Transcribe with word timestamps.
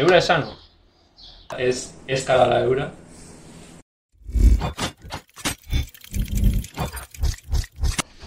¿Eura 0.00 0.16
es 0.16 0.24
sano? 0.24 0.56
¿Es, 1.58 1.94
es 2.06 2.24
cara 2.24 2.46
la 2.46 2.62
Eura? 2.62 2.90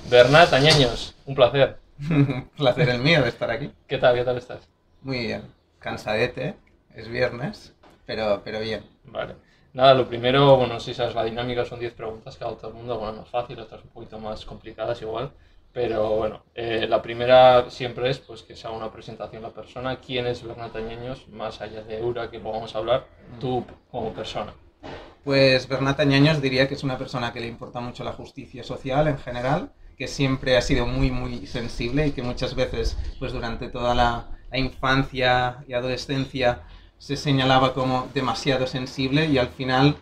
Bernat 0.08 0.54
Añeños, 0.54 1.16
un 1.26 1.34
placer. 1.34 1.80
placer 2.58 2.90
el 2.90 3.00
mío 3.00 3.24
de 3.24 3.30
estar 3.30 3.50
aquí. 3.50 3.72
¿Qué 3.88 3.98
tal? 3.98 4.14
¿Qué 4.14 4.24
tal 4.24 4.38
estás? 4.38 4.70
Muy 5.02 5.18
bien. 5.22 5.52
Cansadete, 5.80 6.54
es 6.94 7.08
viernes, 7.08 7.74
pero, 8.06 8.44
pero 8.46 8.60
bien. 8.60 8.86
Vale. 9.06 9.34
Nada, 9.74 9.96
lo 9.96 10.08
primero, 10.08 10.56
bueno, 10.56 10.80
si 10.80 10.94
sabes 10.94 11.16
la 11.16 11.24
dinámica, 11.24 11.66
son 11.66 11.80
10 11.80 11.94
preguntas 11.94 12.38
que 12.38 12.44
hago 12.44 12.58
todo 12.58 12.68
el 12.68 12.76
mundo, 12.76 13.00
bueno, 13.00 13.22
más 13.22 13.30
fácil, 13.30 13.60
otras 13.60 13.84
un 13.84 13.90
poquito 13.90 14.20
más 14.20 14.46
complicadas 14.46 15.02
igual, 15.02 15.32
pero 15.74 16.12
bueno, 16.12 16.44
eh, 16.54 16.86
la 16.88 17.02
primera 17.02 17.70
siempre 17.72 18.10
es 18.10 18.20
pues 18.20 18.44
que 18.44 18.56
se 18.56 18.68
haga 18.68 18.78
una 18.78 18.92
presentación 18.92 19.42
la 19.42 19.50
persona, 19.50 20.00
quién 20.00 20.28
es 20.28 20.44
Bernat 20.44 20.76
Añeños, 20.76 21.28
más 21.30 21.62
allá 21.62 21.82
de 21.82 21.98
Eura, 21.98 22.30
que 22.30 22.38
vamos 22.38 22.76
a 22.76 22.78
hablar, 22.78 23.08
tú 23.40 23.66
como 23.90 24.14
persona. 24.14 24.54
Pues 25.24 25.68
Bernat 25.68 26.00
Añeños 26.00 26.42
diría 26.42 26.68
que 26.68 26.76
es 26.76 26.84
una 26.84 26.98
persona 26.98 27.34
que 27.34 27.40
le 27.40 27.48
importa 27.48 27.80
mucho 27.80 28.04
la 28.04 28.12
justicia 28.12 28.64
social 28.64 29.08
en 29.08 29.18
general, 29.18 29.72
que 29.98 30.08
siempre 30.08 30.58
ha 30.58 30.62
sido 30.62 30.86
muy, 30.86 31.12
muy 31.12 31.48
sensible 31.48 32.08
y 32.08 32.12
que 32.12 32.22
muchas 32.22 32.56
veces, 32.56 32.98
pues 33.20 33.34
durante 33.34 33.70
toda 33.70 33.96
la, 33.96 34.30
infancia 34.56 35.64
y 35.68 35.74
adolescencia, 35.74 36.62
se 37.00 37.18
señalaba 37.18 37.74
como 37.74 38.08
demasiado 38.14 38.68
sensible 38.68 39.26
y 39.26 39.40
al 39.40 39.48
final 39.48 39.96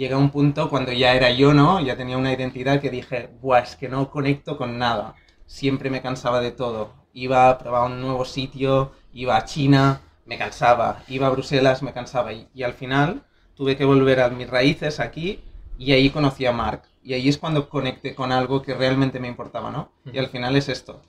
llega 0.00 0.16
un 0.16 0.30
punto 0.30 0.70
cuando 0.70 0.92
ya 0.92 1.12
era 1.12 1.30
yo, 1.30 1.52
¿no? 1.52 1.78
Ya 1.78 1.94
tenía 1.94 2.16
una 2.16 2.32
identidad 2.32 2.80
que 2.80 2.88
dije, 2.88 3.28
Buah, 3.42 3.60
es 3.60 3.76
que 3.76 3.86
no 3.86 4.10
conecto 4.10 4.56
con 4.56 4.78
nada. 4.78 5.14
Siempre 5.44 5.90
me 5.90 6.00
cansaba 6.00 6.40
de 6.40 6.52
todo. 6.52 6.94
Iba 7.12 7.50
a 7.50 7.58
probar 7.58 7.90
un 7.90 8.00
nuevo 8.00 8.24
sitio, 8.24 8.92
iba 9.12 9.36
a 9.36 9.44
China, 9.44 10.00
me 10.24 10.38
cansaba. 10.38 11.02
Iba 11.06 11.26
a 11.26 11.30
Bruselas, 11.30 11.82
me 11.82 11.92
cansaba. 11.92 12.32
Y, 12.32 12.48
y 12.54 12.62
al 12.62 12.72
final 12.72 13.24
tuve 13.54 13.76
que 13.76 13.84
volver 13.84 14.20
a 14.20 14.30
mis 14.30 14.48
raíces 14.48 15.00
aquí 15.00 15.40
y 15.76 15.92
ahí 15.92 16.08
conocí 16.08 16.46
a 16.46 16.52
Mark. 16.52 16.80
Y 17.04 17.12
ahí 17.12 17.28
es 17.28 17.36
cuando 17.36 17.68
conecté 17.68 18.14
con 18.14 18.32
algo 18.32 18.62
que 18.62 18.72
realmente 18.72 19.20
me 19.20 19.28
importaba, 19.28 19.70
¿no? 19.70 19.92
Y 20.10 20.18
al 20.18 20.28
final 20.28 20.56
es 20.56 20.70
esto. 20.70 21.02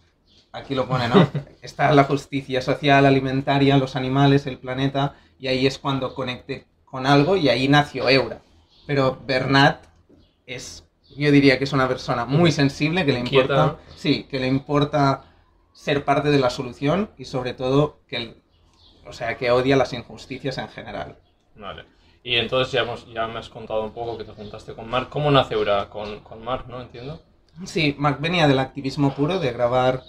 Aquí 0.51 0.75
lo 0.75 0.85
pone, 0.85 1.07
¿no? 1.07 1.29
Está 1.61 1.93
la 1.93 2.03
justicia 2.03 2.61
social, 2.61 3.05
alimentaria, 3.05 3.77
los 3.77 3.95
animales, 3.95 4.47
el 4.47 4.57
planeta, 4.57 5.15
y 5.39 5.47
ahí 5.47 5.65
es 5.65 5.79
cuando 5.79 6.13
conecté 6.13 6.65
con 6.83 7.05
algo 7.05 7.37
y 7.37 7.47
ahí 7.47 7.69
nació 7.69 8.09
Eura. 8.09 8.41
Pero 8.85 9.19
Bernat 9.25 9.85
es, 10.45 10.87
yo 11.15 11.31
diría 11.31 11.57
que 11.57 11.63
es 11.65 11.73
una 11.73 11.87
persona 11.87 12.25
muy 12.25 12.51
sensible, 12.51 13.05
que 13.05 13.13
le 13.13 13.19
importa, 13.19 13.77
sí, 13.95 14.23
que 14.23 14.39
le 14.39 14.47
importa 14.47 15.25
ser 15.73 16.03
parte 16.05 16.29
de 16.29 16.39
la 16.39 16.49
solución 16.49 17.11
y 17.17 17.25
sobre 17.25 17.53
todo 17.53 17.99
que, 18.07 18.41
o 19.05 19.13
sea, 19.13 19.37
que 19.37 19.51
odia 19.51 19.75
las 19.75 19.93
injusticias 19.93 20.57
en 20.57 20.67
general. 20.69 21.17
Vale. 21.55 21.85
Y 22.23 22.35
entonces 22.35 22.71
ya, 22.71 22.81
hemos, 22.81 23.11
ya 23.11 23.27
me 23.27 23.39
has 23.39 23.49
contado 23.49 23.83
un 23.83 23.93
poco 23.93 24.17
que 24.17 24.23
te 24.23 24.33
juntaste 24.33 24.73
con 24.73 24.87
Mark. 24.89 25.09
¿Cómo 25.09 25.31
nace 25.31 25.55
Eura 25.55 25.89
con, 25.89 26.19
con 26.19 26.43
Mark, 26.43 26.65
no? 26.67 26.81
Entiendo. 26.81 27.21
Sí, 27.65 27.95
Mark 27.97 28.17
venía 28.19 28.47
del 28.47 28.59
activismo 28.59 29.13
puro, 29.15 29.39
de 29.39 29.51
grabar, 29.51 30.03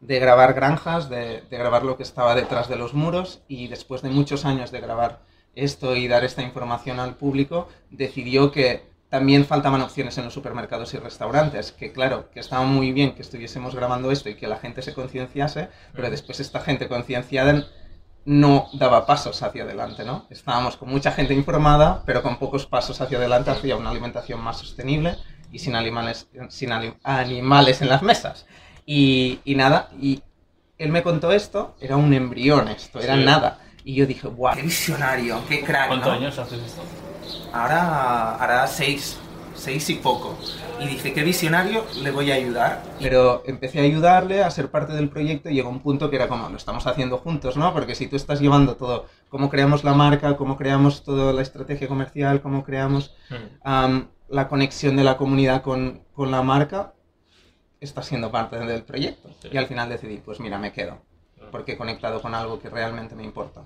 de 0.00 0.18
grabar 0.18 0.52
granjas, 0.52 1.08
de, 1.08 1.40
de, 1.42 1.58
grabar 1.58 1.84
lo 1.84 1.96
que 1.96 2.02
estaba 2.02 2.34
detrás 2.34 2.68
de 2.68 2.76
los 2.76 2.92
muros 2.92 3.42
y 3.48 3.68
después 3.68 4.02
de 4.02 4.10
muchos 4.10 4.44
años 4.44 4.70
de 4.70 4.80
grabar 4.80 5.20
esto 5.54 5.96
y 5.96 6.08
dar 6.08 6.24
esta 6.24 6.42
información 6.42 7.00
al 7.00 7.16
público, 7.16 7.68
decidió 7.90 8.50
que 8.52 8.82
también 9.08 9.44
faltaban 9.44 9.80
opciones 9.80 10.18
en 10.18 10.24
los 10.24 10.34
supermercados 10.34 10.92
y 10.94 10.98
restaurantes, 10.98 11.70
que 11.70 11.92
claro, 11.92 12.30
que 12.32 12.40
estaba 12.40 12.64
muy 12.64 12.92
bien 12.92 13.14
que 13.14 13.22
estuviésemos 13.22 13.74
grabando 13.74 14.10
esto 14.10 14.28
y 14.28 14.34
que 14.34 14.48
la 14.48 14.56
gente 14.56 14.82
se 14.82 14.92
concienciase, 14.92 15.68
pero 15.92 16.10
después 16.10 16.40
esta 16.40 16.60
gente 16.60 16.88
concienciada 16.88 17.64
no 18.24 18.68
daba 18.72 19.06
pasos 19.06 19.42
hacia 19.42 19.64
adelante, 19.64 20.04
¿no? 20.04 20.26
Estábamos 20.30 20.76
con 20.76 20.88
mucha 20.88 21.12
gente 21.12 21.34
informada, 21.34 22.02
pero 22.06 22.22
con 22.22 22.38
pocos 22.38 22.66
pasos 22.66 23.00
hacia 23.00 23.18
adelante 23.18 23.50
hacia 23.50 23.76
una 23.76 23.90
alimentación 23.90 24.40
más 24.40 24.58
sostenible 24.58 25.16
y 25.52 25.60
sin 25.60 25.76
animales, 25.76 26.26
sin 26.48 26.72
animales 26.72 27.82
en 27.82 27.88
las 27.88 28.02
mesas. 28.02 28.46
Y, 28.86 29.38
y, 29.44 29.54
nada, 29.54 29.90
y 30.00 30.22
él 30.78 30.90
me 30.90 31.02
contó 31.02 31.32
esto, 31.32 31.76
era 31.80 31.96
un 31.96 32.12
embrión 32.12 32.68
esto, 32.68 32.98
era 32.98 33.14
sí. 33.14 33.24
nada. 33.24 33.58
Y 33.84 33.94
yo 33.94 34.06
dije, 34.06 34.26
guau, 34.28 34.56
qué 34.56 34.62
visionario, 34.62 35.42
qué 35.46 35.62
crack, 35.62 35.88
¿Cuántos 35.88 36.08
¿no? 36.08 36.18
años 36.18 36.38
haces 36.38 36.58
esto? 36.58 36.82
Ahora 37.52 38.36
hará 38.36 38.66
seis, 38.66 39.18
seis 39.54 39.90
y 39.90 39.96
poco. 39.96 40.36
Y 40.80 40.86
dije, 40.86 41.12
qué 41.12 41.22
visionario, 41.22 41.84
le 42.02 42.10
voy 42.10 42.32
a 42.32 42.34
ayudar. 42.34 42.82
Pero 42.98 43.42
empecé 43.46 43.80
a 43.80 43.82
ayudarle 43.82 44.42
a 44.42 44.50
ser 44.50 44.70
parte 44.70 44.94
del 44.94 45.08
proyecto 45.08 45.50
y 45.50 45.54
llegó 45.54 45.68
un 45.68 45.80
punto 45.80 46.10
que 46.10 46.16
era 46.16 46.28
como, 46.28 46.48
lo 46.48 46.56
estamos 46.56 46.86
haciendo 46.86 47.18
juntos, 47.18 47.56
¿no? 47.56 47.72
Porque 47.72 47.94
si 47.94 48.06
tú 48.06 48.16
estás 48.16 48.40
llevando 48.40 48.76
todo, 48.76 49.06
cómo 49.28 49.50
creamos 49.50 49.84
la 49.84 49.92
marca, 49.92 50.36
cómo 50.36 50.56
creamos 50.56 51.04
toda 51.04 51.32
la 51.32 51.42
estrategia 51.42 51.86
comercial, 51.86 52.40
cómo 52.40 52.64
creamos 52.64 53.14
um, 53.64 54.06
la 54.28 54.48
conexión 54.48 54.96
de 54.96 55.04
la 55.04 55.16
comunidad 55.16 55.62
con, 55.62 56.02
con, 56.14 56.30
la 56.30 56.42
marca, 56.42 56.94
estás 57.80 58.06
siendo 58.06 58.32
parte 58.32 58.58
del 58.58 58.82
proyecto. 58.82 59.30
Sí. 59.42 59.48
Y 59.52 59.56
al 59.58 59.66
final 59.66 59.90
decidí, 59.90 60.16
pues 60.16 60.40
mira, 60.40 60.58
me 60.58 60.72
quedo. 60.72 61.02
Porque 61.54 61.74
he 61.74 61.76
conectado 61.76 62.20
con 62.20 62.34
algo 62.34 62.58
que 62.58 62.68
realmente 62.68 63.14
me 63.14 63.22
importa. 63.22 63.62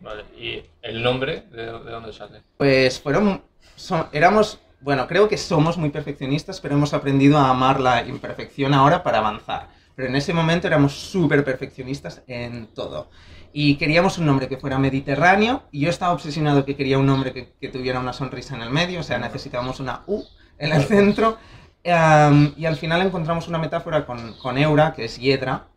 Vale, 0.00 0.24
¿y 0.36 0.62
el 0.82 1.02
nombre 1.02 1.44
de, 1.50 1.62
de 1.62 1.90
dónde 1.90 2.12
sale? 2.12 2.42
Pues 2.58 3.00
fueron, 3.00 3.42
son, 3.76 4.08
éramos 4.12 4.60
bueno, 4.82 5.06
creo 5.06 5.26
que 5.26 5.38
somos 5.38 5.78
muy 5.78 5.88
perfeccionistas, 5.88 6.60
pero 6.60 6.74
hemos 6.74 6.92
aprendido 6.92 7.38
a 7.38 7.48
amar 7.48 7.80
la 7.80 8.04
imperfección 8.04 8.74
ahora 8.74 9.02
para 9.02 9.18
avanzar. 9.18 9.68
Pero 9.96 10.08
en 10.08 10.16
ese 10.16 10.34
momento 10.34 10.66
éramos 10.66 10.92
súper 10.92 11.42
perfeccionistas 11.42 12.22
en 12.26 12.66
todo. 12.74 13.08
Y 13.54 13.76
queríamos 13.76 14.18
un 14.18 14.26
nombre 14.26 14.46
que 14.46 14.58
fuera 14.58 14.78
mediterráneo, 14.78 15.62
y 15.70 15.80
yo 15.80 15.88
estaba 15.88 16.12
obsesionado 16.12 16.66
que 16.66 16.76
quería 16.76 16.98
un 16.98 17.06
nombre 17.06 17.32
que, 17.32 17.54
que 17.58 17.68
tuviera 17.70 18.00
una 18.00 18.12
sonrisa 18.12 18.54
en 18.54 18.60
el 18.60 18.70
medio, 18.70 19.00
o 19.00 19.02
sea, 19.02 19.18
necesitábamos 19.18 19.80
una 19.80 20.02
U 20.06 20.22
en 20.58 20.72
el 20.72 20.82
centro. 20.82 21.38
Um, 21.84 22.52
y 22.58 22.66
al 22.66 22.76
final 22.76 23.00
encontramos 23.00 23.48
una 23.48 23.56
metáfora 23.56 24.04
con, 24.04 24.34
con 24.34 24.58
Eura, 24.58 24.92
que 24.92 25.06
es 25.06 25.18
hiedra, 25.18 25.68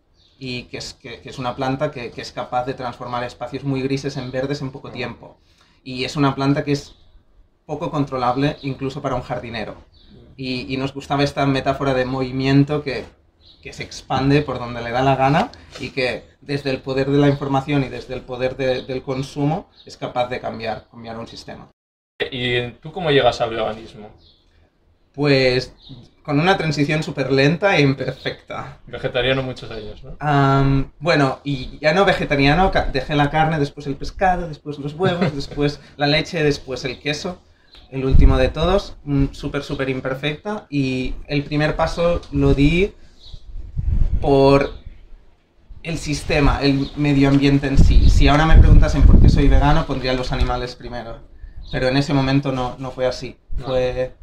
y 0.44 0.64
que 0.64 0.78
es, 0.78 0.94
que, 0.94 1.22
que 1.22 1.30
es 1.30 1.40
una 1.40 1.56
planta 1.56 1.90
que, 1.90 2.12
que 2.12 2.22
es 2.22 2.34
capaz 2.34 2.66
de 2.66 2.74
transformar 2.74 3.24
espacios 3.24 3.64
muy 3.64 3.82
grises 3.82 4.18
en 4.18 4.30
verdes 4.30 4.62
en 4.62 4.72
poco 4.72 4.92
tiempo. 4.92 5.38
Y 5.86 6.04
es 6.04 6.18
una 6.18 6.36
planta 6.36 6.66
que 6.66 6.74
es 6.74 6.96
poco 7.66 7.90
controlable 7.90 8.58
incluso 8.62 9.02
para 9.02 9.16
un 9.16 9.22
jardinero. 9.22 9.76
Y, 10.36 10.74
y, 10.74 10.76
nos 10.76 10.94
gustaba 10.94 11.24
esta 11.24 11.46
metáfora 11.46 11.94
de 11.94 12.04
movimiento 12.04 12.84
que, 12.84 13.06
que, 13.62 13.72
se 13.72 13.84
expande 13.84 14.42
por 14.42 14.60
donde 14.60 14.82
le 14.82 14.92
da 14.92 15.02
la 15.02 15.16
gana 15.16 15.50
y 15.80 15.92
que 15.92 16.26
desde 16.42 16.72
el 16.72 16.82
poder 16.82 17.10
de 17.10 17.20
la 17.20 17.30
información 17.30 17.84
y 17.84 17.88
desde 17.88 18.14
el 18.14 18.22
poder 18.22 18.58
de, 18.58 18.82
del 18.82 19.02
consumo 19.02 19.70
es 19.86 19.96
capaz 19.96 20.28
de 20.28 20.42
cambiar, 20.42 20.88
cambiar 20.92 21.20
un 21.20 21.28
sistema. 21.28 21.70
¿Y 22.32 22.72
tú 22.82 22.92
cómo 22.92 23.12
llegas 23.12 23.40
al 23.40 23.52
veganismo? 23.52 24.10
Pues 25.14 25.74
con 26.24 26.40
una 26.40 26.58
transición 26.58 27.04
súper 27.04 27.32
lenta 27.32 27.78
e 27.78 27.82
imperfecta. 27.82 28.80
Vegetariano 28.88 29.44
muchos 29.44 29.70
años, 29.70 30.04
¿no? 30.04 30.18
Um, 30.22 30.92
bueno, 31.00 31.40
y 31.44 31.78
ya 31.80 31.94
no 31.94 32.06
vegetariano, 32.06 32.72
dejé 32.92 33.16
la 33.16 33.30
carne, 33.30 33.60
después 33.60 33.88
el 33.88 33.96
pescado, 33.96 34.48
después 34.48 34.80
los 34.80 34.94
huevos, 34.94 35.36
después 35.36 35.80
la 35.98 36.08
leche, 36.08 36.44
después 36.44 36.86
el 36.86 37.00
queso 37.00 37.40
el 37.94 38.06
último 38.06 38.38
de 38.38 38.50
todos, 38.50 38.96
súper, 39.34 39.62
súper 39.62 39.88
imperfecta. 39.88 40.66
Y 40.68 41.14
el 41.28 41.44
primer 41.44 41.76
paso 41.76 42.22
lo 42.32 42.56
di 42.56 42.92
por 44.20 44.72
el 45.84 46.00
sistema, 46.00 46.60
el 46.64 46.90
medio 46.96 47.30
ambiente 47.30 47.68
en 47.68 47.78
sí. 47.78 48.10
Si 48.10 48.28
ahora 48.28 48.48
me 48.48 48.58
preguntasen 48.58 49.04
por 49.04 49.22
qué 49.22 49.30
soy 49.30 49.48
vegano, 49.48 49.86
pondría 49.86 50.14
los 50.14 50.32
animales 50.32 50.76
primero. 50.76 51.20
Pero 51.72 51.88
en 51.88 51.98
ese 51.98 52.16
momento 52.16 52.52
no, 52.52 52.76
no 52.80 52.90
fue 52.90 53.06
así. 53.06 53.38
No. 53.58 53.68
Fue. 53.68 54.16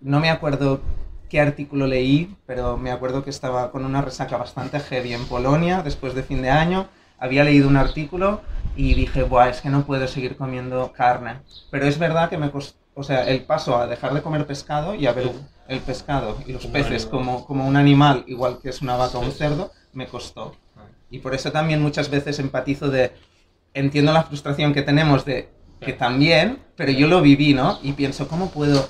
No 0.00 0.18
me 0.18 0.30
acuerdo 0.30 0.80
qué 1.28 1.40
artículo 1.40 1.86
leí, 1.86 2.36
pero 2.46 2.76
me 2.76 2.90
acuerdo 2.90 3.24
que 3.24 3.30
estaba 3.30 3.70
con 3.70 3.84
una 3.84 4.02
resaca 4.02 4.36
bastante 4.36 4.80
heavy 4.80 5.14
en 5.14 5.24
Polonia 5.26 5.82
después 5.82 6.14
de 6.14 6.22
fin 6.22 6.42
de 6.42 6.50
año. 6.50 6.88
Había 7.18 7.44
leído 7.44 7.68
un 7.68 7.76
artículo 7.76 8.42
y 8.76 8.94
dije, 8.94 9.22
Buah, 9.22 9.48
es 9.48 9.60
que 9.60 9.70
no 9.70 9.84
puedo 9.84 10.06
seguir 10.08 10.36
comiendo 10.36 10.92
carne. 10.92 11.40
Pero 11.70 11.86
es 11.86 11.98
verdad 11.98 12.28
que 12.28 12.38
me 12.38 12.50
costó 12.50 12.84
o 12.94 13.02
sea, 13.02 13.28
el 13.28 13.42
paso 13.42 13.76
a 13.76 13.86
dejar 13.86 14.14
de 14.14 14.22
comer 14.22 14.46
pescado 14.46 14.94
y 14.94 15.06
a 15.06 15.12
ver 15.12 15.30
el 15.68 15.80
pescado 15.80 16.38
y 16.46 16.52
los 16.52 16.66
peces 16.66 17.06
como, 17.06 17.44
como 17.44 17.66
un 17.66 17.76
animal, 17.76 18.24
igual 18.26 18.58
que 18.62 18.68
es 18.68 18.82
una 18.82 18.96
vaca 18.96 19.18
o 19.18 19.20
un 19.20 19.32
cerdo, 19.32 19.72
me 19.92 20.06
costó. 20.06 20.54
Y 21.10 21.18
por 21.18 21.34
eso 21.34 21.50
también 21.50 21.82
muchas 21.82 22.08
veces 22.08 22.38
empatizo 22.38 22.88
de, 22.88 23.12
entiendo 23.72 24.12
la 24.12 24.22
frustración 24.22 24.72
que 24.72 24.82
tenemos 24.82 25.24
de 25.24 25.48
que 25.80 25.92
también, 25.92 26.60
pero 26.76 26.92
yo 26.92 27.08
lo 27.08 27.20
viví, 27.20 27.52
¿no? 27.52 27.78
Y 27.82 27.92
pienso, 27.92 28.28
¿cómo 28.28 28.50
puedo 28.50 28.88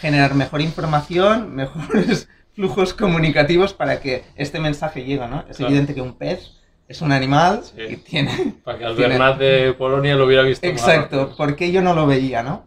generar 0.00 0.34
mejor 0.34 0.60
información, 0.60 1.54
mejores 1.54 2.28
flujos 2.54 2.94
comunicativos 2.94 3.74
para 3.74 4.00
que 4.00 4.24
este 4.36 4.60
mensaje 4.60 5.04
llegue, 5.04 5.26
¿no? 5.28 5.44
Es 5.48 5.58
claro. 5.58 5.70
evidente 5.70 5.94
que 5.94 6.00
un 6.00 6.14
pez 6.14 6.52
es 6.88 7.02
un 7.02 7.12
animal 7.12 7.62
sí. 7.64 7.82
y 7.82 7.96
tiene... 7.96 8.54
Para 8.64 8.78
que 8.78 8.84
al 8.84 8.96
Bernat 8.96 9.38
de 9.38 9.74
Polonia 9.74 10.14
lo 10.14 10.26
hubiera 10.26 10.42
visto 10.42 10.66
Exacto, 10.66 11.34
¿por 11.36 11.56
qué 11.56 11.72
yo 11.72 11.82
no 11.82 11.94
lo 11.94 12.06
veía, 12.06 12.42
no? 12.42 12.64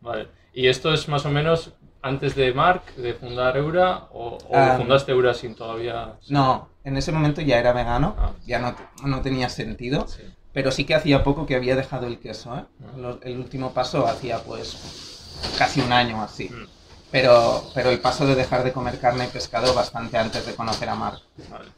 Vale. 0.00 0.28
¿Y 0.54 0.68
esto 0.68 0.92
es 0.94 1.08
más 1.08 1.26
o 1.26 1.30
menos 1.30 1.72
antes 2.02 2.34
de 2.34 2.54
Mark, 2.54 2.82
de 2.96 3.12
fundar 3.12 3.56
Eura, 3.56 4.08
o, 4.12 4.38
o 4.48 4.58
um, 4.58 4.76
fundaste 4.78 5.12
Eura 5.12 5.34
sin 5.34 5.54
todavía...? 5.54 6.14
No, 6.28 6.70
en 6.84 6.96
ese 6.96 7.12
momento 7.12 7.40
ya 7.42 7.58
era 7.58 7.72
vegano, 7.72 8.16
ah. 8.18 8.32
ya 8.46 8.58
no, 8.58 8.74
no, 9.04 9.20
tenía 9.20 9.48
sentido. 9.48 10.06
Sí. 10.08 10.22
pero 10.52 10.70
sí 10.70 10.84
que 10.84 10.94
hacía 10.94 11.22
poco 11.22 11.46
que 11.46 11.56
había 11.56 11.76
dejado 11.76 12.06
el 12.06 12.18
queso. 12.18 12.56
¿eh? 12.56 12.64
Ah. 12.82 13.16
El 13.22 13.38
último 13.38 13.72
paso 13.74 14.06
hacía 14.06 14.38
pues 14.38 15.19
casi 15.58 15.80
un 15.80 15.92
año 15.92 16.22
así. 16.22 16.48
Mm, 16.48 16.66
Pero, 17.10 17.70
pero 17.74 17.90
el 17.90 18.00
paso 18.00 18.26
de 18.26 18.34
dejar 18.36 18.62
de 18.64 18.72
comer 18.72 18.98
carne 19.00 19.26
y 19.26 19.28
pescado 19.28 19.74
bastante 19.74 20.16
antes 20.18 20.46
de 20.46 20.54
conocer 20.54 20.88
a 20.88 20.94
Marc. 20.94 21.22
Vale. 21.48 21.70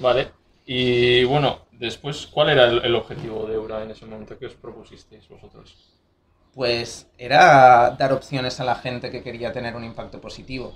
Vale. 0.00 0.32
Y 0.64 1.24
bueno, 1.24 1.66
después, 1.72 2.26
¿cuál 2.26 2.50
era 2.50 2.64
el, 2.66 2.84
el 2.84 2.94
objetivo 2.94 3.46
de 3.46 3.54
Eura 3.54 3.82
en 3.82 3.90
ese 3.90 4.06
momento? 4.06 4.38
¿Qué 4.38 4.46
os 4.46 4.54
propusisteis 4.54 5.28
vosotros? 5.28 5.78
Pues 6.52 7.06
era 7.18 7.90
dar 7.98 8.12
opciones 8.12 8.58
a 8.60 8.64
la 8.64 8.74
gente 8.76 9.10
que 9.10 9.22
quería 9.22 9.52
tener 9.52 9.76
un 9.76 9.84
impacto 9.84 10.20
positivo 10.20 10.74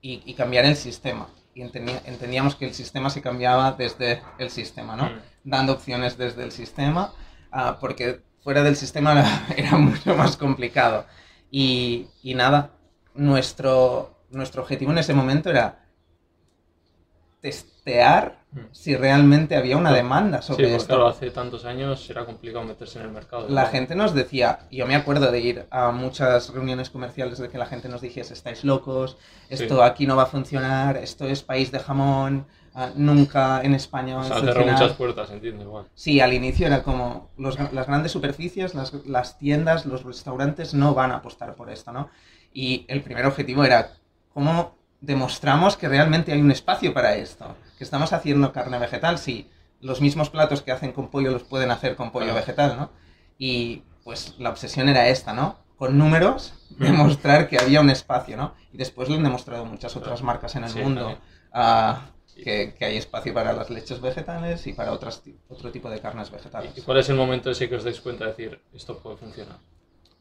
y, 0.00 0.22
y 0.30 0.34
cambiar 0.34 0.64
el 0.64 0.76
sistema. 0.76 1.28
Y 1.54 1.62
entendí- 1.62 2.00
entendíamos 2.04 2.54
que 2.54 2.66
el 2.66 2.74
sistema 2.74 3.10
se 3.10 3.22
cambiaba 3.22 3.72
desde 3.72 4.22
el 4.38 4.50
sistema, 4.50 4.96
¿no? 4.96 5.10
Mm, 5.10 5.18
Dando 5.44 5.72
opciones 5.72 6.16
desde 6.16 6.44
el 6.44 6.52
sistema, 6.52 7.12
ah, 7.50 7.78
porque 7.80 8.20
fuera 8.48 8.62
del 8.62 8.76
sistema 8.76 9.22
era, 9.58 9.76
mucho 9.76 10.14
más 10.14 10.38
complicado. 10.38 11.04
Y, 11.50 12.06
y 12.22 12.32
nada, 12.34 12.70
nuestro, 13.14 14.22
nuestro 14.30 14.62
objetivo 14.62 14.90
en 14.90 14.96
ese 14.96 15.12
momento 15.12 15.50
era 15.50 15.84
testear 17.42 18.38
Mm. 18.50 18.60
si 18.72 18.96
realmente 18.96 19.56
había 19.56 19.76
una 19.76 19.92
demanda 19.92 20.40
Sí, 20.40 20.48
sobre 20.48 20.64
porque 20.64 20.76
esto. 20.76 20.88
claro, 20.88 21.08
hace 21.08 21.30
tantos 21.30 21.66
años 21.66 22.08
era 22.08 22.24
complicado 22.24 22.64
meterse 22.64 22.98
en 22.98 23.04
el 23.04 23.10
mercado. 23.12 23.46
La 23.48 23.66
gente 23.66 23.94
nos 23.94 24.14
decía, 24.14 24.60
yo 24.70 24.86
me 24.86 24.94
acuerdo 24.94 25.30
de 25.30 25.40
ir 25.40 25.66
a 25.70 25.90
muchas 25.90 26.48
reuniones 26.54 26.88
comerciales 26.88 27.38
de 27.38 27.50
que 27.50 27.58
la 27.58 27.66
gente 27.66 27.90
nos 27.90 28.00
dijese, 28.00 28.32
estáis 28.32 28.64
locos, 28.64 29.18
esto 29.50 29.76
Sí. 29.76 29.80
aquí 29.82 30.06
no 30.06 30.16
va 30.16 30.22
a 30.22 30.26
funcionar, 30.26 30.96
esto 30.96 31.26
es 31.26 31.42
país 31.42 31.70
de 31.72 31.78
jamón, 31.78 32.46
ah, 32.74 32.90
nunca 32.94 33.62
en 33.62 33.74
España 33.74 34.18
O 34.18 34.24
sea, 34.24 34.40
cerró 34.40 34.66
muchas 34.66 34.92
puertas, 34.92 35.30
entiendo 35.30 35.64
igual. 35.64 35.86
Sí, 35.94 36.20
al 36.20 36.32
inicio 36.32 36.66
era 36.66 36.82
como 36.82 37.30
los 37.36 37.58
las 37.72 37.86
grandes 37.86 38.12
superficies, 38.12 38.74
las, 38.74 38.92
las 39.06 39.38
tiendas, 39.38 39.86
los 39.86 40.04
restaurantes 40.04 40.74
no 40.74 40.94
van 40.94 41.12
a 41.12 41.16
apostar 41.16 41.54
por 41.54 41.70
esto, 41.70 41.92
¿no? 41.92 42.08
Y 42.52 42.84
el 42.88 43.02
primer 43.02 43.26
objetivo 43.26 43.64
era 43.64 43.92
cómo 44.32 44.76
demostramos 45.00 45.76
que 45.76 45.88
realmente 45.88 46.32
hay 46.32 46.40
un 46.40 46.50
espacio 46.50 46.92
para 46.92 47.14
esto, 47.14 47.54
que 47.76 47.84
estamos 47.84 48.12
haciendo 48.12 48.52
carne 48.52 48.78
vegetal, 48.78 49.18
si 49.18 49.48
los 49.80 50.00
mismos 50.00 50.28
platos 50.30 50.62
que 50.62 50.72
hacen 50.72 50.92
con 50.92 51.08
pollo 51.08 51.30
los 51.30 51.44
pueden 51.44 51.70
hacer 51.70 51.94
con 51.94 52.10
pollo 52.10 52.26
Claro. 52.26 52.40
vegetal, 52.40 52.76
¿no? 52.76 52.90
Y 53.38 53.82
pues 54.04 54.34
la 54.38 54.50
obsesión 54.50 54.88
era 54.88 55.08
esta, 55.08 55.32
¿no? 55.32 55.56
Con 55.76 55.96
números, 55.98 56.54
demostrar 56.70 57.48
que 57.48 57.58
había 57.58 57.80
un 57.80 57.90
espacio, 57.90 58.36
¿no? 58.36 58.54
Y 58.72 58.76
después 58.78 59.08
lo 59.08 59.14
han 59.14 59.22
demostrado 59.22 59.64
muchas 59.64 59.94
otras 59.94 60.22
marcas 60.22 60.56
en 60.56 60.64
el 60.64 60.70
Sí, 60.70 60.80
mundo. 60.80 61.00
también. 61.00 61.18
Que, 62.42 62.74
que 62.74 62.84
hay 62.84 62.96
espacio 62.96 63.34
para 63.34 63.52
las 63.52 63.70
leches 63.70 64.00
vegetales 64.00 64.66
y 64.66 64.72
para 64.72 64.92
otras, 64.92 65.22
otro 65.48 65.70
tipo 65.70 65.90
de 65.90 66.00
carnes 66.00 66.30
vegetales. 66.30 66.72
¿Y 66.76 66.82
cuál 66.82 66.98
es 66.98 67.08
el 67.08 67.16
momento 67.16 67.50
ese 67.50 67.68
que 67.68 67.76
os 67.76 67.84
dais 67.84 68.00
cuenta 68.00 68.24
de 68.24 68.30
decir, 68.30 68.60
esto 68.72 68.98
puede 68.98 69.16
funcionar? 69.16 69.58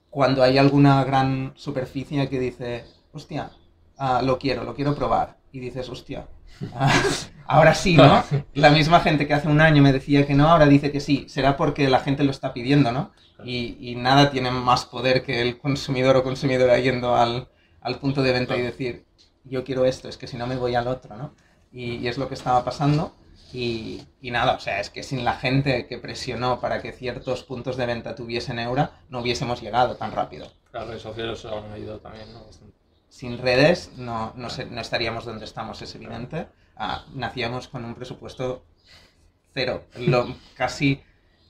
Cuando 0.09 0.41
hay 0.43 0.57
alguna 0.57 1.03
gran 1.03 1.53
superficie 1.55 2.27
que 2.27 2.39
dice, 2.39 2.85
hostia, 3.11 3.51
ah, 3.97 4.21
lo 4.23 4.39
quiero, 4.39 4.63
lo 4.63 4.73
quiero 4.73 4.95
probar. 4.95 5.37
Y 5.51 5.59
dices, 5.59 5.89
hostia, 5.89 6.27
ah, 6.73 6.91
ahora 7.45 7.73
sí, 7.73 7.95
¿no? 7.95 8.23
La 8.53 8.71
misma 8.71 8.99
gente 8.99 9.27
que 9.27 9.33
hace 9.33 9.47
un 9.47 9.61
año 9.61 9.81
me 9.81 9.93
decía 9.93 10.25
que 10.25 10.33
no, 10.33 10.47
ahora 10.49 10.65
dice 10.65 10.91
que 10.91 10.99
sí. 10.99 11.25
Será 11.29 11.55
porque 11.55 11.89
la 11.89 11.99
gente 11.99 12.23
lo 12.23 12.31
está 12.31 12.53
pidiendo, 12.53 12.91
¿no? 12.91 13.11
Y, 13.43 13.77
y 13.79 13.95
nada 13.95 14.31
tiene 14.31 14.49
más 14.49 14.85
poder 14.85 15.23
que 15.23 15.41
el 15.41 15.59
consumidor 15.59 16.17
o 16.17 16.23
consumidora 16.23 16.79
yendo 16.79 17.15
al, 17.15 17.49
al 17.81 17.99
punto 17.99 18.23
de 18.23 18.31
venta 18.31 18.57
y 18.57 18.61
decir, 18.61 19.05
yo 19.43 19.63
quiero 19.63 19.85
esto, 19.85 20.09
es 20.09 20.17
que 20.17 20.27
si 20.27 20.37
no 20.37 20.47
me 20.47 20.55
voy 20.55 20.75
al 20.75 20.87
otro, 20.87 21.15
¿no? 21.15 21.33
Y, 21.71 21.95
y 21.97 22.07
es 22.07 22.17
lo 22.17 22.27
que 22.27 22.35
estaba 22.35 22.63
pasando. 22.65 23.15
Y, 23.51 24.01
y 24.21 24.31
nada, 24.31 24.55
o 24.55 24.59
sea, 24.59 24.79
es 24.79 24.89
que 24.89 25.03
sin 25.03 25.23
la 25.23 25.35
gente 25.35 25.87
que 25.87 25.97
presionó 25.99 26.59
para 26.59 26.81
que 26.81 26.91
ciertos 26.91 27.43
puntos 27.43 27.77
de 27.77 27.85
venta 27.85 28.15
tuviesen 28.15 28.59
Eura, 28.59 29.01
no 29.09 29.21
hubiésemos 29.21 29.61
llegado 29.61 29.95
tan 29.95 30.11
rápido. 30.11 30.51
Las 30.73 30.87
redes 30.87 31.01
sociales 31.01 31.45
han 31.45 31.71
ayudado 31.71 31.99
también, 31.99 32.31
¿no? 32.33 32.45
Sin 33.09 33.37
redes 33.37 33.91
no, 33.97 34.33
no, 34.35 34.49
sé- 34.49 34.65
no 34.65 34.81
estaríamos 34.81 35.25
donde 35.25 35.45
estamos, 35.45 35.81
es 35.81 35.95
evidente. 35.95 36.47
Ah, 36.75 37.05
nacíamos 37.13 37.67
con 37.67 37.85
un 37.85 37.95
presupuesto 37.95 38.63
cero, 39.53 39.83
lo, 39.95 40.35
casi 40.55 41.01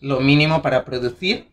lo 0.02 0.20
mínimo 0.22 0.62
para 0.62 0.86
producir 0.86 1.52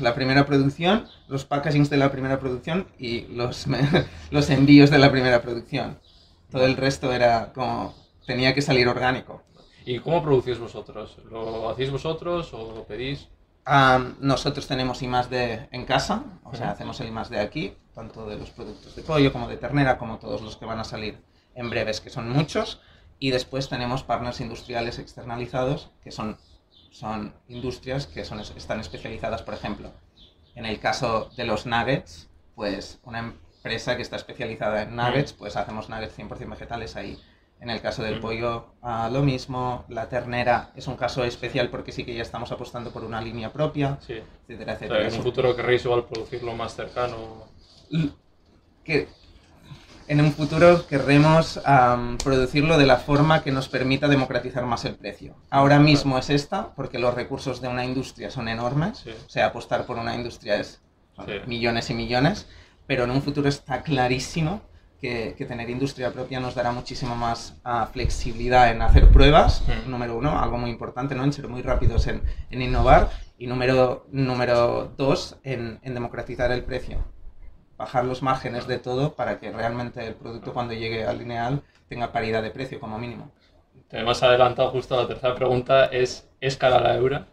la 0.00 0.14
primera 0.14 0.46
producción, 0.46 1.08
los 1.28 1.44
packagings 1.44 1.90
de 1.90 1.98
la 1.98 2.12
primera 2.12 2.40
producción 2.40 2.88
y 2.98 3.22
los, 3.28 3.66
los 4.30 4.50
envíos 4.50 4.90
de 4.90 4.98
la 4.98 5.10
primera 5.12 5.42
producción. 5.42 6.00
Todo 6.52 6.66
el 6.66 6.76
resto 6.76 7.12
era 7.12 7.52
como, 7.52 7.94
tenía 8.26 8.54
que 8.54 8.62
salir 8.62 8.86
orgánico. 8.86 9.42
¿Y 9.84 9.98
cómo 9.98 10.22
producís 10.22 10.58
vosotros? 10.58 11.16
¿Lo 11.30 11.70
hacéis 11.70 11.90
vosotros 11.90 12.52
o 12.52 12.72
lo 12.74 12.84
pedís? 12.84 13.28
Am, 13.64 14.16
nosotros 14.20 14.66
tenemos 14.66 15.02
I 15.02 15.08
D 15.30 15.68
en 15.72 15.84
casa, 15.86 16.24
o 16.44 16.54
sea, 16.54 16.70
hacemos 16.70 17.00
el 17.00 17.08
I 17.08 17.12
D 17.30 17.40
aquí, 17.40 17.74
tanto 17.94 18.26
de 18.26 18.36
los 18.36 18.50
productos 18.50 18.94
de 18.94 19.02
pollo 19.02 19.32
como 19.32 19.48
de 19.48 19.56
ternera, 19.56 19.98
como 19.98 20.18
todos 20.18 20.42
los 20.42 20.56
que 20.56 20.66
van 20.66 20.78
a 20.78 20.84
salir 20.84 21.18
en 21.54 21.70
breves, 21.70 22.00
que 22.00 22.10
son 22.10 22.28
muchos. 22.28 22.80
Y 23.18 23.30
después 23.30 23.68
tenemos 23.68 24.02
partners 24.02 24.40
industriales 24.40 24.98
externalizados, 24.98 25.90
que 26.02 26.10
son, 26.10 26.38
son 26.90 27.34
industrias 27.48 28.06
que 28.06 28.24
son, 28.24 28.40
están 28.40 28.80
especializadas, 28.80 29.42
por 29.42 29.54
ejemplo, 29.54 29.92
en 30.54 30.66
el 30.66 30.80
caso 30.80 31.30
de 31.36 31.44
los 31.44 31.64
nuggets, 31.64 32.28
pues 32.56 32.98
una 33.04 33.34
empresa 33.62 33.94
que 33.96 34.02
está 34.02 34.16
especializada 34.16 34.82
en 34.82 34.96
nuggets, 34.96 35.32
pues 35.32 35.54
hacemos 35.56 35.88
nuggets 35.88 36.18
100% 36.18 36.50
vegetales 36.50 36.96
ahí. 36.96 37.16
En 37.60 37.70
el 37.70 37.80
caso 37.80 38.02
del 38.02 38.18
pollo, 38.18 38.74
ah, 38.82 39.08
lo 39.12 39.22
mismo. 39.22 39.84
La 39.88 40.08
ternera 40.08 40.70
es 40.74 40.88
un 40.88 40.96
caso 40.96 41.22
especial 41.22 41.68
porque 41.68 41.92
sí 41.92 42.02
que 42.04 42.12
ya 42.12 42.22
estamos 42.22 42.50
apostando 42.50 42.90
por 42.90 43.04
una 43.04 43.20
línea 43.20 43.52
propia, 43.52 43.98
Sí. 44.04 44.14
etcétera, 44.48 44.72
O 44.74 44.78
sea, 44.78 44.86
etcétera. 44.88 45.08
en 45.08 45.14
un 45.14 45.22
futuro 45.22 45.54
querréis 45.54 45.84
igual 45.84 46.04
producirlo 46.06 46.54
más 46.56 46.74
cercano. 46.74 47.44
Que 48.82 49.06
en 50.08 50.20
un 50.20 50.32
futuro 50.32 50.84
querremos 50.88 51.60
am, 51.64 52.18
producirlo 52.18 52.76
de 52.78 52.86
la 52.86 52.96
forma 52.96 53.44
que 53.44 53.52
nos 53.52 53.68
permita 53.68 54.08
democratizar 54.08 54.66
más 54.66 54.84
el 54.84 54.96
precio. 54.96 55.36
Ahora 55.48 55.78
mismo 55.78 56.18
es 56.18 56.30
esta, 56.30 56.74
porque 56.74 56.98
los 56.98 57.14
recursos 57.14 57.60
de 57.60 57.68
una 57.68 57.84
industria 57.84 58.28
son 58.32 58.48
enormes. 58.48 58.98
Sí. 58.98 59.10
O 59.24 59.30
sea, 59.30 59.46
apostar 59.46 59.86
por 59.86 59.98
una 59.98 60.16
industria 60.16 60.56
es 60.56 60.80
Sí. 61.24 61.32
millones 61.46 61.90
y 61.90 61.94
millones, 61.94 62.48
pero 62.86 63.04
en 63.04 63.10
un 63.10 63.22
futuro 63.22 63.48
está 63.48 63.82
clarísimo 63.82 64.62
que, 65.00 65.34
que 65.36 65.46
tener 65.46 65.68
industria 65.70 66.12
propia 66.12 66.38
nos 66.40 66.54
dará 66.54 66.70
muchísima 66.72 67.14
más 67.14 67.56
ah, 67.64 67.88
flexibilidad 67.92 68.70
en 68.70 68.82
hacer 68.82 69.10
pruebas, 69.10 69.62
Mm. 69.66 69.90
número 69.90 70.16
uno, 70.16 70.38
algo 70.38 70.58
muy 70.58 70.70
importante, 70.70 71.14
¿no? 71.14 71.24
En 71.24 71.32
ser 71.32 71.48
muy 71.48 71.62
rápidos 71.62 72.06
en, 72.06 72.22
en 72.50 72.62
innovar, 72.62 73.10
y 73.38 73.46
número, 73.48 74.06
número 74.12 74.92
dos, 74.96 75.38
en, 75.42 75.80
en 75.82 75.94
democratizar 75.94 76.52
el 76.52 76.64
precio. 76.64 76.98
Bajar 77.76 78.04
los 78.04 78.22
márgenes 78.22 78.66
de 78.68 78.78
todo 78.78 79.14
para 79.16 79.40
que 79.40 79.50
realmente 79.50 80.06
el 80.06 80.14
producto 80.14 80.52
cuando 80.52 80.74
llegue 80.74 81.04
al 81.04 81.18
lineal 81.18 81.62
tenga 81.88 82.12
paridad 82.12 82.42
de 82.42 82.50
precio 82.50 82.78
como 82.78 82.98
mínimo. 82.98 83.32
Te 83.88 83.98
hemos 84.00 84.22
adelantado 84.22 84.70
justo 84.70 84.94
a 84.98 85.02
la 85.02 85.08
tercera 85.08 85.34
pregunta, 85.34 85.86
¿es, 85.86 86.28
¿es 86.40 86.56
cara 86.56 86.80
la 86.80 86.94
eura? 86.96 87.26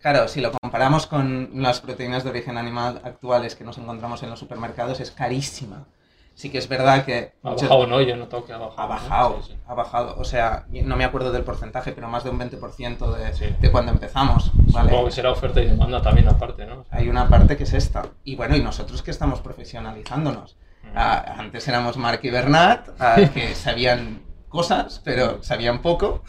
Claro, 0.00 0.28
si 0.28 0.40
lo 0.40 0.52
comparamos 0.52 1.06
con 1.06 1.50
las 1.54 1.80
proteínas 1.80 2.22
de 2.24 2.30
origen 2.30 2.56
animal 2.58 3.00
actuales 3.04 3.56
que 3.56 3.64
nos 3.64 3.78
encontramos 3.78 4.22
en 4.22 4.30
los 4.30 4.38
supermercados, 4.38 5.00
es 5.00 5.10
carísima. 5.10 5.84
Sí 6.34 6.50
que 6.50 6.58
es 6.58 6.68
verdad 6.68 7.04
que... 7.06 7.32
Ha 7.42 7.48
muchas- 7.48 7.62
bajado, 7.70 7.86
¿no? 7.86 8.00
Yo 8.02 8.12
he 8.14 8.16
notado 8.16 8.44
que 8.44 8.52
ha 8.52 8.58
bajado. 8.58 8.82
Ha 8.82 8.82
¿no? 8.82 8.88
bajado, 8.90 9.42
Sí, 9.42 9.52
sí. 9.52 9.58
ha 9.66 9.74
bajado. 9.74 10.16
O 10.18 10.24
sea, 10.24 10.66
no 10.68 10.94
me 10.96 11.04
acuerdo 11.04 11.32
del 11.32 11.44
porcentaje, 11.44 11.92
pero 11.92 12.08
más 12.08 12.24
de 12.24 12.30
un 12.30 12.38
20% 12.38 13.10
de, 13.16 13.32
Sí. 13.32 13.46
de 13.58 13.70
cuando 13.72 13.90
empezamos. 13.92 14.52
¿vale? 14.70 14.90
Supongo 14.90 15.06
que 15.06 15.12
será 15.12 15.30
oferta 15.32 15.62
y 15.62 15.66
demanda 15.66 16.02
también 16.02 16.28
aparte, 16.28 16.66
¿no? 16.66 16.84
Hay 16.90 17.08
una 17.08 17.26
parte 17.28 17.56
que 17.56 17.64
es 17.64 17.72
esta. 17.72 18.02
Y 18.22 18.36
bueno, 18.36 18.54
y 18.54 18.62
nosotros 18.62 19.02
que 19.02 19.10
estamos 19.12 19.40
profesionalizándonos. 19.40 20.56
Mm. 20.82 20.88
Ah, 20.94 21.34
antes 21.38 21.66
éramos 21.68 21.96
Mark 21.96 22.20
y 22.22 22.28
Bernat, 22.30 22.90
ah, 23.00 23.16
que 23.32 23.54
sabían 23.54 24.20
cosas, 24.50 25.00
pero 25.02 25.42
sabían 25.42 25.80
poco. 25.80 26.22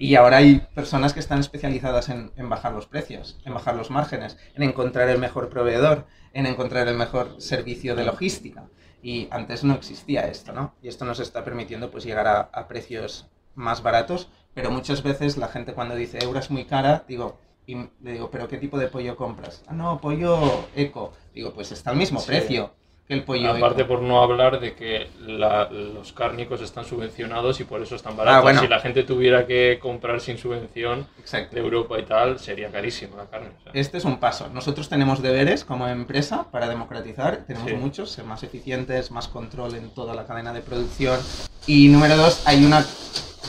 Y 0.00 0.14
ahora 0.14 0.38
hay 0.38 0.66
personas 0.74 1.12
que 1.12 1.20
están 1.20 1.40
especializadas 1.40 2.08
en, 2.08 2.32
en 2.36 2.48
bajar 2.48 2.72
los 2.72 2.86
precios, 2.86 3.38
en 3.44 3.52
bajar 3.52 3.76
los 3.76 3.90
márgenes, 3.90 4.38
en 4.54 4.62
encontrar 4.62 5.10
el 5.10 5.18
mejor 5.18 5.50
proveedor, 5.50 6.06
en 6.32 6.46
encontrar 6.46 6.88
el 6.88 6.96
mejor 6.96 7.34
servicio 7.38 7.94
de 7.94 8.04
logística. 8.04 8.64
Y 9.02 9.28
antes 9.30 9.62
no 9.62 9.74
existía 9.74 10.22
esto, 10.26 10.52
¿no? 10.54 10.74
Y 10.82 10.88
esto 10.88 11.04
nos 11.04 11.20
está 11.20 11.44
permitiendo 11.44 11.90
pues 11.90 12.04
llegar 12.04 12.26
a, 12.26 12.40
a 12.40 12.66
precios 12.66 13.28
más 13.54 13.82
baratos, 13.82 14.30
pero 14.54 14.70
muchas 14.70 15.02
veces 15.02 15.36
la 15.36 15.48
gente 15.48 15.74
cuando 15.74 15.94
dice 15.94 16.18
euro 16.22 16.38
es 16.38 16.50
muy 16.50 16.64
cara, 16.64 17.04
digo, 17.06 17.38
y 17.66 17.74
le 18.02 18.12
digo, 18.12 18.30
¿pero 18.30 18.48
qué 18.48 18.56
tipo 18.56 18.78
de 18.78 18.88
pollo 18.88 19.16
compras? 19.16 19.62
Ah, 19.66 19.74
no, 19.74 20.00
pollo 20.00 20.70
eco. 20.74 21.12
Digo, 21.34 21.52
pues 21.52 21.72
está 21.72 21.90
al 21.90 21.96
mismo 21.96 22.20
Sí. 22.20 22.26
precio 22.26 22.72
que 23.10 23.14
el 23.14 23.24
pollo 23.24 23.50
Aparte, 23.50 23.84
por 23.84 24.02
no 24.02 24.22
hablar 24.22 24.60
de 24.60 24.74
que 24.76 25.08
la- 25.26 25.68
los 25.68 26.12
cárnicos 26.12 26.60
están 26.60 26.84
subvencionados 26.84 27.58
y 27.58 27.64
por 27.64 27.82
eso 27.82 27.96
están 27.96 28.16
baratos. 28.16 28.38
Ah, 28.38 28.40
bueno. 28.42 28.60
Si 28.60 28.68
la 28.68 28.78
gente 28.78 29.02
tuviera 29.02 29.48
que 29.48 29.80
comprar 29.82 30.20
sin 30.20 30.38
subvención 30.38 31.08
Exacto. 31.18 31.56
de 31.56 31.60
Europa 31.62 31.98
y 31.98 32.04
tal, 32.04 32.38
sería 32.38 32.70
carísima 32.70 33.16
la 33.16 33.26
carne. 33.26 33.48
o 33.58 33.62
sea. 33.64 33.72
Este 33.74 33.98
es 33.98 34.04
un 34.04 34.18
paso. 34.20 34.48
Nosotros 34.54 34.88
tenemos 34.88 35.20
deberes 35.22 35.64
como 35.64 35.88
empresa 35.88 36.46
para 36.52 36.68
democratizar, 36.68 37.38
tenemos 37.48 37.68
Sí. 37.68 37.76
muchos, 37.76 38.12
ser 38.12 38.24
más 38.26 38.44
eficientes, 38.44 39.10
más 39.10 39.26
control 39.26 39.74
en 39.74 39.90
toda 39.90 40.14
la 40.14 40.24
cadena 40.24 40.52
de 40.52 40.60
producción. 40.60 41.18
Y 41.66 41.88
número 41.88 42.16
dos, 42.16 42.46
hay 42.46 42.64
una, 42.64 42.86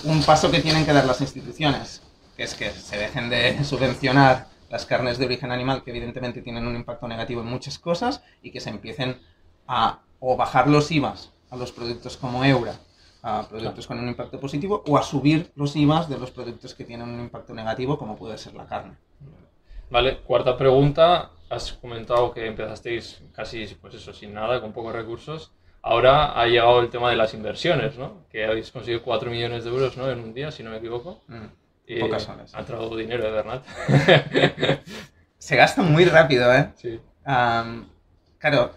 un 0.06 0.24
paso 0.24 0.50
que 0.50 0.60
tienen 0.62 0.86
que 0.88 0.94
dar 0.94 1.06
las 1.06 1.22
instituciones. 1.22 2.02
que 2.36 2.44
es 2.44 2.56
que 2.56 2.72
se 2.72 2.98
dejen 2.98 3.30
de 3.30 3.64
subvencionar 3.64 4.48
las 4.72 4.86
carnes 4.86 5.18
de 5.20 5.26
origen 5.26 5.52
animal, 5.52 5.84
que 5.84 5.92
evidentemente 5.92 6.42
tienen 6.42 6.66
un 6.66 6.76
impacto 6.78 7.06
negativo 7.08 7.42
en 7.42 7.48
muchas 7.48 7.78
cosas, 7.78 8.24
y 8.42 8.52
que 8.52 8.62
se 8.62 8.70
empiecen 8.70 9.20
a 9.68 10.00
o 10.20 10.38
bajar 10.38 10.68
los 10.68 10.92
IVAs 10.92 11.32
a 11.50 11.58
los 11.58 11.72
productos 11.72 12.16
como 12.18 12.44
Eura, 12.46 12.76
a 13.24 13.48
productos 13.48 13.86
con 13.86 14.00
un 14.00 14.08
impacto 14.08 14.40
positivo, 14.40 14.84
o 14.88 14.98
a 14.98 15.04
subir 15.04 15.52
los 15.56 15.76
IVAs 15.76 16.08
de 16.10 16.18
los 16.18 16.32
productos 16.32 16.74
que 16.74 16.86
tienen 16.86 17.10
un 17.10 17.20
impacto 17.20 17.54
negativo, 17.54 17.98
como 17.98 18.16
puede 18.16 18.38
ser 18.38 18.54
la 18.54 18.66
carne. 18.66 18.96
Vale, 19.90 20.20
cuarta 20.20 20.58
pregunta. 20.58 21.32
Has 21.50 21.74
comentado 21.74 22.34
que 22.34 22.48
empezasteis 22.48 23.22
casi, 23.34 23.66
pues 23.82 23.96
eso, 23.96 24.14
sin 24.14 24.34
nada, 24.34 24.62
con 24.62 24.72
pocos 24.72 24.94
recursos. 24.94 25.52
Ahora 25.82 26.40
ha 26.40 26.46
llegado 26.48 26.80
el 26.80 26.90
tema 26.90 27.10
de 27.10 27.18
las 27.18 27.34
inversiones, 27.34 27.98
¿no? 27.98 28.26
Que 28.32 28.46
habéis 28.46 28.72
conseguido 28.72 29.04
4 29.04 29.30
millones 29.30 29.66
de 29.66 29.72
euros, 29.72 29.98
¿no? 29.98 30.10
En 30.10 30.20
un 30.22 30.34
día, 30.34 30.52
si 30.52 30.64
no 30.64 30.70
me 30.70 30.78
equivoco. 30.78 31.22
Mm, 31.28 31.46
Y 31.88 32.00
Pocas 32.00 32.30
horas. 32.30 32.56
Ha 32.56 32.60
entrado 32.60 32.96
dinero 32.96 33.26
de 33.26 33.32
Bernat. 33.32 33.66
Se 35.38 35.56
gasta 35.58 35.82
muy 35.82 36.06
rápido, 36.06 36.54
¿eh? 36.54 36.72
sí. 36.78 37.00
Claro, 38.38 38.72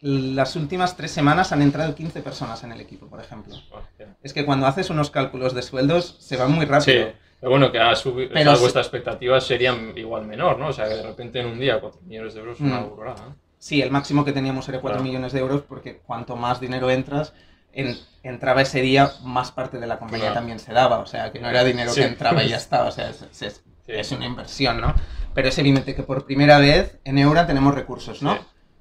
las 0.00 0.56
últimas 0.56 0.96
tres 0.96 1.10
semanas 1.10 1.52
han 1.52 1.62
entrado 1.62 1.94
15 1.94 2.22
personas 2.22 2.62
en 2.64 2.72
el 2.72 2.80
equipo, 2.80 3.06
por 3.08 3.20
ejemplo. 3.20 3.54
Hostia. 3.70 4.16
Es 4.22 4.32
que 4.32 4.44
cuando 4.46 4.66
haces 4.66 4.90
unos 4.90 5.10
cálculos 5.10 5.54
de 5.54 5.62
sueldos 5.62 6.16
se 6.20 6.36
van 6.36 6.52
muy 6.52 6.64
Sí, 6.66 6.70
rápido. 6.72 7.12
pero 7.40 7.50
bueno, 7.50 7.70
que 7.70 7.78
ha 7.80 7.94
subido, 7.94 8.30
Pero 8.32 8.54
si- 8.54 8.60
vuestras 8.62 8.86
expectativas 8.86 9.44
serían 9.46 9.92
igual 9.96 10.26
menor, 10.26 10.58
¿no? 10.58 10.68
O 10.68 10.72
sea, 10.72 10.88
que 10.88 10.94
de 10.94 11.02
repente 11.02 11.40
en 11.40 11.46
un 11.46 11.58
día 11.60 11.80
4 11.80 12.00
millones 12.06 12.34
de 12.34 12.40
euros 12.40 12.56
es 12.56 12.60
una 12.62 12.80
Mm. 12.80 12.88
burrada. 12.90 13.20
¿eh? 13.28 13.34
Sí, 13.58 13.82
el 13.82 13.90
máximo 13.90 14.24
que 14.24 14.32
teníamos 14.32 14.66
era 14.70 14.80
4 14.80 14.98
Claro. 14.98 15.04
millones 15.08 15.32
de 15.32 15.40
euros 15.40 15.62
porque 15.68 15.98
cuanto 15.98 16.34
más 16.34 16.60
dinero 16.60 16.90
entras, 16.90 17.34
en- 17.72 17.96
entraba 18.22 18.62
ese 18.62 18.80
día, 18.80 19.10
más 19.22 19.52
parte 19.52 19.78
de 19.78 19.86
la 19.86 19.98
compañía 19.98 20.26
Claro. 20.28 20.34
también 20.40 20.58
se 20.58 20.72
daba. 20.72 20.98
O 21.00 21.06
sea, 21.06 21.30
que 21.30 21.40
no 21.40 21.48
era 21.50 21.62
dinero 21.62 21.92
Sí. 21.92 22.00
que 22.00 22.06
entraba 22.06 22.42
y 22.42 22.48
ya 22.48 22.56
está. 22.56 22.84
O 22.84 22.90
sea, 22.90 23.10
es, 23.10 23.22
es- 23.42 23.62
Sí. 23.84 23.92
es 23.92 24.12
una 24.12 24.24
inversión, 24.24 24.80
¿no? 24.80 24.94
Pero 25.34 25.48
es 25.48 25.58
evidente 25.58 25.94
que 25.94 26.02
por 26.02 26.24
primera 26.24 26.58
vez 26.58 26.98
en 27.04 27.18
Eura 27.18 27.46
tenemos 27.46 27.74
recursos, 27.74 28.22
¿no? 28.22 28.38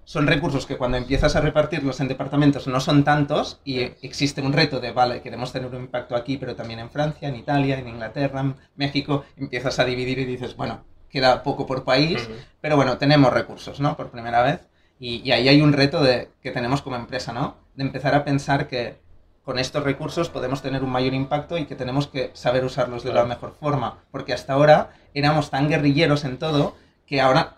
Son 0.09 0.25
recursos 0.25 0.65
que 0.65 0.75
cuando 0.75 0.97
empiezas 0.97 1.35
a 1.35 1.41
repartirlos 1.41 1.99
en 1.99 2.07
departamentos 2.07 2.65
no 2.65 2.79
son 2.79 3.03
tantos 3.03 3.59
y 3.63 3.81
existe 4.01 4.41
un 4.41 4.53
reto 4.53 4.79
de, 4.79 4.91
vale, 4.91 5.21
queremos 5.21 5.53
tener 5.53 5.69
un 5.69 5.83
impacto 5.83 6.15
aquí, 6.15 6.37
pero 6.37 6.55
también 6.55 6.79
en 6.79 6.89
Francia, 6.89 7.29
en 7.29 7.35
Italia, 7.35 7.77
en 7.77 7.87
Inglaterra, 7.87 8.41
en 8.41 8.55
México. 8.75 9.23
Empiezas 9.37 9.77
a 9.77 9.85
dividir 9.85 10.17
y 10.17 10.25
dices, 10.25 10.55
bueno, 10.55 10.83
queda 11.11 11.43
poco 11.43 11.67
por 11.67 11.83
país, 11.83 12.27
pero 12.59 12.75
bueno, 12.75 12.97
tenemos 12.97 13.31
recursos, 13.31 13.79
¿no? 13.79 13.95
Por 13.95 14.09
primera 14.09 14.41
vez. 14.41 14.61
Y, 14.99 15.17
y 15.17 15.31
ahí 15.31 15.47
hay 15.47 15.61
un 15.61 15.73
reto 15.73 16.01
de, 16.01 16.29
que 16.41 16.49
tenemos 16.49 16.81
como 16.81 16.95
empresa, 16.95 17.31
¿no? 17.31 17.57
De 17.75 17.83
empezar 17.83 18.15
a 18.15 18.25
pensar 18.25 18.67
que 18.67 18.97
con 19.43 19.59
estos 19.59 19.83
recursos 19.83 20.29
podemos 20.29 20.63
tener 20.63 20.83
un 20.83 20.89
mayor 20.89 21.13
impacto 21.13 21.55
y 21.55 21.67
que 21.67 21.75
tenemos 21.75 22.07
que 22.07 22.31
saber 22.33 22.65
usarlos 22.65 23.03
de 23.03 23.11
Claro. 23.11 23.27
la 23.27 23.35
mejor 23.35 23.53
forma. 23.59 23.99
Porque 24.09 24.33
hasta 24.33 24.53
ahora 24.53 24.89
éramos 25.13 25.51
tan 25.51 25.69
guerrilleros 25.69 26.25
en 26.25 26.39
todo 26.39 26.75
que 27.05 27.21
ahora 27.21 27.57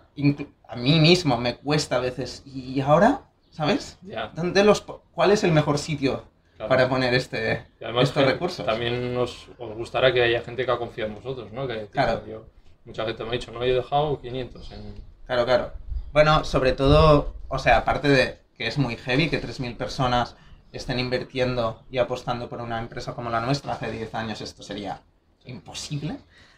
a 0.72 0.76
mí 0.78 1.00
mismo 1.00 1.38
me 1.38 1.56
cuesta 1.58 1.98
a 1.98 2.00
veces. 2.00 2.44
¿Y 2.46 2.80
ahora? 2.82 3.22
¿Sabes? 3.52 3.98
Ya, 4.02 4.32
¿Dónde 4.34 4.64
los, 4.64 4.82
¿Cuál 5.12 5.32
es 5.32 5.44
el 5.44 5.52
mejor 5.52 5.78
sitio 5.78 6.24
claro. 6.56 6.70
para 6.70 6.88
poner 6.90 7.14
este, 7.14 7.66
además 7.84 8.04
estos 8.10 8.26
recursos? 8.26 8.66
También 8.66 9.16
os, 9.18 9.48
os 9.60 9.76
gustará 9.76 10.14
que 10.14 10.24
haya 10.24 10.42
gente 10.42 10.66
que 10.66 10.72
ha 10.72 10.78
confiado 10.78 11.10
en 11.10 11.16
vosotros, 11.16 11.52
¿no? 11.52 11.68
Que, 11.68 11.76
tipo, 11.80 11.92
Claro. 11.92 12.26
yo- 12.26 12.46
mucha 12.86 13.06
gente 13.06 13.24
me 13.24 13.30
ha 13.30 13.34
dicho, 13.34 13.52
no, 13.52 13.60
yo 13.60 13.74
he 13.74 13.76
dejado 13.76 14.20
500 14.22 14.72
en... 14.72 14.96
Claro, 15.28 15.46
claro. 15.46 15.74
Bueno, 16.14 16.44
sobre 16.46 16.72
todo, 16.72 17.36
o 17.50 17.60
sea, 17.60 17.78
aparte 17.78 18.08
de 18.08 18.40
que 18.58 18.68
es 18.68 18.78
muy 18.78 18.96
heavy 18.96 19.30
que 19.30 19.40
3.000 19.42 19.76
personas 19.78 20.36
estén 20.72 21.00
invirtiendo 21.00 21.84
y 21.92 21.98
apostando 21.98 22.48
por 22.48 22.62
una 22.62 22.80
empresa 22.80 23.14
como 23.14 23.30
la 23.30 23.42
nuestra, 23.42 23.74
hace 23.74 23.92
10 23.92 24.16
años 24.16 24.40
esto 24.42 24.64
sería 24.64 25.02
imposible. 25.46 26.18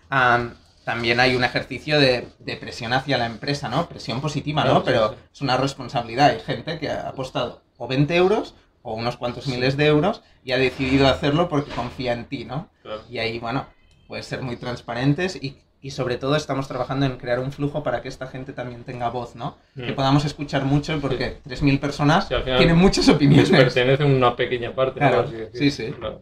Am, 0.10 0.54
también 0.84 1.20
hay 1.20 1.36
un 1.36 1.44
ejercicio 1.44 2.00
de, 2.00 2.28
de 2.40 2.56
presión 2.58 2.94
hacia 2.94 3.18
la 3.18 3.26
empresa, 3.26 3.70
¿no? 3.70 3.88
Presión 3.88 4.20
positiva, 4.22 4.64
¿no? 4.66 4.84
Pero 4.84 5.16
es 5.34 5.42
una 5.42 5.58
responsabilidad. 5.58 6.30
Hay 6.32 6.40
gente 6.42 6.78
que 6.80 6.90
ha 6.90 7.08
apostado 7.10 7.62
o 7.78 7.88
20 7.88 8.16
euros 8.16 8.54
o 8.82 8.94
unos 8.94 9.16
cuantos 9.18 9.48
miles 9.48 9.78
de 9.78 9.86
euros 9.88 10.22
y 10.44 10.52
ha 10.52 10.58
decidido 10.58 11.08
hacerlo 11.08 11.48
porque 11.48 11.72
confía 11.72 12.14
en 12.14 12.26
ti, 12.26 12.44
¿no? 12.46 12.70
Claro. 12.82 13.02
Y 13.10 13.18
ahí, 13.20 13.40
bueno, 13.40 13.66
puedes 14.08 14.26
ser 14.26 14.42
muy 14.42 14.58
transparentes 14.58 15.38
y, 15.42 15.58
y 15.82 15.92
sobre 15.92 16.18
todo 16.18 16.36
estamos 16.36 16.68
trabajando 16.68 17.06
en 17.06 17.16
crear 17.18 17.40
un 17.40 17.54
flujo 17.54 17.82
para 17.82 18.02
que 18.02 18.10
esta 18.10 18.28
gente 18.28 18.52
también 18.52 18.84
tenga 18.84 19.10
voz, 19.10 19.36
¿no? 19.36 19.58
Que 19.76 19.94
Mm. 19.94 19.96
podamos 19.96 20.26
escuchar 20.26 20.66
mucho 20.66 21.00
porque 21.00 21.38
3.000 21.48 21.80
personas 21.80 22.28
Sí, 22.28 22.34
al 22.34 22.44
final 22.44 22.58
tienen 22.58 22.78
muchas 22.78 23.08
opiniones. 23.08 23.50
pertenece 23.50 24.04
una 24.04 24.36
pequeña 24.36 24.76
parte, 24.76 25.00
¿no? 25.00 25.20
Así 25.22 25.36
sí, 25.54 25.72
sí. 25.72 25.92
Claro. 25.98 26.22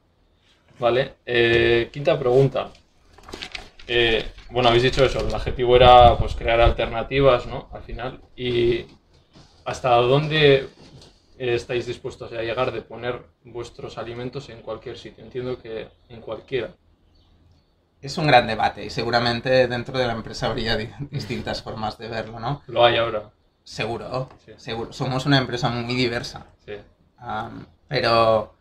Vale, 0.80 1.14
eh, 1.26 1.90
quinta 1.92 2.18
pregunta. 2.18 2.70
Eh, 3.94 4.26
bueno, 4.52 4.70
habéis 4.70 4.84
dicho 4.84 5.04
eso, 5.04 5.20
el 5.20 5.34
objetivo 5.36 5.76
era 5.76 6.18
pues 6.18 6.34
crear 6.34 6.62
alternativas, 6.62 7.46
¿no? 7.46 7.68
Al 7.74 7.84
final. 7.84 8.22
¿Y 8.38 8.86
hasta 9.66 9.90
dónde 9.96 10.70
eh, 11.38 11.54
estáis 11.56 11.86
dispuestos 11.88 12.32
a 12.32 12.42
llegar 12.42 12.72
de 12.72 12.82
poner 12.84 13.22
vuestros 13.44 13.98
alimentos 13.98 14.48
en 14.48 14.62
cualquier 14.62 14.98
sitio? 14.98 15.26
Entiendo 15.26 15.62
que 15.62 15.90
en 16.08 16.22
cualquiera. 16.22 16.74
Es 18.02 18.18
un 18.18 18.28
gran 18.28 18.48
debate 18.48 18.86
y 18.86 18.90
seguramente 18.90 19.68
dentro 19.68 19.98
de 20.00 20.08
la 20.08 20.14
empresa 20.14 20.48
habría 20.48 20.78
di- 20.78 20.90
distintas 21.12 21.62
formas 21.62 21.98
de 21.98 22.08
verlo, 22.08 22.40
¿no? 22.40 22.64
Lo 22.68 22.86
hay 22.86 22.96
ahora. 22.96 23.30
Seguro, 23.66 24.30
Sí. 24.46 24.54
seguro. 24.56 24.94
Somos 24.94 25.26
una 25.26 25.38
empresa 25.38 25.68
muy 25.68 25.96
diversa. 25.96 26.46
Sí. 26.66 26.76
Am, 27.18 27.66
pero 27.90 28.56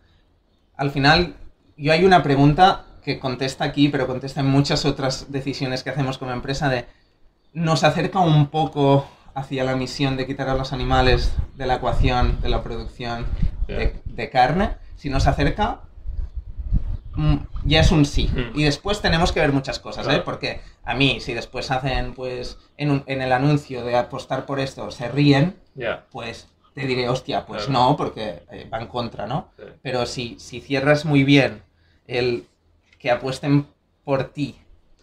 al 0.77 0.91
final, 0.91 1.37
yo 1.77 1.93
hay 1.93 2.05
una 2.05 2.21
pregunta 2.23 2.85
que 3.03 3.19
contesta 3.19 3.65
aquí, 3.65 3.89
pero 3.89 4.07
contesta 4.07 4.41
en 4.41 4.47
muchas 4.47 4.85
otras 4.85 5.31
decisiones 5.33 5.83
que 5.83 5.91
hacemos 5.91 6.19
como 6.19 6.33
empresa 6.33 6.69
de 6.69 6.87
nos 7.53 7.83
acerca 7.85 8.21
un 8.21 8.47
poco 8.49 9.07
hacia 9.35 9.65
la 9.65 9.77
misión 9.77 10.17
de 10.17 10.27
quitar 10.27 10.49
a 10.49 10.55
los 10.55 10.73
animales 10.73 11.33
de 11.57 11.67
la 11.67 11.77
ecuación, 11.77 12.41
de 12.41 12.49
la 12.49 12.63
producción 12.63 13.27
de, 13.67 14.01
de 14.05 14.31
carne. 14.31 14.77
Si 14.97 15.09
nos 15.11 15.27
acerca, 15.27 15.81
mm, 17.15 17.37
ya 17.65 17.81
es 17.81 17.91
un 17.93 18.05
sí. 18.05 18.29
Mm. 18.33 18.59
Y 18.59 18.65
después 18.65 19.01
tenemos 19.01 19.33
que 19.33 19.41
ver 19.41 19.53
muchas 19.53 19.79
cosas, 19.79 20.07
¿eh? 20.09 20.23
Porque 20.25 20.61
a 20.85 20.95
mí, 20.95 21.21
si 21.21 21.35
después 21.35 21.71
hacen, 21.71 22.15
pues, 22.15 22.59
en, 22.77 22.91
un- 22.91 23.05
en 23.07 23.23
el 23.23 23.33
anuncio 23.33 23.85
de 23.85 23.97
apostar 23.97 24.47
por 24.47 24.61
esto, 24.61 24.91
se 24.91 25.09
ríen, 25.09 25.57
pues 26.11 26.49
te 26.75 26.87
diré, 26.87 27.09
hostia, 27.09 27.47
pues 27.47 27.67
Claro. 27.67 27.91
no, 27.91 27.97
porque 27.97 28.43
eh, 28.51 28.69
va 28.73 28.79
en 28.81 28.87
contra, 28.87 29.27
¿no? 29.27 29.49
Sí. 29.57 29.65
Pero 29.83 30.07
si, 30.07 30.39
si 30.39 30.61
cierras 30.61 31.05
muy 31.05 31.25
bien 31.25 31.63
el 32.07 32.47
que 33.01 33.11
apuesten 33.11 33.67
por 34.05 34.25
ti 34.33 34.61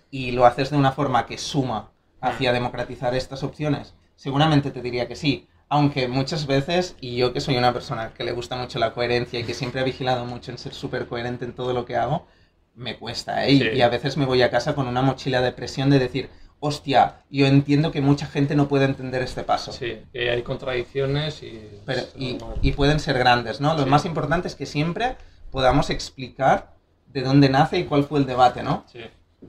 y 0.10 0.32
lo 0.32 0.46
haces 0.46 0.70
de 0.70 0.78
una 0.78 0.94
forma 0.94 1.26
que 1.26 1.38
suma 1.38 1.92
hacia 2.22 2.54
democratizar 2.54 3.14
estas 3.16 3.44
opciones, 3.44 3.94
seguramente 4.16 4.72
te 4.72 4.82
diría 4.82 5.08
que 5.10 5.16
sí. 5.18 5.48
Aunque 5.70 6.08
muchas 6.08 6.48
veces, 6.48 6.96
y 7.02 7.18
yo 7.18 7.34
que 7.34 7.42
soy 7.42 7.58
una 7.58 7.74
persona 7.74 8.14
que 8.14 8.24
le 8.24 8.32
gusta 8.32 8.56
mucho 8.56 8.80
la 8.80 8.94
coherencia 8.94 9.40
y 9.40 9.44
que 9.44 9.54
siempre 9.54 9.82
ha 9.82 9.84
vigilado 9.84 10.24
mucho 10.26 10.50
en 10.52 10.58
ser 10.58 10.74
súper 10.74 11.08
coherente 11.08 11.44
en 11.44 11.52
todo 11.54 11.74
lo 11.74 11.84
que 11.84 11.98
hago, 11.98 12.26
me 12.74 12.98
cuesta, 12.98 13.46
¿eh? 13.46 13.52
Y- 13.52 13.60
Sí. 13.60 13.68
Y 13.76 13.82
a 13.82 13.90
veces 13.90 14.16
me 14.16 14.26
voy 14.26 14.42
a 14.44 14.50
casa 14.50 14.76
con 14.76 14.88
una 14.88 15.02
mochila 15.02 15.42
de 15.42 15.52
presión 15.52 15.90
de 15.90 16.00
decir, 16.00 16.30
hostia, 16.62 17.24
yo 17.30 17.48
entiendo 17.48 17.92
que 17.92 18.00
mucha 18.02 18.28
gente 18.28 18.56
no 18.56 18.70
puede 18.70 18.86
entender 18.86 19.22
este 19.24 19.44
paso. 19.44 19.74
Sí, 19.74 19.98
que 20.14 20.30
hay 20.30 20.42
contradicciones 20.44 21.44
y... 21.44 21.70
Pero- 21.86 22.04
y, 22.16 22.72
pueden 22.72 23.00
ser 23.02 23.18
grandes, 23.20 23.60
¿no? 23.60 23.74
Lo 23.76 23.84
Sí. 23.84 23.90
más 23.90 24.06
importante 24.06 24.48
es 24.48 24.56
que 24.56 24.66
siempre 24.66 25.18
podamos 25.52 25.90
explicar 25.90 26.77
de 27.18 27.24
dónde 27.24 27.50
nace 27.50 27.80
y 27.80 27.86
cuál 27.86 28.04
fue 28.04 28.20
el 28.20 28.26
debate, 28.28 28.62
¿no? 28.62 28.84
Sí. 28.92 29.02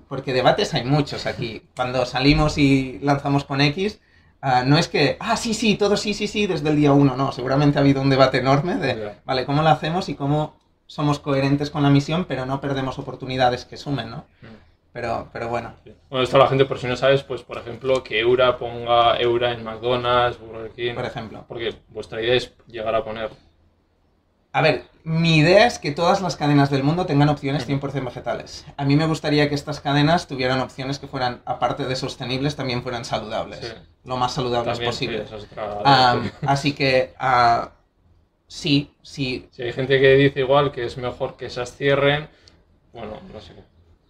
Porque 0.08 0.32
debates 0.32 0.72
hay 0.74 0.84
muchos 0.84 1.26
aquí. 1.26 1.62
Cuando 1.76 2.06
salimos 2.06 2.56
y 2.56 2.98
lanzamos 3.02 3.44
con 3.44 3.60
X, 3.60 4.00
ah, 4.40 4.62
no 4.64 4.78
es 4.78 4.88
que, 4.88 5.16
ah, 5.20 5.36
sí, 5.36 5.52
sí, 5.52 5.76
todo 5.76 5.96
sí, 5.96 6.14
sí, 6.14 6.26
sí, 6.28 6.46
desde 6.46 6.70
el 6.70 6.76
día 6.76 6.92
uno, 6.92 7.16
no. 7.16 7.32
Seguramente 7.32 7.78
ha 7.78 7.82
habido 7.82 8.00
un 8.00 8.10
debate 8.10 8.38
enorme 8.38 8.76
de, 8.76 9.16
vale, 9.24 9.44
¿cómo 9.44 9.62
lo 9.62 9.68
hacemos 9.68 10.08
y 10.08 10.14
cómo 10.14 10.56
somos 10.86 11.18
coherentes 11.18 11.70
con 11.70 11.82
la 11.82 11.90
misión, 11.90 12.24
pero 12.24 12.46
no 12.46 12.60
perdemos 12.60 12.98
oportunidades 12.98 13.66
que 13.66 13.76
sumen, 13.76 14.10
¿no? 14.10 14.24
Mm. 14.40 14.46
Pero, 14.92 15.28
pero 15.32 15.48
bueno, 15.48 15.74
Sí. 15.84 15.92
Bueno, 16.08 16.24
esto 16.24 16.38
la 16.38 16.48
gente, 16.48 16.64
por 16.64 16.78
si 16.78 16.86
no 16.86 16.96
sabes, 16.96 17.22
pues 17.22 17.42
por 17.42 17.58
ejemplo, 17.58 18.02
que 18.02 18.18
Eura 18.20 18.56
ponga 18.56 19.18
Eura 19.20 19.52
en 19.52 19.62
McDonald's, 19.62 20.40
Burger 20.40 20.70
King. 20.70 20.94
por 20.94 21.04
ejemplo. 21.04 21.44
Porque 21.46 21.74
vuestra 21.88 22.22
idea 22.22 22.34
es 22.34 22.52
llegar 22.66 22.94
a 22.94 23.04
poner. 23.04 23.30
A 24.52 24.62
ver, 24.62 24.84
mi 25.04 25.36
idea 25.38 25.66
es 25.66 25.78
que 25.78 25.90
todas 25.92 26.20
las 26.20 26.36
cadenas 26.36 26.70
del 26.70 26.82
mundo 26.82 27.06
tengan 27.06 27.28
opciones 27.28 27.66
100% 27.68 28.04
vegetales. 28.04 28.64
A 28.76 28.84
mí 28.84 28.96
me 28.96 29.06
gustaría 29.06 29.48
que 29.48 29.54
estas 29.54 29.80
cadenas 29.80 30.26
tuvieran 30.26 30.60
opciones 30.60 30.98
que 30.98 31.06
fueran, 31.06 31.42
aparte 31.44 31.84
de 31.84 31.96
sostenibles, 31.96 32.56
también 32.56 32.82
fueran 32.82 33.04
saludables. 33.04 33.60
Sí. 33.60 33.72
Lo 34.04 34.16
más 34.16 34.32
saludables 34.34 34.74
También, 34.74 34.90
posible. 34.90 35.26
sí, 35.28 35.34
otra- 35.34 35.82
Ah, 35.84 36.20
así 36.46 36.72
que, 36.72 37.14
ah, 37.18 37.72
sí, 38.46 38.90
sí. 39.02 39.48
Si 39.50 39.62
hay 39.62 39.72
gente 39.72 40.00
que 40.00 40.14
dice 40.14 40.40
igual 40.40 40.72
que 40.72 40.84
es 40.86 40.96
mejor 40.96 41.36
que 41.36 41.46
esas 41.46 41.76
cierren, 41.76 42.28
bueno, 42.92 43.20
no 43.32 43.40
sé. 43.40 43.52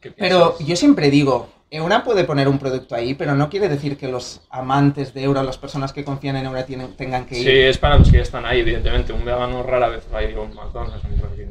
¿qué 0.00 0.12
Pero 0.12 0.56
yo 0.60 0.76
siempre 0.76 1.10
digo, 1.10 1.48
Eura 1.70 2.02
puede 2.02 2.24
poner 2.24 2.48
un 2.48 2.58
producto 2.58 2.94
ahí, 2.94 3.12
pero 3.14 3.34
no 3.34 3.50
quiere 3.50 3.68
decir 3.68 3.98
que 3.98 4.08
los 4.08 4.40
amantes 4.48 5.12
de 5.12 5.24
Eura, 5.24 5.42
las 5.42 5.58
personas 5.58 5.92
que 5.92 6.02
confían 6.02 6.36
en 6.36 6.46
Eura 6.46 6.64
tienen, 6.64 6.96
tengan 6.96 7.26
que 7.26 7.38
ir. 7.38 7.44
Sí, 7.44 7.50
es 7.50 7.76
para 7.76 7.98
los 7.98 8.10
que 8.10 8.16
ya 8.16 8.22
están 8.22 8.46
ahí, 8.46 8.60
evidentemente. 8.60 9.12
Un 9.12 9.24
vegano 9.24 9.62
rara 9.62 9.88
vez 9.88 10.06
va 10.12 10.20
a 10.20 10.22
ir 10.24 10.34
a 10.36 10.40
un 10.40 10.54
McDonald's. 10.54 11.02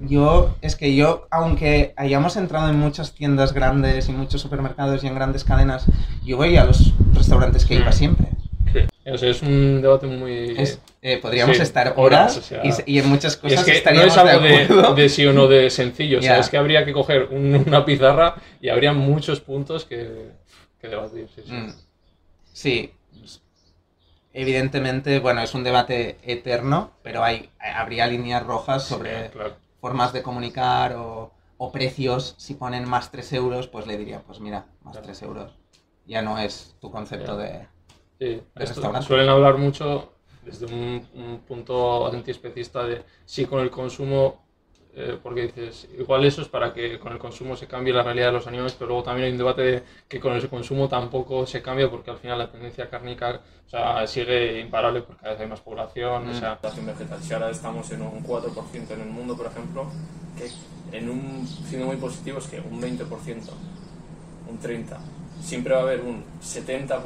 Yo, 0.10 0.56
es 0.62 0.76
que 0.76 0.96
yo, 0.96 1.28
aunque 1.30 1.94
hayamos 1.98 2.36
entrado 2.36 2.70
en 2.70 2.80
muchas 2.80 3.14
tiendas 3.14 3.54
grandes 3.54 4.10
y 4.10 4.12
muchos 4.12 4.42
supermercados 4.42 5.04
y 5.04 5.08
en 5.08 5.14
grandes 5.16 5.44
cadenas, 5.44 5.86
yo 6.26 6.38
voy 6.38 6.58
a 6.58 6.64
los 6.66 6.94
restaurantes 7.14 7.66
que 7.66 7.76
iba 7.76 7.90
Mm. 7.90 7.94
siempre. 7.94 8.28
Sí. 8.74 8.80
O 9.12 9.18
sea, 9.18 9.30
es 9.30 9.42
un 9.44 9.82
debate 9.82 10.08
muy... 10.08 10.56
Es- 10.58 10.80
eh, 11.08 11.18
podríamos 11.20 11.56
Sí, 11.56 11.62
estar 11.64 11.94
horas, 11.96 12.34
horas 12.34 12.38
o 12.38 12.42
sea, 12.42 12.62
y, 12.86 13.00
en 13.00 13.08
muchas 13.10 13.38
cosas 13.38 13.60
es 13.60 13.66
que 13.66 13.72
no 13.72 13.78
estaríamos 13.78 14.12
es 14.14 14.18
algo 14.18 14.44
de 14.44 14.50
de, 14.50 14.64
acuerdo. 14.64 14.96
de 14.96 15.10
sí 15.10 15.26
o 15.26 15.34
no 15.34 15.48
de 15.48 15.70
sencillo, 15.70 16.20
o 16.20 16.22
sea, 16.22 16.32
Ya. 16.36 16.40
es 16.40 16.50
que 16.50 16.58
habría 16.58 16.84
que 16.86 16.94
coger 16.94 17.30
un- 17.32 17.64
una 17.68 17.86
pizarra 17.86 18.36
y 18.60 18.70
habría 18.70 18.94
muchos 18.94 19.40
puntos 19.40 19.86
que, 19.86 20.32
que 20.80 20.88
debatir. 20.88 21.28
Sí, 21.34 21.42
sí. 21.46 21.52
Mm. 21.54 21.74
Sí, 22.54 22.92
evidentemente, 24.34 25.20
bueno, 25.20 25.42
es 25.42 25.54
un 25.54 25.64
debate 25.64 26.18
eterno, 26.24 26.92
pero 27.04 27.24
hay, 27.24 27.50
habría 27.60 28.08
líneas 28.08 28.44
rojas 28.44 28.84
sobre 28.84 29.30
claro. 29.30 29.56
formas 29.82 30.14
de 30.14 30.22
comunicar 30.24 30.94
o, 30.96 31.32
o 31.58 31.72
precios. 31.72 32.36
Si 32.38 32.54
ponen 32.56 32.88
más 32.88 33.12
3 33.12 33.34
euros, 33.34 33.68
pues 33.68 33.88
le 33.88 33.98
diría, 33.98 34.22
pues 34.26 34.40
mira, 34.40 34.66
más 34.84 34.94
Claro. 34.94 35.06
3 35.08 35.22
euros. 35.24 35.52
Ya 36.06 36.22
no 36.22 36.38
es 36.40 36.76
tu 36.80 36.92
concepto 36.92 37.38
de... 37.38 37.68
De 38.20 38.38
esto 38.38 38.44
restaurante. 38.56 39.08
suelen 39.08 39.30
hablar 39.30 39.58
mucho 39.58 40.12
desde 40.48 40.66
un, 40.66 41.08
un 41.14 41.40
punto 41.48 42.08
antiespecista 42.08 42.84
de 42.86 43.04
sí 43.26 43.46
con 43.46 43.60
el 43.62 43.70
consumo, 43.70 44.44
eh, 44.94 45.18
porque 45.22 45.44
dices, 45.44 45.88
igual 45.98 46.26
eso 46.26 46.42
es 46.42 46.48
para 46.48 46.74
que 46.74 46.98
con 47.00 47.12
el 47.14 47.20
consumo 47.20 47.56
se 47.56 47.68
cambie 47.68 47.94
la 47.94 48.04
realidad 48.04 48.28
de 48.28 48.34
los 48.34 48.48
animales, 48.48 48.74
pero 48.74 48.88
luego 48.88 49.04
también 49.04 49.26
hay 49.28 49.32
un 49.34 49.38
debate 49.38 49.62
de 49.62 49.84
que 50.08 50.20
con 50.20 50.34
el 50.34 50.50
consumo 50.50 50.88
tampoco 50.90 51.46
se 51.46 51.62
cambia 51.62 51.90
porque 51.90 52.12
al 52.12 52.18
final 52.18 52.40
la 52.40 52.52
tendencia 52.52 52.90
cárnica 52.90 53.42
o 53.66 53.70
sea, 53.70 54.08
sigue 54.08 54.60
imparable 54.60 55.02
porque 55.02 55.22
cada 55.22 55.34
vez 55.34 55.42
hay 55.42 55.48
más 55.48 55.62
población, 55.62 56.28
o 56.28 56.32
Mm. 56.32 56.34
sea, 56.34 56.58
población 56.58 56.86
vegetal. 56.88 57.22
Si 57.22 57.34
ahora 57.34 57.50
estamos 57.52 57.92
en 57.92 58.02
un 58.02 58.22
4% 58.22 58.94
en 58.94 59.02
el 59.02 59.10
mundo, 59.10 59.36
por 59.38 59.48
ejemplo, 59.48 59.86
que 60.38 60.52
en 60.98 61.10
un 61.10 61.48
siendo 61.68 61.88
muy 61.88 61.98
positivo 61.98 62.40
es 62.40 62.48
que 62.48 62.60
un 62.60 62.80
20%, 62.82 63.54
un 64.50 64.58
30%, 64.58 65.17
siempre 65.44 65.74
va 65.74 65.80
a 65.80 65.84
haber 65.84 66.02
un 66.02 66.24
70% 66.44 67.00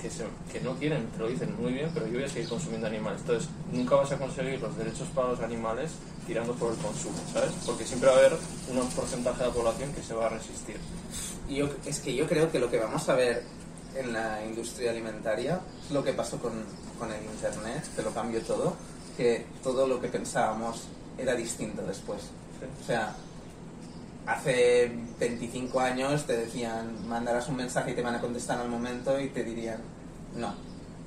que, 0.00 0.10
se, 0.10 0.24
que 0.52 0.60
no 0.60 0.74
quieren, 0.76 1.06
te 1.08 1.18
lo 1.18 1.28
dicen 1.28 1.54
muy 1.60 1.72
bien, 1.72 1.90
pero 1.94 2.06
yo 2.06 2.14
voy 2.14 2.24
a 2.24 2.28
seguir 2.28 2.48
consumiendo 2.48 2.86
animales. 2.86 3.20
Entonces, 3.20 3.48
nunca 3.72 3.96
vas 3.96 4.12
a 4.12 4.18
conseguir 4.18 4.60
los 4.60 4.76
derechos 4.76 5.08
para 5.14 5.28
los 5.28 5.40
animales 5.40 5.92
tirando 6.26 6.52
por 6.54 6.72
el 6.72 6.78
consumo, 6.78 7.16
¿sabes? 7.32 7.52
Porque 7.66 7.84
siempre 7.84 8.08
va 8.08 8.16
a 8.16 8.18
haber 8.18 8.32
un 8.70 8.88
porcentaje 8.90 9.40
de 9.42 9.48
la 9.48 9.54
población 9.54 9.92
que 9.92 10.02
se 10.02 10.14
va 10.14 10.26
a 10.26 10.28
resistir. 10.30 10.76
Y 11.48 11.56
yo- 11.56 11.68
es 11.86 12.00
que 12.00 12.14
yo 12.14 12.26
creo 12.26 12.50
que 12.50 12.58
lo 12.58 12.70
que 12.70 12.78
vamos 12.78 13.08
a 13.08 13.14
ver 13.14 13.42
en 13.94 14.12
la 14.12 14.44
industria 14.44 14.90
alimentaria 14.90 15.60
es 15.84 15.90
lo 15.92 16.02
que 16.02 16.12
pasó 16.12 16.38
con, 16.38 16.52
con 16.98 17.10
el 17.12 17.22
Internet, 17.24 17.84
que 17.94 18.02
lo 18.02 18.10
cambió 18.12 18.40
todo, 18.42 18.74
que 19.16 19.46
todo 19.62 19.86
lo 19.86 20.00
que 20.00 20.08
pensábamos 20.08 20.82
era 21.18 21.34
distinto 21.34 21.82
después. 21.82 22.22
O 22.82 22.86
sea, 22.86 23.14
hace 24.26 24.90
25 25.20 25.80
años 25.80 26.26
te 26.26 26.36
decían, 26.36 27.08
mandarás 27.08 27.48
un 27.48 27.56
mensaje 27.56 27.90
y 27.92 27.94
te 27.94 28.02
van 28.02 28.14
a 28.14 28.20
contestar 28.20 28.58
al 28.58 28.68
momento 28.68 29.18
y 29.20 29.28
te 29.28 29.44
dirían, 29.44 29.78
no, 30.36 30.54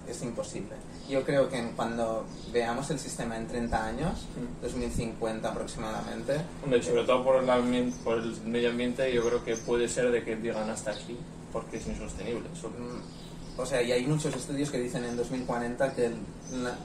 es 0.07 0.21
imposible. 0.21 0.75
Yo 1.09 1.23
creo 1.23 1.49
que 1.49 1.71
cuando 1.75 2.25
veamos 2.51 2.89
el 2.91 2.99
sistema 2.99 3.37
en 3.37 3.47
30 3.47 3.85
años, 3.85 4.25
2050 4.61 5.49
aproximadamente, 5.49 6.37
Hombre, 6.63 6.83
sobre 6.83 7.03
todo 7.05 7.23
por 7.23 7.41
el, 7.41 7.49
ambien- 7.49 7.93
por 8.03 8.17
el 8.17 8.39
medio 8.41 8.69
ambiente, 8.69 9.11
yo 9.13 9.25
creo 9.25 9.43
que 9.43 9.55
puede 9.55 9.87
ser 9.87 10.11
de 10.11 10.23
que 10.23 10.35
digan 10.35 10.69
hasta 10.69 10.91
aquí, 10.91 11.17
porque 11.53 11.77
es 11.77 11.87
insostenible. 11.87 12.49
Eso- 12.53 12.69
Mm, 12.69 13.27
O 13.59 13.65
sea, 13.65 13.81
y 13.81 13.91
hay 13.91 14.05
muchos 14.05 14.35
estudios 14.35 14.69
que 14.69 14.77
dicen 14.77 15.03
en 15.03 15.17
2040 15.17 15.91
que 15.95 16.05
el, 16.05 16.15
la- 16.61 16.77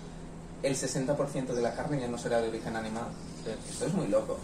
el 0.63 0.75
60% 0.75 1.53
de 1.53 1.61
la 1.61 1.75
carne 1.75 2.01
ya 2.01 2.09
no 2.09 2.17
será 2.17 2.41
de 2.41 2.49
origen 2.49 2.75
animal. 2.77 3.09
Esto 3.71 3.85
es 3.87 3.93
muy 3.93 4.07
loco. 4.09 4.39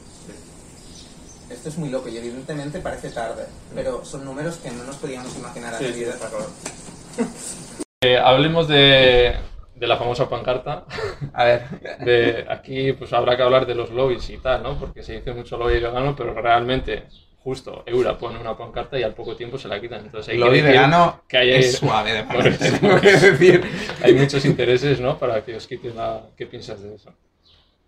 Esto 1.50 1.68
es 1.70 1.78
muy 1.78 1.88
loco 1.88 2.08
y 2.08 2.16
evidentemente 2.16 2.80
parece 2.80 3.10
tarde, 3.10 3.46
pero 3.74 4.04
son 4.04 4.24
números 4.24 4.56
que 4.58 4.70
no 4.70 4.84
nos 4.84 4.96
podíamos 4.96 5.34
imaginar 5.36 5.74
a 5.74 5.78
Sí, 5.78 5.92
sí. 5.92 6.04
Eh, 8.00 8.16
hablemos 8.16 8.68
de, 8.68 9.34
de 9.74 9.86
la 9.88 9.96
famosa 9.96 10.28
pancarta. 10.28 10.84
A 11.32 11.44
ver, 11.44 11.62
De, 12.04 12.46
aquí 12.48 12.92
pues 12.92 13.12
habrá 13.12 13.36
que 13.36 13.42
hablar 13.42 13.66
de 13.66 13.74
los 13.74 13.90
lobbies 13.90 14.30
y 14.30 14.38
tal, 14.38 14.62
¿no? 14.62 14.78
Porque 14.78 15.02
se 15.02 15.14
dice 15.14 15.32
mucho 15.32 15.56
lobby 15.56 15.80
vegano, 15.80 16.14
pero 16.14 16.32
realmente, 16.34 17.06
justo, 17.42 17.82
Eura 17.86 18.16
pone 18.16 18.38
una 18.38 18.56
pancarta 18.56 18.96
y 18.98 19.02
al 19.02 19.14
poco 19.14 19.34
tiempo 19.34 19.58
se 19.58 19.66
la 19.66 19.80
quitan. 19.80 20.04
Entonces 20.04 20.32
hay 20.32 20.38
lo 20.38 20.46
que 20.46 20.52
decir 20.52 20.68
vegano 20.68 21.22
que 21.26 21.38
hay, 21.38 21.50
es 21.54 21.78
suave 21.78 22.12
de 22.12 22.22
tengo 22.80 23.00
que 23.00 23.12
decir. 23.16 23.64
hay 24.00 24.14
muchos 24.14 24.44
intereses, 24.44 25.00
¿no? 25.00 25.18
Para 25.18 25.44
que 25.44 25.56
os 25.56 25.66
quiten 25.66 25.96
la... 25.96 26.22
¿Qué 26.36 26.46
piensas 26.46 26.80
de 26.80 26.94
eso? 26.94 27.12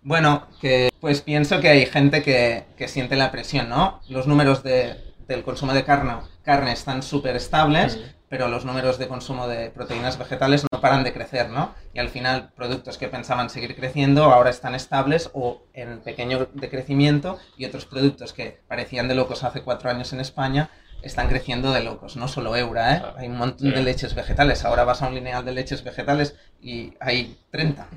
Bueno, 0.03 0.47
que 0.61 0.91
pues 1.01 1.21
pienso 1.21 1.61
que 1.61 1.69
hay 1.69 1.87
gente 1.87 2.23
que, 2.23 2.65
que 2.77 2.89
siente 2.89 3.17
la 3.17 3.31
presión, 3.31 3.69
¿no? 3.69 4.01
Los 4.09 4.27
números 4.27 4.63
de, 4.63 4.97
del 5.29 5.43
consumo 5.43 5.75
de 5.75 5.85
carne, 5.85 6.15
carne 6.43 6.73
están 6.73 7.03
súper 7.03 7.37
estables, 7.37 7.99
pero 8.29 8.49
los 8.49 8.65
números 8.65 8.99
de 8.99 9.09
consumo 9.09 9.47
de 9.47 9.71
proteínas 9.71 10.19
vegetales 10.19 10.65
no 10.73 10.81
paran 10.81 11.05
de 11.05 11.13
crecer, 11.13 11.51
¿no? 11.51 11.75
Y 11.93 11.99
al 11.99 12.09
final, 12.09 12.51
productos 12.55 12.97
que 12.97 13.09
pensaban 13.09 13.51
seguir 13.51 13.77
creciendo 13.77 14.25
ahora 14.25 14.51
están 14.51 14.75
estables 14.75 15.31
o 15.35 15.63
en 15.75 16.01
pequeño 16.01 16.49
decrecimiento 16.55 17.39
y 17.59 17.65
otros 17.67 17.85
productos 17.85 18.33
que 18.33 18.61
parecían 18.69 19.09
de 19.09 19.15
locos 19.15 19.45
hace 19.45 19.63
cuatro 19.63 19.91
años 19.91 20.13
en 20.13 20.21
España 20.21 20.71
están 21.03 21.29
creciendo 21.29 21.73
de 21.73 21.83
locos, 21.83 22.17
no 22.17 22.29
solo 22.29 22.57
Eura, 22.57 22.95
¿eh? 22.95 23.03
Hay 23.17 23.29
un 23.29 23.39
montón 23.39 23.71
de 23.71 23.83
leches 23.83 24.15
vegetales. 24.15 24.65
Ahora 24.65 24.85
vas 24.85 25.03
a 25.03 25.09
un 25.09 25.15
lineal 25.15 25.45
de 25.45 25.53
leches 25.53 25.83
vegetales 25.83 26.37
y 26.61 26.95
hay 27.01 27.39
30. 27.51 27.89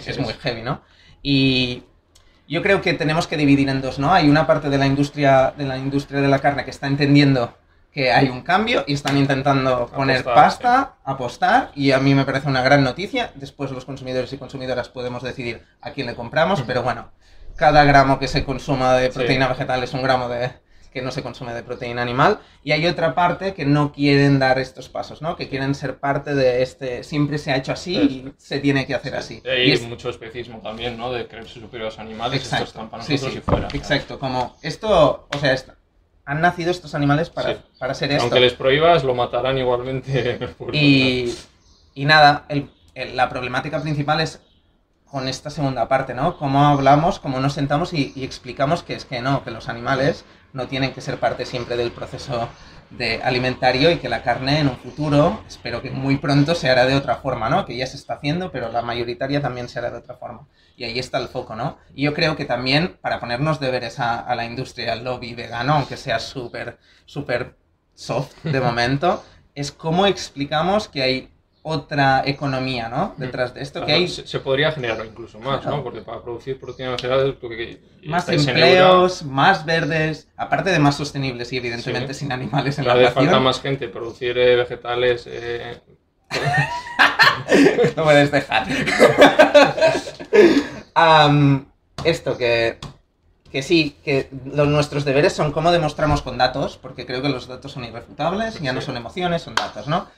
Sí, 0.00 0.10
es 0.10 0.18
muy 0.18 0.34
heavy, 0.34 0.62
¿no? 0.62 0.82
Y 1.22 1.84
yo 2.48 2.62
creo 2.62 2.82
que 2.82 2.94
tenemos 2.94 3.26
que 3.26 3.36
dividir 3.36 3.68
en 3.68 3.80
dos, 3.80 3.98
¿no? 3.98 4.12
Hay 4.12 4.28
una 4.28 4.46
parte 4.46 4.68
de 4.68 4.78
la 4.78 4.86
industria 4.86 5.54
de 5.56 5.64
la 5.64 5.78
industria 5.78 6.20
de 6.20 6.28
la 6.28 6.40
carne 6.40 6.64
que 6.64 6.70
está 6.70 6.86
entendiendo 6.86 7.56
que 7.92 8.10
hay 8.10 8.28
un 8.30 8.40
cambio 8.40 8.84
y 8.86 8.94
están 8.94 9.18
intentando 9.18 9.86
poner 9.88 10.20
Apostar, 10.20 10.34
pasta, 10.34 10.94
apostar, 11.04 11.72
y 11.74 11.92
a 11.92 11.98
mí 12.00 12.14
me 12.14 12.24
parece 12.24 12.48
una 12.48 12.62
gran 12.62 12.82
noticia. 12.82 13.30
Después 13.34 13.70
los 13.70 13.84
consumidores 13.84 14.32
y 14.32 14.38
consumidoras 14.38 14.88
podemos 14.88 15.22
decidir 15.22 15.62
a 15.82 15.90
quién 15.90 16.06
le 16.06 16.14
compramos, 16.14 16.62
pero 16.62 16.82
bueno, 16.82 17.10
cada 17.54 17.84
gramo 17.84 18.18
que 18.18 18.28
se 18.28 18.44
consuma 18.44 18.94
de 18.94 19.08
Sí. 19.08 19.18
proteína 19.18 19.46
vegetal 19.46 19.82
es 19.82 19.92
un 19.92 20.02
gramo 20.02 20.28
de 20.30 20.52
que 20.92 21.02
no 21.02 21.10
se 21.10 21.22
consume 21.22 21.54
de 21.54 21.62
proteína 21.62 22.02
animal 22.02 22.38
y 22.62 22.72
hay 22.72 22.86
otra 22.86 23.14
parte 23.14 23.54
que 23.54 23.64
no 23.64 23.92
quieren 23.92 24.38
dar 24.38 24.58
estos 24.58 24.88
pasos, 24.88 25.22
¿no? 25.22 25.36
Que 25.36 25.48
quieren 25.48 25.74
ser 25.74 25.96
parte 25.98 26.34
de 26.34 26.62
este 26.62 27.02
siempre 27.02 27.38
se 27.38 27.50
ha 27.50 27.56
hecho 27.56 27.72
así 27.72 27.96
y 27.96 28.32
se 28.36 28.58
tiene 28.60 28.86
que 28.86 28.94
hacer 28.94 29.14
así. 29.16 29.42
Hay 29.50 29.68
Y 29.68 29.72
es- 29.72 29.82
mucho 29.82 30.10
especismo 30.10 30.58
también, 30.58 30.96
¿no? 30.98 31.10
De 31.12 31.26
creerse 31.26 31.60
superiores 31.60 31.98
a 31.98 32.02
animales, 32.02 32.42
Exacto. 32.42 32.64
estos 32.64 32.88
para 32.90 33.02
Sí, 33.02 33.12
nosotros 33.14 33.32
sí. 33.34 33.38
y 33.38 33.42
fuera. 33.42 33.68
Exacto, 33.72 34.18
como 34.18 34.56
esto, 34.62 35.26
o 35.34 35.38
sea, 35.38 35.56
han 36.24 36.40
nacido 36.40 36.70
estos 36.70 36.94
animales 36.94 37.30
para, 37.30 37.54
Sí. 37.54 37.60
para 37.78 37.94
ser 37.94 38.12
esto. 38.12 38.22
Aunque 38.24 38.40
les 38.40 38.52
prohíbas, 38.54 39.02
lo 39.02 39.14
matarán 39.14 39.58
igualmente. 39.58 40.38
por- 40.58 40.74
Y, 40.74 41.34
y 41.94 42.04
nada, 42.04 42.44
el- 42.48 42.70
el- 42.94 43.16
la 43.16 43.28
problemática 43.28 43.80
principal 43.82 44.20
es 44.20 44.40
con 45.12 45.28
esta 45.28 45.50
segunda 45.50 45.88
parte, 45.88 46.14
¿no? 46.14 46.38
Cómo 46.38 46.64
hablamos, 46.64 47.18
cómo 47.18 47.38
nos 47.38 47.52
sentamos 47.52 47.92
y, 47.92 48.14
y 48.16 48.24
explicamos 48.24 48.82
que 48.82 48.94
es 48.94 49.04
que 49.04 49.20
no, 49.20 49.44
que 49.44 49.50
los 49.50 49.68
animales 49.68 50.24
no 50.54 50.68
tienen 50.68 50.94
que 50.94 51.02
ser 51.02 51.18
parte 51.18 51.44
siempre 51.44 51.76
del 51.76 51.92
proceso 51.92 52.48
de 52.88 53.22
alimentario 53.22 53.90
y 53.90 53.98
que 53.98 54.08
la 54.08 54.22
carne 54.22 54.60
en 54.60 54.68
un 54.68 54.76
futuro, 54.78 55.42
espero 55.46 55.82
que 55.82 55.90
muy 55.90 56.16
pronto 56.16 56.54
se 56.54 56.70
hará 56.70 56.86
de 56.86 56.94
otra 56.94 57.16
forma, 57.16 57.50
¿no? 57.50 57.66
Que 57.66 57.76
ya 57.76 57.86
se 57.86 57.98
está 57.98 58.14
haciendo, 58.14 58.50
pero 58.50 58.72
la 58.72 58.80
mayoritaria 58.80 59.42
también 59.42 59.68
se 59.68 59.78
hará 59.78 59.90
de 59.90 59.98
otra 59.98 60.14
forma. 60.14 60.46
Y 60.78 60.84
ahí 60.84 60.98
está 60.98 61.18
el 61.18 61.28
foco, 61.28 61.56
¿no? 61.56 61.76
Y 61.94 62.04
yo 62.04 62.14
creo 62.14 62.34
que 62.34 62.46
también, 62.46 62.96
para 63.02 63.20
ponernos 63.20 63.60
deberes 63.60 64.00
a, 64.00 64.18
a 64.18 64.34
la 64.34 64.46
industria, 64.46 64.94
al 64.94 65.04
lobby 65.04 65.34
vegano, 65.34 65.74
aunque 65.74 65.98
sea 65.98 66.20
súper, 66.20 66.78
súper 67.04 67.54
soft 67.94 68.32
de 68.44 68.60
momento, 68.62 69.22
es 69.54 69.72
cómo 69.72 70.06
explicamos 70.06 70.88
que 70.88 71.02
hay 71.02 71.31
otra 71.64 72.22
economía, 72.26 72.88
¿no? 72.88 73.14
Detrás 73.18 73.54
de 73.54 73.62
esto, 73.62 73.80
que 73.80 73.86
Claro, 73.86 74.00
hay 74.00 74.08
se, 74.08 74.26
se 74.26 74.40
podría 74.40 74.72
generar 74.72 75.04
incluso 75.06 75.38
más, 75.38 75.60
Claro. 75.60 75.76
¿no? 75.76 75.82
Porque 75.84 76.00
para 76.02 76.20
producir 76.20 76.58
que- 77.56 77.80
que 78.02 78.08
más 78.08 78.28
en 78.28 78.34
empleos, 78.48 79.22
más 79.22 79.64
verdes, 79.64 80.28
aparte 80.36 80.70
de 80.70 80.78
más 80.80 80.96
sostenibles 80.96 81.52
y 81.52 81.58
evidentemente 81.58 82.14
Sí. 82.14 82.20
sin 82.20 82.32
animales 82.32 82.78
en 82.80 82.86
la 82.88 82.94
vez 82.94 83.12
falta 83.12 83.38
más 83.38 83.60
gente 83.60 83.88
producir 83.88 84.36
eh, 84.38 84.56
vegetales. 84.56 85.24
eh, 85.28 85.80
No 87.96 88.04
puedes 88.04 88.30
dejar. 88.32 88.66
Esto, 92.04 92.36
que, 92.36 92.78
que 93.50 93.62
sí, 93.62 93.96
que 94.04 94.28
los, 94.46 94.66
nuestros 94.66 95.04
deberes 95.04 95.32
son 95.32 95.52
cómo 95.52 95.70
demostramos 95.70 96.22
con 96.22 96.38
datos, 96.38 96.76
porque 96.80 97.06
creo 97.06 97.22
que 97.22 97.28
los 97.28 97.46
datos 97.46 97.70
son 97.72 97.84
irrefutables, 97.84 98.60
ya 98.60 98.72
no 98.72 98.80
Sí. 98.80 98.86
son 98.86 98.96
emociones, 98.96 99.42
son 99.42 99.54
datos, 99.54 99.86
¿no? 99.86 100.08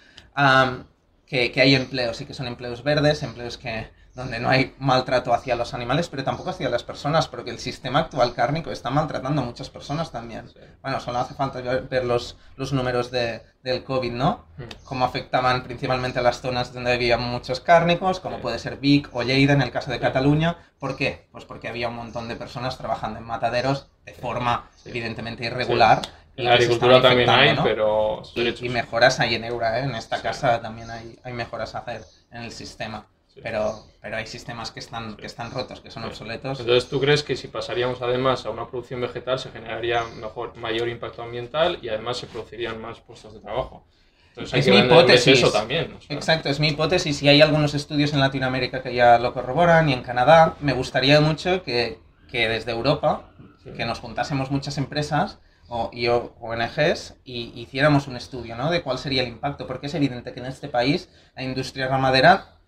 Que, 1.35 1.51
que 1.51 1.61
hay 1.61 1.75
empleos 1.75 2.20
y 2.20 2.27
que 2.27 2.33
son 2.33 2.47
empleos 2.47 2.85
verdes, 2.85 3.25
empleos 3.25 3.59
que 3.59 3.88
donde 4.14 4.38
no 4.38 4.49
hay 4.49 4.73
maltrato 4.79 5.35
hacia 5.35 5.57
los 5.57 5.75
animales, 5.75 6.09
pero 6.09 6.23
tampoco 6.23 6.51
hacia 6.51 6.68
las 6.68 6.85
personas, 6.85 7.27
porque 7.27 7.51
el 7.51 7.59
sistema 7.59 7.99
actual 7.99 8.33
cárnico 8.35 8.70
está 8.70 8.88
maltratando 8.88 9.42
a 9.42 9.44
muchas 9.44 9.68
personas 9.68 10.12
también. 10.12 10.49
Sí. 10.49 10.61
Bueno, 10.81 11.01
solo 11.01 11.18
hace 11.18 11.35
falta 11.35 11.61
ver 11.61 12.05
los, 12.05 12.37
los 12.55 12.73
números 12.73 13.11
de, 13.11 13.42
del 13.64 13.83
COVID, 13.83 14.12
¿no? 14.12 14.44
Mm. 14.59 14.62
Cómo 14.85 15.05
afectaban 15.05 15.64
principalmente 15.64 16.20
a 16.20 16.23
las 16.23 16.40
zonas 16.40 16.73
donde 16.73 16.92
había 16.92 17.18
muchos 17.18 17.59
cárnicos, 17.59 18.20
como 18.20 18.37
Sí. 18.37 18.42
puede 18.42 18.61
ser 18.61 18.77
Vic 18.77 19.09
o 19.12 19.25
Lleida 19.25 19.55
en 19.55 19.62
el 19.62 19.73
caso 19.73 19.90
de. 19.90 19.99
Cataluña. 19.99 20.59
¿Por 20.79 20.97
qué? 20.97 21.27
Pues 21.33 21.44
porque 21.44 21.66
había 21.66 21.88
un 21.88 21.97
montón 21.97 22.29
de 22.29 22.37
personas 22.37 22.79
trabajando 22.79 23.18
en 23.18 23.25
mataderos 23.25 23.88
de 24.07 24.12
forma 24.12 24.70
evidentemente 24.85 25.44
irregular. 25.47 26.03
En 26.37 26.44
la 26.47 26.55
agricultura 26.55 27.01
también 27.01 27.31
hay, 27.31 27.57
pero 27.62 28.23
Y, 28.35 28.68
mejoras 28.68 29.20
hay 29.20 29.37
en 29.37 29.44
Eura, 29.44 29.81
¿eh? 29.81 29.85
En 29.85 29.94
esta 29.94 30.16
Sí. 30.16 30.23
casa 30.23 30.61
también 30.61 30.90
hay, 30.90 31.18
hay 31.23 31.33
mejoras 31.33 31.75
a 31.75 31.79
hacer 31.79 32.03
en 32.33 32.42
el 32.42 32.51
sistema. 32.53 33.07
Sí. 33.33 33.40
Pero, 33.42 33.85
pero 34.01 34.16
hay 34.16 34.27
sistemas 34.27 34.70
que 34.70 34.79
están, 34.81 35.16
que 35.16 35.27
están 35.27 35.51
rotos, 35.51 35.81
que 35.81 35.90
son 35.90 36.05
obsoletos. 36.05 36.61
Entonces, 36.61 36.88
¿tú 36.88 37.01
crees 37.01 37.23
que 37.25 37.37
si 37.37 37.49
pasaríamos 37.49 38.01
además 38.03 38.47
a 38.47 38.51
una 38.51 38.68
producción 38.68 39.01
vegetal 39.01 39.38
se 39.38 39.51
generaría 39.51 40.03
mejor, 40.20 40.57
mayor 40.57 40.88
impacto 40.88 41.23
ambiental 41.23 41.79
y 41.83 41.88
además 41.88 42.16
se 42.18 42.27
producirían 42.27 42.81
más 42.81 43.01
puestos 43.01 43.35
de 43.35 43.40
trabajo? 43.40 43.85
Entonces 44.31 44.66
Es 44.66 44.73
mi 44.73 44.79
hipótesis. 44.81 45.38
eso 45.38 45.53
también. 45.53 45.94
o 45.97 46.01
sea, 46.01 46.16
Exacto, 46.16 46.49
es 46.49 46.59
mi 46.61 46.68
hipótesis 46.68 47.23
y 47.23 47.29
hay 47.29 47.40
algunos 47.40 47.75
estudios 47.75 48.12
en 48.12 48.20
Latinoamérica 48.20 48.83
que 48.83 48.92
ya 48.94 49.18
lo 49.18 49.33
corroboran 49.33 49.88
y 49.88 49.92
en 49.92 50.03
Canadá. 50.03 50.57
Me 50.61 50.73
gustaría 50.73 51.20
mucho 51.20 51.62
que, 51.62 52.01
que 52.29 52.49
desde 52.49 52.73
Europa, 52.73 53.31
sí. 53.62 53.70
que 53.77 53.85
nos 53.85 54.01
juntásemos 54.01 54.51
muchas 54.51 54.77
empresas 54.79 55.38
o, 55.68 55.90
y 55.92 56.09
ONGs 56.09 57.14
y 57.24 57.53
hiciéramos 57.61 58.07
un 58.07 58.16
estudio 58.16 58.57
¿no? 58.57 58.70
de 58.70 58.83
cuál 58.83 58.98
sería 58.98 59.22
el 59.22 59.29
impacto, 59.29 59.66
porque 59.66 59.87
es 59.87 59.94
evidente 59.94 60.33
que 60.33 60.40
en 60.40 60.46
este 60.46 60.68
país 60.68 61.09
la 61.35 61.42
industria 61.42 61.88
ramadera 61.88 62.59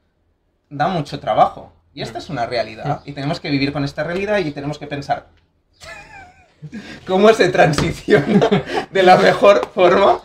da 0.70 0.88
mucho 0.88 1.20
trabajo 1.20 1.72
y 1.92 2.02
esta 2.02 2.18
es 2.18 2.28
una 2.28 2.46
realidad 2.46 3.02
y 3.04 3.12
tenemos 3.12 3.40
que 3.40 3.50
vivir 3.50 3.72
con 3.72 3.84
esta 3.84 4.04
realidad 4.04 4.38
y 4.38 4.50
tenemos 4.50 4.78
que 4.78 4.86
pensar 4.86 5.28
cómo 7.06 7.32
se 7.32 7.48
transiciona 7.50 8.48
de 8.90 9.02
la 9.02 9.16
mejor 9.16 9.66
forma 9.74 10.20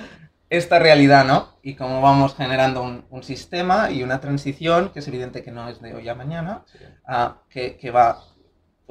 esta 0.50 0.80
realidad, 0.80 1.24
¿no? 1.24 1.58
Y 1.64 1.76
cómo 1.76 2.02
vamos 2.02 2.36
generando 2.36 2.84
un, 2.84 3.06
un 3.10 3.24
sistema 3.24 3.90
y 3.90 4.04
una 4.04 4.20
transición 4.20 4.90
que 4.90 5.00
es 5.00 5.08
evidente 5.08 5.44
que 5.44 5.52
no 5.52 5.70
es 5.70 5.80
de 5.82 5.94
hoy 5.94 6.10
a 6.10 6.16
mañana, 6.16 6.64
Sí. 6.72 6.80
ah, 7.06 7.38
que, 7.50 7.78
que 7.78 7.90
va 7.92 8.22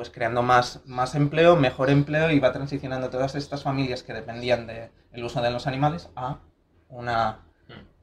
pues 0.01 0.09
creando 0.09 0.41
más, 0.43 0.81
más 0.87 1.15
empleo, 1.15 1.57
mejor 1.57 1.91
empleo 1.91 2.31
y 2.31 2.39
va 2.41 2.55
transicionando 2.55 3.11
todas 3.11 3.35
estas 3.35 3.63
familias 3.63 4.03
que 4.03 4.15
dependían 4.15 4.67
del 4.67 4.91
uso 5.23 5.43
de 5.43 5.51
los 5.51 5.67
animales 5.67 6.09
a, 6.17 6.39
una, 6.89 7.41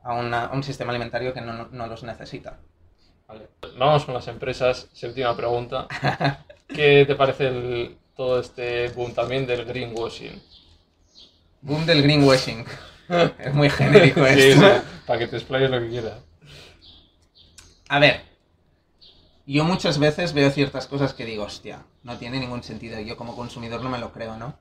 a 0.04 0.14
una- 0.14 0.52
un 0.54 0.62
sistema 0.62 0.92
alimentario 0.92 1.34
que 1.34 1.42
no, 1.42 1.70
no 1.72 1.88
los 1.88 2.04
necesita. 2.04 2.60
Vale. 3.28 3.48
Vamos 3.80 4.06
con 4.06 4.14
las 4.14 4.28
empresas. 4.28 4.88
Séptima 4.94 5.36
pregunta. 5.36 5.88
¿Qué 6.68 7.04
te 7.08 7.16
parece 7.16 7.48
el- 7.48 7.98
todo 8.16 8.42
este 8.42 8.90
boom 8.90 9.16
también 9.16 9.48
del 9.48 9.66
greenwashing? 9.66 10.40
Boom 11.62 11.88
del 11.88 12.04
greenwashing. 12.04 12.64
es 13.40 13.54
muy 13.56 13.72
genérico 13.72 14.24
Sí, 14.28 14.40
esto. 14.40 14.62
sí, 14.68 14.82
para 15.08 15.18
que 15.18 15.28
te 15.30 15.38
explayes 15.38 15.72
lo 15.72 15.80
que 15.80 15.90
quieras. 15.90 16.20
A 17.90 17.98
ver, 17.98 18.22
yo 19.54 19.64
muchas 19.64 19.98
veces 19.98 20.34
veo 20.34 20.52
ciertas 20.52 20.88
cosas 20.88 21.14
que 21.14 21.26
digo, 21.26 21.44
hostia, 21.46 21.84
no 22.04 22.18
tiene 22.18 22.40
ningún 22.40 22.64
sentido. 22.64 23.00
Yo 23.00 23.16
como 23.18 23.36
consumidor 23.36 23.82
no 23.82 23.90
me 23.90 23.98
lo 23.98 24.12
creo, 24.12 24.36
¿no? 24.38 24.60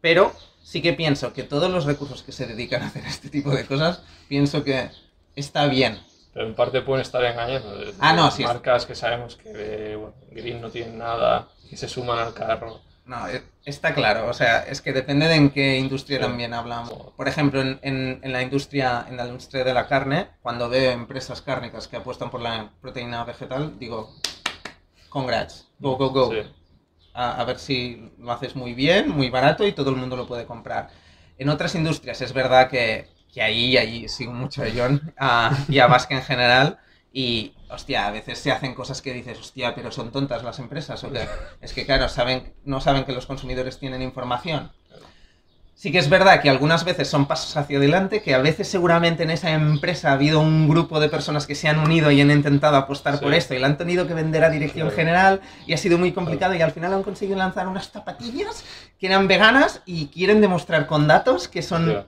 Pero 0.00 0.32
sí 0.62 0.82
que 0.82 0.92
pienso 0.92 1.32
que 1.32 1.42
todos 1.42 1.70
los 1.70 1.84
recursos 1.86 2.22
que 2.22 2.32
se 2.32 2.46
dedican 2.46 2.82
a 2.82 2.88
hacer 2.88 3.04
este 3.06 3.30
tipo 3.30 3.50
de 3.50 3.64
cosas, 3.66 4.02
pienso 4.28 4.62
que 4.62 4.90
está 5.34 5.66
bien. 5.66 5.98
Pero 6.34 6.46
en 6.48 6.54
parte 6.54 6.82
pueden 6.82 7.00
estar 7.02 7.24
engañando. 7.24 7.78
desde 7.78 7.94
Ah, 7.98 8.12
no, 8.12 8.30
sí. 8.30 8.44
Marcas 8.44 8.84
que 8.84 8.94
sabemos 8.94 9.36
que 9.36 9.50
eh, 9.54 9.96
bueno, 9.96 10.14
Green 10.30 10.60
no 10.60 10.70
tienen 10.70 10.98
nada 10.98 11.48
y 11.70 11.76
se 11.76 11.88
suman 11.88 12.18
al 12.18 12.34
carro. 12.34 12.80
No, 13.06 13.26
e- 13.28 13.42
está 13.66 13.94
claro, 13.94 14.28
o 14.28 14.32
sea, 14.32 14.60
es 14.60 14.80
que 14.80 14.92
depende 14.94 15.28
de 15.28 15.34
en 15.34 15.50
qué 15.50 15.78
industria 15.78 16.20
también 16.20 16.54
hablamos. 16.54 17.12
Por 17.16 17.28
ejemplo, 17.28 17.60
en, 17.60 17.78
en- 17.82 18.20
en 18.22 18.32
la 18.32 18.42
industria, 18.42 19.04
en 19.08 19.16
la 19.18 19.26
industria 19.26 19.64
de 19.64 19.74
la 19.74 19.86
carne, 19.88 20.28
cuando 20.42 20.68
veo 20.70 20.92
empresas 20.92 21.42
cárnicas 21.42 21.88
que 21.88 21.96
apuestan 21.96 22.30
por 22.30 22.40
la 22.40 22.72
proteína 22.80 23.24
vegetal, 23.24 23.78
digo, 23.78 24.14
congrats, 25.08 25.68
go, 25.78 25.96
go, 25.96 26.10
go. 26.10 26.30
Sí. 26.32 26.42
a, 27.14 27.40
a 27.40 27.44
ver 27.44 27.58
si 27.58 28.12
lo 28.18 28.32
haces 28.32 28.56
muy 28.56 28.74
bien, 28.74 29.10
muy 29.10 29.30
barato 29.30 29.66
y 29.66 29.72
todo 29.72 29.90
el 29.90 29.96
mundo 29.96 30.16
lo 30.16 30.26
puede 30.28 30.46
comprar. 30.46 30.90
En 31.38 31.48
otras 31.50 31.74
industrias 31.74 32.20
es 32.22 32.32
verdad 32.34 32.68
que, 32.70 33.08
que 33.32 33.42
ahí, 33.42 33.76
ahí 33.78 34.08
sigo 34.08 34.32
mucho 34.32 34.62
a 34.62 34.66
John 34.74 35.14
a- 35.18 35.56
y 35.68 35.78
a 35.80 35.86
Vasque 35.88 36.14
en 36.14 36.22
general 36.22 36.78
y, 37.12 37.54
hostia, 37.70 38.06
a 38.06 38.10
veces 38.10 38.38
se 38.38 38.52
hacen 38.52 38.74
cosas 38.74 39.00
que 39.02 39.12
dices, 39.14 39.38
hostia, 39.38 39.74
pero 39.74 39.90
son 39.90 40.12
tontas 40.12 40.42
las 40.42 40.58
empresas 40.58 41.02
o 41.04 41.10
que 41.10 41.26
es 41.60 41.72
que, 41.72 41.86
claro, 41.86 42.08
saben, 42.08 42.52
no 42.64 42.80
saben 42.80 43.04
que 43.04 43.12
los 43.12 43.26
consumidores 43.26 43.78
tienen 43.78 44.02
información. 44.02 44.70
Sí 45.78 45.92
que 45.92 45.98
es 45.98 46.08
verdad 46.08 46.40
que 46.40 46.48
algunas 46.48 46.84
veces 46.86 47.06
son 47.06 47.26
pasos 47.26 47.54
hacia 47.58 47.76
adelante, 47.76 48.22
que 48.22 48.34
a 48.34 48.38
veces 48.38 48.66
seguramente 48.66 49.24
en 49.24 49.30
esa 49.30 49.50
empresa 49.50 50.08
ha 50.08 50.14
habido 50.14 50.40
un 50.40 50.68
grupo 50.70 51.00
de 51.00 51.10
personas 51.10 51.46
que 51.46 51.54
se 51.54 51.68
han 51.68 51.78
unido 51.78 52.10
y 52.10 52.18
han 52.22 52.30
intentado 52.30 52.76
apostar 52.76 53.18
Sí. 53.18 53.24
por 53.24 53.34
esto 53.34 53.52
y 53.54 53.58
la 53.58 53.66
han 53.66 53.76
tenido 53.76 54.06
que 54.06 54.14
vender 54.14 54.42
a 54.42 54.48
dirección 54.48 54.90
general 54.90 55.42
y 55.66 55.74
ha 55.74 55.76
sido 55.76 55.98
muy 55.98 56.12
complicado 56.12 56.54
y 56.54 56.62
al 56.62 56.72
final 56.72 56.94
han 56.94 57.02
conseguido 57.02 57.36
lanzar 57.38 57.68
unas 57.68 57.90
zapatillas 57.90 58.64
que 58.98 59.06
eran 59.06 59.28
veganas 59.28 59.82
y 59.84 60.06
quieren 60.06 60.40
demostrar 60.40 60.86
con 60.86 61.06
datos 61.08 61.46
que 61.46 61.60
son 61.60 62.06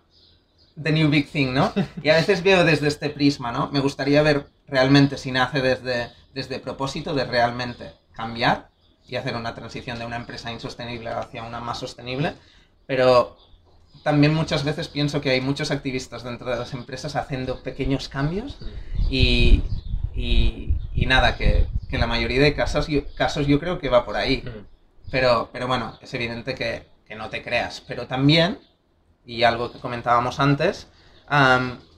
the 0.83 0.91
new 0.91 1.11
big 1.11 1.31
thing, 1.31 1.53
¿no? 1.53 1.71
Y 2.03 2.09
a 2.09 2.15
veces 2.15 2.43
veo 2.43 2.65
desde 2.65 2.89
este 2.89 3.11
prisma, 3.11 3.53
¿no? 3.53 3.69
Me 3.71 3.81
gustaría 3.81 4.23
ver 4.23 4.47
realmente 4.69 5.19
si 5.19 5.33
nace 5.33 5.61
desde, 5.61 6.11
desde 6.35 6.61
propósito 6.61 7.15
de 7.15 7.25
realmente 7.25 7.93
cambiar 8.13 8.69
y 9.07 9.17
hacer 9.17 9.37
una 9.37 9.55
transición 9.55 9.99
de 9.99 10.07
una 10.07 10.17
empresa 10.17 10.53
insostenible 10.53 11.11
hacia 11.11 11.43
una 11.43 11.61
más 11.61 11.79
sostenible, 11.79 12.35
pero 12.87 13.37
también 14.03 14.35
muchas 14.35 14.65
veces 14.65 14.89
pienso 14.89 15.21
que 15.21 15.31
hay 15.31 15.41
muchos 15.41 15.71
activistas 15.71 16.23
dentro 16.23 16.51
de 16.51 16.57
las 16.57 16.73
empresas 16.73 17.17
haciendo 17.17 17.63
pequeños 17.63 18.09
cambios 18.09 18.59
y, 19.11 19.63
y, 20.15 20.75
y 20.95 21.07
nada, 21.07 21.37
que, 21.37 21.67
que 21.89 21.97
en 21.97 22.01
la 22.01 22.07
mayoría 22.07 22.41
de 22.41 22.55
casos 22.55 22.87
yo, 22.89 23.03
casos 23.15 23.47
yo 23.47 23.59
creo 23.59 23.79
que 23.79 23.89
va 23.89 24.05
por 24.05 24.17
ahí. 24.17 24.43
Mm. 24.45 24.67
Pero, 25.11 25.49
pero 25.53 25.67
bueno, 25.67 25.99
es 26.03 26.13
evidente 26.13 26.55
que, 26.55 26.87
que 27.07 27.15
no 27.15 27.31
te 27.31 27.43
creas. 27.43 27.83
Pero 27.87 28.07
también, 28.07 28.59
y 29.25 29.43
algo 29.43 29.73
que 29.73 29.79
comentábamos 29.79 30.39
antes, 30.39 30.89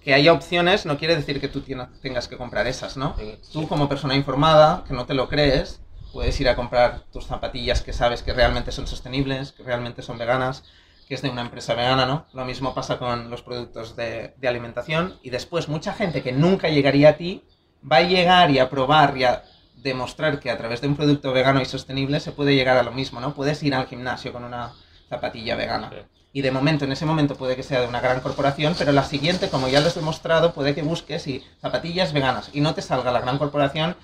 que 0.02 0.14
haya 0.14 0.32
opciones 0.32 0.86
no 0.86 0.98
quiere 0.98 1.16
decir 1.16 1.40
que 1.40 1.48
tú 1.48 1.62
tengas 2.02 2.28
que 2.28 2.36
comprar 2.36 2.66
esas, 2.66 2.96
¿no? 2.96 3.14
Sí. 3.18 3.38
Tú 3.52 3.68
como 3.68 3.88
persona 3.88 4.14
informada, 4.14 4.84
que 4.86 4.94
no 4.94 5.06
te 5.06 5.14
lo 5.14 5.28
crees, 5.28 5.80
puedes 6.12 6.40
ir 6.40 6.48
a 6.48 6.56
comprar 6.56 7.02
tus 7.12 7.26
zapatillas 7.26 7.82
que 7.82 7.92
sabes 7.92 8.22
que 8.22 8.32
realmente 8.32 8.72
son 8.72 8.86
sostenibles, 8.86 9.52
que 9.52 9.62
realmente 9.62 10.02
son 10.02 10.18
veganas, 10.18 10.64
que 11.06 11.14
es 11.14 11.22
de 11.22 11.30
una 11.30 11.42
empresa 11.42 11.74
vegana, 11.74 12.06
¿no? 12.06 12.26
Lo 12.32 12.44
mismo 12.44 12.74
pasa 12.74 12.98
con 12.98 13.30
los 13.30 13.42
productos 13.42 13.96
de, 13.96 14.34
de 14.36 14.48
alimentación 14.48 15.18
y 15.22 15.30
después 15.30 15.68
mucha 15.68 15.92
gente 15.92 16.22
que 16.22 16.32
nunca 16.32 16.68
llegaría 16.68 17.10
a 17.10 17.16
ti 17.16 17.44
va 17.90 17.96
a 17.96 18.02
llegar 18.02 18.50
y 18.50 18.58
a 18.58 18.70
probar 18.70 19.16
y 19.16 19.24
a 19.24 19.42
demostrar 19.82 20.40
que 20.40 20.50
a 20.50 20.58
través 20.58 20.80
de 20.80 20.88
un 20.88 20.96
producto 20.96 21.32
vegano 21.32 21.60
y 21.60 21.64
sostenible 21.64 22.20
se 22.20 22.32
puede 22.32 22.54
llegar 22.54 22.76
a 22.76 22.82
lo 22.82 22.92
mismo, 22.92 23.20
¿no? 23.20 23.34
Puedes 23.34 23.62
ir 23.62 23.74
al 23.74 23.86
gimnasio 23.86 24.32
con 24.32 24.44
una 24.44 24.72
zapatilla 25.08 25.56
vegana. 25.56 25.90
Sí. 25.90 26.19
Y 26.32 26.42
de 26.42 26.50
momento, 26.52 26.84
en 26.84 26.92
ese 26.92 27.06
momento 27.06 27.34
puede 27.34 27.56
que 27.56 27.62
sea 27.64 27.80
de 27.80 27.88
una 27.88 28.00
gran 28.00 28.20
corporación, 28.20 28.74
pero 28.78 28.92
la 28.92 29.02
siguiente, 29.04 29.48
como 29.48 29.66
ya 29.68 29.80
lo 29.80 29.88
has 29.88 29.96
demostrado, 29.96 30.54
puede 30.54 30.74
que 30.74 30.82
busques 30.82 31.26
y 31.26 31.44
zapatillas 31.60 32.12
veganas 32.12 32.50
y 32.52 32.60
no 32.60 32.72
te 32.74 32.82
salga 32.82 33.10
la 33.10 33.20
gran 33.20 33.36
corporación 33.38 33.96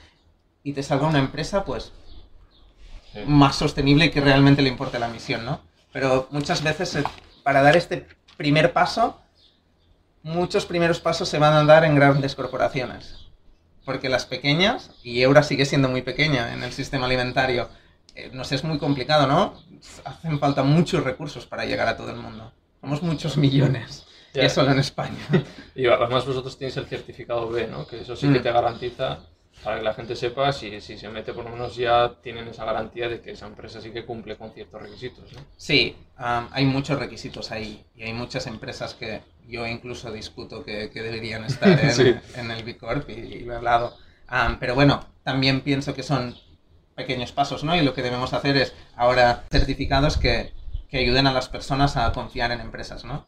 y 0.65 0.73
te 0.73 0.83
salga 0.83 1.07
una 1.07 1.21
empresa, 1.21 1.65
pues, 1.65 1.93
Sí. 3.13 3.21
más 3.27 3.57
sostenible 3.57 4.07
y 4.07 4.11
que 4.11 4.21
realmente 4.21 4.61
le 4.63 4.69
importe 4.69 4.99
la 4.99 5.09
misión, 5.09 5.45
¿no? 5.47 5.61
Pero 5.93 6.27
muchas 6.33 6.63
veces, 6.63 6.97
eh, 6.97 7.05
para 7.45 7.63
dar 7.63 7.77
este 7.77 8.07
primer 8.37 8.73
paso, 8.73 9.19
muchos 10.23 10.67
primeros 10.67 11.01
pasos 11.01 11.29
se 11.29 11.39
van 11.39 11.55
a 11.55 11.65
dar 11.65 11.85
en 11.85 11.95
grandes 11.95 12.35
corporaciones. 12.35 13.27
Porque 13.85 14.09
las 14.09 14.27
pequeñas, 14.27 14.91
y 15.05 15.23
Eura 15.23 15.45
sigue 15.45 15.65
siendo 15.65 15.89
muy 15.89 16.03
pequeña 16.03 16.53
en 16.53 16.65
el 16.65 16.73
sistema 16.73 17.07
alimentario, 17.07 17.69
eh, 18.17 18.31
nos 18.33 18.51
es 18.53 18.65
muy 18.65 18.79
complicado, 18.79 19.27
¿no? 19.27 19.55
Hacen 20.05 20.39
falta 20.39 20.63
muchos 20.63 21.05
recursos 21.05 21.47
para 21.47 21.65
llegar 21.65 21.89
a 21.89 21.97
todo 21.97 22.11
el 22.11 22.17
mundo. 22.17 22.53
Somos 22.81 23.03
muchos 23.03 23.37
millones. 23.37 24.07
Ya. 24.35 24.45
Y 24.45 24.51
solo 24.51 24.73
en 24.73 24.79
España. 24.81 25.17
Y 25.75 25.87
además 25.87 26.27
vosotros 26.27 26.59
tenéis 26.59 26.77
el 26.79 26.87
certificado 26.87 27.49
B, 27.49 27.67
¿no? 27.69 27.87
Que 27.87 28.01
eso 28.01 28.17
sí 28.17 28.29
que 28.33 28.41
Mm. 28.41 28.43
te 28.43 28.53
garantiza, 28.53 29.19
para 29.65 29.79
que 29.79 29.83
la 29.85 29.95
gente 29.95 30.15
sepa, 30.17 30.53
si, 30.53 30.81
si 30.81 30.99
se 30.99 31.09
mete 31.09 31.33
por 31.33 31.45
lo 31.45 31.51
menos 31.51 31.77
ya 31.77 32.15
tienen 32.23 32.47
esa 32.49 32.65
garantía 32.65 33.09
de 33.09 33.21
que 33.21 33.33
esa 33.33 33.47
empresa 33.47 33.81
sí 33.81 33.91
que 33.91 34.05
cumple 34.05 34.37
con 34.37 34.53
ciertos 34.53 34.81
requisitos, 34.83 35.33
¿no? 35.33 35.41
Sí, 35.57 35.97
am, 36.17 36.49
hay 36.53 36.65
muchos 36.67 36.99
requisitos 36.99 37.51
ahí 37.51 37.85
y 37.95 38.03
hay 38.05 38.13
muchas 38.13 38.47
empresas 38.47 38.95
que 38.95 39.23
yo 39.49 39.67
incluso 39.67 40.13
discuto 40.13 40.65
que, 40.65 40.91
que 40.91 41.03
deberían 41.03 41.45
estar 41.45 41.69
en, 41.85 41.93
Sí. 41.93 42.15
en 42.37 42.51
el 42.51 42.63
B 42.65 42.77
Corp 42.77 43.09
y, 43.11 43.13
y 43.13 43.41
lo 43.45 43.55
he 43.55 43.57
hablado. 43.57 43.97
Am, 44.29 44.59
pero 44.59 44.75
bueno, 44.75 45.07
también 45.25 45.61
pienso 45.63 45.95
que 45.95 46.03
son 46.03 46.35
pequeños 46.97 47.31
pasos, 47.31 47.63
¿no? 47.63 47.77
Y 47.77 47.83
lo 47.83 47.95
que 47.95 48.03
debemos 48.03 48.33
hacer 48.33 48.57
es 48.57 48.75
ahora 48.97 49.45
certificados 49.51 50.17
que, 50.17 50.53
que 50.89 50.99
ayuden 50.99 51.27
a 51.29 51.33
las 51.33 51.49
personas 51.49 51.97
a 51.97 52.11
confiar 52.13 52.51
en 52.51 52.61
empresas, 52.61 53.05
¿no? 53.05 53.27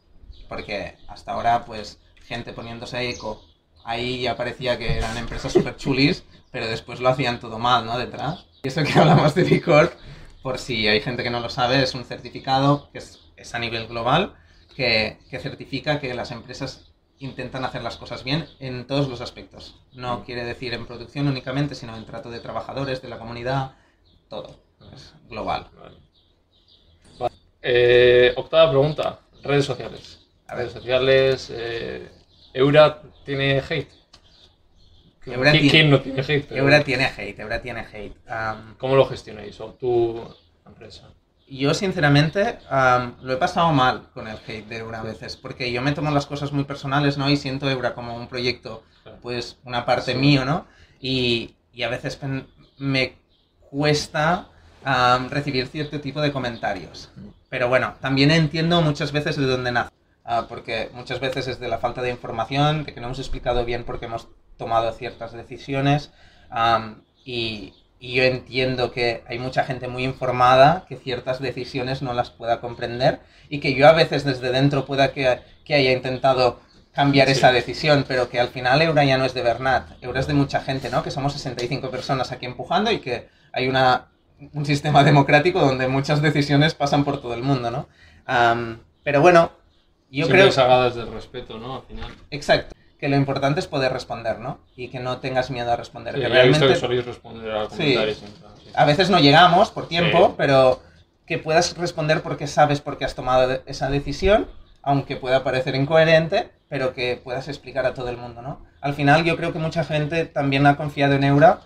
Porque 0.49 0.97
hasta 1.07 1.31
ahora, 1.31 1.63
pues, 1.65 1.99
gente 2.27 2.51
poniéndose 2.51 3.09
eco 3.09 3.45
ahí 3.85 4.21
ya 4.21 4.35
parecía 4.35 4.77
que 4.77 4.97
eran 4.97 5.17
empresas 5.17 5.53
súper 5.53 5.75
chulis, 5.77 6.23
pero 6.51 6.67
después 6.67 6.99
lo 6.99 7.09
hacían 7.09 7.39
todo 7.39 7.59
mal, 7.59 7.85
¿no? 7.85 7.97
Detrás. 7.97 8.45
Y 8.63 8.67
eso 8.67 8.83
que 8.83 8.93
hablamos 8.99 9.35
de 9.35 9.43
B 9.43 9.61
Corp, 9.61 9.93
por 10.41 10.57
si 10.57 10.87
hay 10.87 11.01
gente 11.01 11.23
que 11.23 11.29
no 11.29 11.39
lo 11.39 11.49
sabe, 11.49 11.81
es 11.81 11.93
un 11.93 12.05
certificado 12.05 12.89
que 12.91 12.99
es, 12.99 13.19
es 13.37 13.53
a 13.55 13.59
nivel 13.59 13.87
global 13.87 14.35
que, 14.75 15.17
que 15.29 15.39
certifica 15.39 15.99
que 15.99 16.13
las 16.13 16.31
empresas 16.31 16.88
intentan 17.19 17.65
hacer 17.65 17.81
las 17.83 17.97
cosas 17.97 18.23
bien 18.23 18.47
en 18.59 18.87
todos 18.87 19.07
los 19.09 19.21
aspectos. 19.21 19.75
No 19.93 20.23
quiere 20.23 20.43
decir 20.45 20.73
en 20.73 20.85
producción 20.87 21.27
únicamente, 21.27 21.75
sino 21.75 21.95
en 21.95 22.05
trato 22.05 22.29
de 22.29 22.39
trabajadores, 22.39 23.01
de 23.01 23.09
la 23.09 23.19
comunidad, 23.19 23.73
todo. 24.29 24.55
Es 24.93 25.13
global. 25.29 25.67
Vale. 25.79 25.97
Vale. 27.19 27.35
Eh, 27.61 28.33
octava 28.37 28.69
pregunta. 28.71 29.19
Redes 29.43 29.65
sociales. 29.65 30.19
A. 30.47 30.55
Redes 30.55 30.71
sociales. 30.73 31.49
eh, 31.53 32.09
¿Eura 32.53 33.01
tiene 33.25 33.59
hate? 33.59 33.89
Eura 35.25 35.51
¿Qui- 35.53 35.59
tiene- 35.59 35.69
¿Quién 35.69 35.89
no 35.91 36.01
tiene 36.01 36.21
hate? 36.21 36.45
Pero 36.47 36.61
Eura 36.63 36.83
tiene 36.83 37.05
hate, 37.05 37.39
Eura 37.39 37.61
tiene 37.61 37.81
hate. 37.81 38.15
Am, 38.27 38.75
¿Cómo 38.77 38.95
lo 38.95 39.05
gestionáis? 39.05 39.59
¿O 39.59 39.73
tu 39.73 40.23
empresa? 40.65 41.09
Yo, 41.49 41.73
sinceramente, 41.73 42.59
am, 42.69 43.15
lo 43.23 43.33
he 43.33 43.37
pasado 43.37 43.71
mal 43.71 44.09
con 44.13 44.27
el 44.27 44.37
hate 44.47 44.67
de 44.67 44.77
Eura 44.77 44.99
a 44.99 45.03
veces, 45.03 45.35
porque 45.35 45.71
yo 45.71 45.81
me 45.81 45.93
tomo 45.93 46.11
las 46.11 46.27
cosas 46.27 46.51
muy 46.51 46.63
personales, 46.63 47.17
¿no? 47.17 47.29
Y 47.29 47.37
siento 47.37 47.69
Eura 47.69 47.95
como 47.95 48.15
un 48.15 48.27
proyecto, 48.27 48.83
pues, 49.21 49.57
una 49.63 49.85
parte 49.85 50.11
Sí. 50.13 50.17
mío, 50.17 50.45
¿no? 50.45 50.65
Y, 51.01 51.55
y 51.73 51.83
a 51.83 51.89
veces 51.89 52.19
me 52.77 53.15
cuesta 53.71 54.47
am, 54.83 55.29
recibir 55.29 55.67
cierto 55.67 55.99
tipo 55.99 56.21
de 56.21 56.31
comentarios. 56.31 57.09
Pero 57.49 57.67
bueno, 57.67 57.95
también 57.99 58.29
entiendo 58.31 58.81
muchas 58.81 59.11
veces 59.11 59.35
de 59.35 59.45
dónde 59.45 59.71
nace. 59.71 59.89
Ah, 60.23 60.45
porque 60.47 60.91
muchas 60.93 61.19
veces 61.19 61.47
es 61.47 61.59
de 61.59 61.67
la 61.67 61.79
falta 61.79 62.03
de 62.03 62.11
información, 62.11 62.83
de 62.83 62.93
que 62.93 62.99
no 63.01 63.07
hemos 63.07 63.19
explicado 63.19 63.65
bien 63.65 63.83
por 63.83 63.99
qué 63.99 64.05
hemos 64.05 64.27
tomado 64.57 64.91
ciertas 64.93 65.33
decisiones. 65.33 66.11
am, 66.51 67.01
y, 67.25 67.73
y 67.99 68.13
yo 68.13 68.23
entiendo 68.23 68.91
que 68.91 69.23
hay 69.27 69.39
mucha 69.39 69.65
gente 69.65 69.87
muy 69.87 70.03
informada 70.05 70.85
que 70.87 70.95
ciertas 70.95 71.41
decisiones 71.41 72.01
no 72.01 72.13
las 72.13 72.29
pueda 72.29 72.61
comprender 72.61 73.19
y 73.49 73.59
que 73.59 73.73
yo 73.73 73.87
a 73.87 73.93
veces 73.93 74.23
desde 74.23 74.51
dentro 74.51 74.85
pueda 74.85 75.11
que, 75.11 75.39
que 75.65 75.75
haya 75.75 75.91
intentado 75.91 76.61
cambiar 76.93 77.27
Sí. 77.27 77.33
esa 77.33 77.51
decisión, 77.51 78.05
pero 78.07 78.29
que 78.29 78.39
al 78.39 78.47
final 78.49 78.81
Eura 78.81 79.03
ya 79.03 79.17
no 79.17 79.25
es 79.25 79.33
de 79.33 79.41
Bernat, 79.43 79.91
Eura 80.01 80.19
es 80.21 80.27
de 80.27 80.33
mucha 80.33 80.61
gente, 80.61 80.89
¿no? 80.89 81.03
Que 81.03 81.11
somos 81.11 81.33
65 81.33 81.89
personas 81.91 82.31
aquí 82.31 82.45
empujando 82.45 82.91
y 82.91 82.99
que 82.99 83.29
hay 83.51 83.67
una, 83.67 84.07
un 84.53 84.65
sistema 84.65 85.03
democrático 85.03 85.59
donde 85.59 85.87
muchas 85.87 86.21
decisiones 86.21 86.73
pasan 86.73 87.03
por 87.03 87.21
todo 87.21 87.33
el 87.33 87.43
mundo, 87.43 87.69
¿no? 87.69 87.87
Am, 88.25 88.79
pero 89.03 89.21
bueno, 89.21 89.51
yo 90.09 90.25
Siempre 90.25 90.39
creo... 90.41 90.51
se 90.51 90.61
haga 90.61 90.85
desde 90.85 91.01
el 91.01 91.11
respeto, 91.11 91.57
¿no? 91.59 91.75
Al 91.77 91.81
final. 91.83 92.11
Exacto. 92.31 92.75
Que 92.99 93.07
lo 93.09 93.15
importante 93.15 93.59
es 93.61 93.67
poder 93.67 93.93
responder, 93.93 94.39
¿no? 94.39 94.59
Y 94.75 94.89
que 94.89 94.99
no 94.99 95.19
tengas 95.19 95.49
miedo 95.51 95.71
a 95.71 95.75
responder. 95.77 96.15
Sí, 96.15 96.19
que 96.19 96.25
había 96.27 96.43
visto 96.43 96.67
que 96.67 96.73
realmente 96.75 97.01
responder 97.09 97.51
a 97.51 97.63
Sí. 97.69 97.77
comentarios. 97.77 98.17
siempre, 98.17 98.41
sí. 98.63 98.69
a 98.75 98.85
veces 98.85 99.09
no 99.09 99.19
llegamos 99.19 99.71
por 99.71 99.87
tiempo, 99.87 100.27
Sí. 100.27 100.33
pero 100.37 100.81
que 101.25 101.37
puedas 101.37 101.77
responder 101.77 102.21
porque 102.21 102.47
sabes 102.47 102.81
por 102.81 102.97
qué 102.97 103.05
has 103.05 103.15
tomado 103.15 103.61
esa 103.65 103.89
decisión, 103.89 104.47
aunque 104.81 105.15
pueda 105.15 105.43
parecer 105.43 105.75
incoherente, 105.75 106.49
pero 106.67 106.93
que 106.93 107.19
puedas 107.23 107.47
explicar 107.47 107.85
a 107.85 107.93
todo 107.93 108.09
el 108.09 108.17
mundo, 108.17 108.41
¿no? 108.41 108.65
Al 108.81 108.93
final 108.93 109.23
yo 109.23 109.37
creo 109.37 109.53
que 109.53 109.59
mucha 109.59 109.83
gente 109.83 110.25
también 110.25 110.65
ha 110.67 110.75
confiado 110.77 111.13
en 111.15 111.23
Eura 111.23 111.61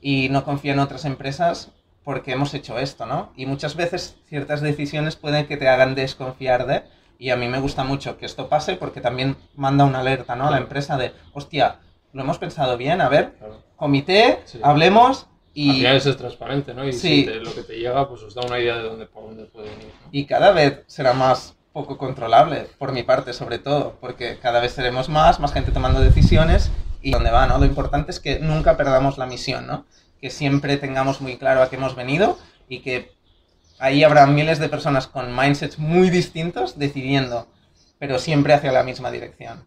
y 0.00 0.28
no 0.28 0.44
confía 0.44 0.72
en 0.72 0.80
otras 0.80 1.04
empresas 1.04 1.70
porque 2.02 2.32
hemos 2.32 2.52
hecho 2.54 2.78
esto, 2.78 3.06
¿no? 3.06 3.32
Y 3.36 3.46
muchas 3.46 3.76
veces 3.76 4.16
ciertas 4.28 4.60
decisiones 4.60 5.16
pueden 5.16 5.46
que 5.46 5.56
te 5.56 5.68
hagan 5.68 5.94
desconfiar 5.94 6.66
de, 6.66 6.82
y 7.18 7.30
a 7.30 7.36
mí 7.36 7.48
me 7.48 7.60
gusta 7.60 7.84
mucho 7.84 8.16
que 8.18 8.26
esto 8.26 8.48
pase 8.48 8.76
porque 8.76 9.00
también 9.00 9.36
manda 9.56 9.84
una 9.84 10.00
alerta, 10.00 10.36
¿no? 10.36 10.46
A 10.48 10.50
la 10.50 10.58
empresa 10.58 10.96
de, 10.96 11.12
hostia, 11.32 11.80
lo 12.12 12.22
hemos 12.22 12.38
pensado 12.38 12.76
bien, 12.76 13.00
a 13.00 13.08
ver, 13.08 13.32
Claro. 13.38 13.62
comité, 13.76 14.40
Sí. 14.44 14.60
hablemos 14.62 15.22
Al 15.22 15.28
y... 15.54 15.72
final 15.72 15.96
es 15.96 16.16
transparente, 16.16 16.74
¿no? 16.74 16.86
Y 16.86 16.92
Sí. 16.92 16.98
si 17.20 17.24
te- 17.26 17.36
lo 17.36 17.54
que 17.54 17.62
te 17.62 17.74
llega, 17.78 18.08
pues 18.08 18.22
os 18.22 18.34
da 18.34 18.42
una 18.42 18.58
idea 18.58 18.76
de 18.76 18.82
dónde, 18.82 19.06
por 19.06 19.24
dónde 19.24 19.44
pueden 19.44 19.72
ir. 19.72 19.86
¿no? 20.02 20.08
Y 20.12 20.26
cada 20.26 20.50
vez 20.52 20.82
será 20.86 21.12
más 21.12 21.54
poco 21.72 21.98
controlable, 21.98 22.68
por 22.78 22.92
mi 22.92 23.02
parte 23.02 23.32
sobre 23.32 23.58
todo, 23.58 23.96
porque 24.00 24.38
cada 24.40 24.60
vez 24.60 24.72
seremos 24.72 25.08
más, 25.08 25.40
más 25.40 25.52
gente 25.52 25.72
tomando 25.72 26.00
decisiones 26.00 26.70
y 27.02 27.10
dónde 27.10 27.30
va, 27.32 27.46
¿no? 27.46 27.58
Lo 27.58 27.64
importante 27.66 28.10
es 28.12 28.20
que 28.20 28.38
nunca 28.38 28.76
perdamos 28.76 29.18
la 29.18 29.26
misión, 29.26 29.66
¿no? 29.66 29.84
Que 30.20 30.30
siempre 30.30 30.76
tengamos 30.76 31.20
muy 31.20 31.36
claro 31.36 31.62
a 31.62 31.68
qué 31.70 31.76
hemos 31.76 31.96
venido 31.96 32.38
y 32.68 32.80
que 32.80 33.12
ahí 33.84 34.02
habrá 34.04 34.26
miles 34.26 34.58
de 34.58 34.68
personas 34.68 35.06
con 35.06 35.34
mindsets 35.34 35.78
muy 35.78 36.10
distintos 36.10 36.78
decidiendo, 36.78 37.48
pero 37.98 38.18
siempre 38.18 38.54
hacia 38.54 38.72
la 38.72 38.82
misma 38.82 39.10
dirección. 39.10 39.66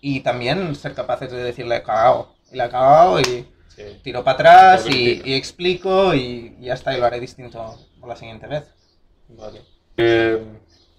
Y 0.00 0.20
también 0.20 0.74
ser 0.74 0.94
capaces 0.94 1.30
de 1.30 1.42
decirle, 1.42 1.76
he 1.76 1.82
cagado, 1.82 2.34
y 2.52 2.56
la 2.56 2.66
he 2.66 2.70
cagado 2.70 3.20
y 3.20 3.46
Sí. 3.68 3.84
tiro 4.02 4.24
para 4.24 4.34
atrás 4.34 4.86
y, 4.90 5.22
y 5.24 5.34
explico 5.34 6.12
y 6.12 6.56
ya 6.60 6.74
está, 6.74 6.96
y 6.96 6.98
lo 7.00 7.06
haré 7.06 7.20
distinto 7.20 7.78
la 8.04 8.16
siguiente 8.16 8.48
vez. 8.48 8.64
Vale. 9.28 9.60
Eh, 9.96 10.42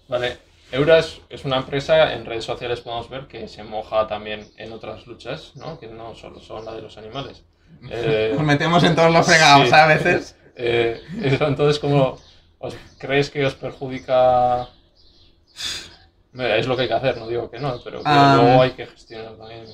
vale. 0.08 0.38
Euras 0.72 1.20
es 1.28 1.44
una 1.44 1.56
empresa, 1.58 2.14
en 2.14 2.24
redes 2.24 2.44
sociales 2.44 2.80
podemos 2.80 3.10
ver 3.10 3.26
que 3.26 3.48
se 3.48 3.64
moja 3.64 4.06
también 4.06 4.48
en 4.56 4.72
otras 4.72 5.06
luchas, 5.06 5.52
¿no? 5.56 5.78
Que 5.78 5.88
no 5.88 6.14
solo 6.14 6.40
son 6.40 6.64
la 6.64 6.72
de 6.72 6.82
los 6.82 6.96
animales. 6.96 7.42
Eh, 7.90 8.32
Nos 8.34 8.42
metemos 8.44 8.82
en 8.82 8.96
todos 8.96 9.12
los 9.12 9.24
fregados 9.26 9.68
sí. 9.68 9.74
a 9.74 9.86
veces. 9.86 10.36
Eh, 10.62 11.00
entonces, 11.22 11.78
¿cómo 11.78 12.18
os 12.60 12.76
crees 12.98 13.30
que 13.30 13.44
os 13.44 13.54
perjudica? 13.54 14.68
Es 16.32 16.66
lo 16.68 16.76
que 16.76 16.82
hay 16.82 16.88
que 16.88 16.94
hacer, 16.94 17.16
no 17.18 17.26
digo 17.26 17.50
que 17.50 17.58
no, 17.58 17.80
pero 17.82 18.02
Ah. 18.04 18.34
luego 18.40 18.62
hay 18.62 18.70
que 18.72 18.86
gestionar 18.86 19.32
también. 19.36 19.64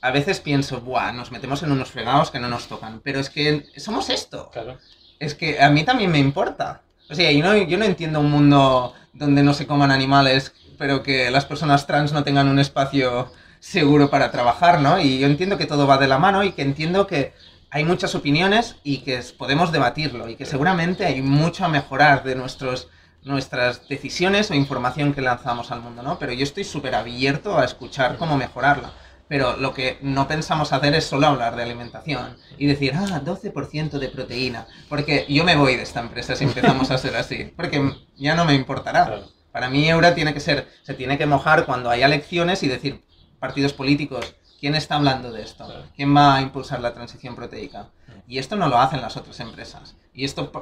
A 0.00 0.12
veces 0.12 0.38
pienso, 0.38 0.80
buah, 0.80 1.10
nos 1.12 1.32
metemos 1.32 1.60
en 1.64 1.72
unos 1.72 1.90
fregados 1.90 2.30
que 2.30 2.38
no 2.38 2.48
nos 2.48 2.68
tocan. 2.68 3.00
Pero 3.02 3.18
es 3.18 3.30
que 3.30 3.66
somos 3.76 4.08
esto. 4.10 4.48
Claro. 4.52 4.78
Es 5.18 5.34
que 5.34 5.60
a 5.60 5.70
mí 5.70 5.82
también 5.82 6.12
me 6.12 6.18
importa. 6.20 6.82
O 7.10 7.14
sea, 7.16 7.32
yo 7.32 7.42
no, 7.42 7.56
yo 7.56 7.78
no 7.78 7.84
entiendo 7.84 8.20
un 8.20 8.30
mundo 8.30 8.94
donde 9.12 9.42
no 9.42 9.54
se 9.54 9.66
coman 9.66 9.90
animales, 9.90 10.52
pero 10.78 11.02
que 11.02 11.32
las 11.32 11.46
personas 11.46 11.86
trans 11.88 12.12
no 12.12 12.22
tengan 12.22 12.46
un 12.48 12.60
espacio 12.60 13.32
seguro 13.58 14.08
para 14.08 14.30
trabajar, 14.30 14.80
¿no? 14.80 15.00
Y 15.00 15.18
yo 15.18 15.26
entiendo 15.26 15.58
que 15.58 15.66
todo 15.66 15.88
va 15.88 15.98
de 15.98 16.06
la 16.06 16.18
mano 16.18 16.44
y 16.44 16.52
que 16.52 16.62
entiendo 16.62 17.08
que 17.08 17.32
hay 17.70 17.84
muchas 17.84 18.14
opiniones 18.14 18.76
y 18.82 18.98
que 18.98 19.20
podemos 19.36 19.72
debatirlo 19.72 20.28
y 20.28 20.36
que 20.36 20.46
seguramente 20.46 21.04
hay 21.04 21.22
mucho 21.22 21.64
a 21.64 21.68
mejorar 21.68 22.24
de 22.24 22.34
nuestros, 22.34 22.88
nuestras 23.22 23.88
decisiones 23.88 24.50
o 24.50 24.54
información 24.54 25.12
que 25.12 25.20
lanzamos 25.20 25.70
al 25.70 25.82
mundo, 25.82 26.02
¿no? 26.02 26.18
Pero 26.18 26.32
yo 26.32 26.44
estoy 26.44 26.64
súper 26.64 26.94
abierto 26.94 27.58
a 27.58 27.64
escuchar 27.64 28.16
cómo 28.16 28.36
mejorarla. 28.36 28.92
Pero 29.28 29.58
lo 29.58 29.74
que 29.74 29.98
no 30.00 30.26
pensamos 30.26 30.72
hacer 30.72 30.94
es 30.94 31.04
solo 31.04 31.26
hablar 31.26 31.54
de 31.54 31.62
alimentación 31.62 32.38
y 32.56 32.66
decir, 32.66 32.94
ah, 32.96 33.20
12% 33.22 33.98
de 33.98 34.08
proteína. 34.08 34.66
Porque 34.88 35.26
yo 35.28 35.44
me 35.44 35.54
voy 35.54 35.76
de 35.76 35.82
esta 35.82 36.00
empresa 36.00 36.34
si 36.34 36.44
empezamos 36.44 36.90
a 36.90 36.96
ser 36.96 37.14
así. 37.14 37.52
Porque 37.54 37.92
ya 38.16 38.34
no 38.34 38.46
me 38.46 38.54
importará. 38.54 39.24
Para 39.52 39.68
mí 39.68 39.86
Eura 39.86 40.14
tiene 40.14 40.32
que 40.32 40.40
ser, 40.40 40.66
se 40.82 40.94
tiene 40.94 41.18
que 41.18 41.26
mojar 41.26 41.66
cuando 41.66 41.90
haya 41.90 42.06
elecciones 42.06 42.62
y 42.62 42.68
decir, 42.68 43.02
partidos 43.38 43.74
políticos, 43.74 44.34
¿quién 44.58 44.74
está 44.74 44.96
hablando 44.96 45.32
de 45.32 45.42
esto? 45.42 45.66
¿Quién 45.94 46.14
va 46.16 46.36
a 46.36 46.42
impulsar 46.42 46.80
la 46.80 46.94
transición 46.94 47.34
proteica? 47.34 47.88
Y 48.26 48.38
esto 48.38 48.56
no 48.56 48.68
lo 48.68 48.78
hacen 48.78 49.00
las 49.00 49.16
otras 49.16 49.40
empresas. 49.40 49.96
Y 50.12 50.24
esto 50.24 50.52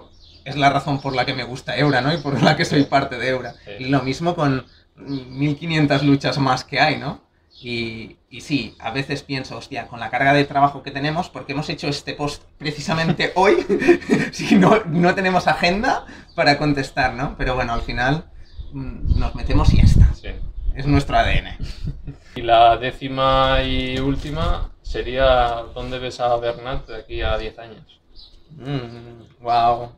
es 0.45 0.57
la 0.57 0.71
razón 0.71 1.01
por 1.01 1.15
la 1.15 1.25
que 1.25 1.35
me 1.35 1.45
gusta 1.45 1.77
Eura, 1.77 2.01
¿no? 2.01 2.13
Y 2.13 2.19
por 2.19 2.41
la 2.43 2.57
que 2.57 2.65
soy 2.65 2.85
parte 2.85 3.19
de 3.19 3.29
Eura. 3.31 3.55
Y 3.79 3.87
lo 3.87 4.03
mismo 4.03 4.35
con 4.35 4.67
1500 4.97 6.03
luchas 6.05 6.39
más 6.39 6.65
que 6.65 6.81
hay, 6.81 6.99
¿no? 6.99 7.25
Y, 7.61 8.19
y 8.31 8.43
sí, 8.43 8.77
a 8.79 8.91
veces 8.91 9.23
pienso, 9.23 9.57
hostia, 9.57 9.89
con 9.89 9.99
la 9.99 10.11
carga 10.11 10.35
de 10.35 10.45
trabajo 10.45 10.83
que 10.83 10.91
tenemos, 10.91 11.31
porque 11.31 11.53
hemos 11.53 11.69
hecho 11.71 11.89
este 11.89 12.13
post 12.13 12.43
precisamente 12.59 13.33
hoy, 13.35 13.65
si 14.33 14.57
no, 14.57 14.83
no 14.85 15.15
tenemos 15.15 15.47
agenda 15.47 16.05
para 16.35 16.59
contestar, 16.59 17.15
¿no? 17.15 17.35
Pero 17.39 17.55
bueno, 17.55 17.73
al 17.73 17.83
final 17.83 18.27
mm, 18.73 19.19
nos 19.19 19.35
metemos 19.35 19.73
y 19.73 19.79
ya 19.79 19.85
está. 19.85 20.15
Sí. 20.15 20.29
Es 20.75 20.87
nuestro 20.87 21.17
ADN. 21.17 21.57
Y 22.37 22.43
la 22.43 22.77
décima 22.77 23.63
y 23.63 23.99
última 23.99 24.71
sería 24.83 25.65
¿dónde 25.75 25.99
ves 25.99 26.21
a 26.21 26.37
Bernat 26.37 26.87
de 26.87 26.97
aquí 26.97 27.23
a 27.23 27.37
10 27.39 27.59
años? 27.59 28.01
wow. 29.41 29.93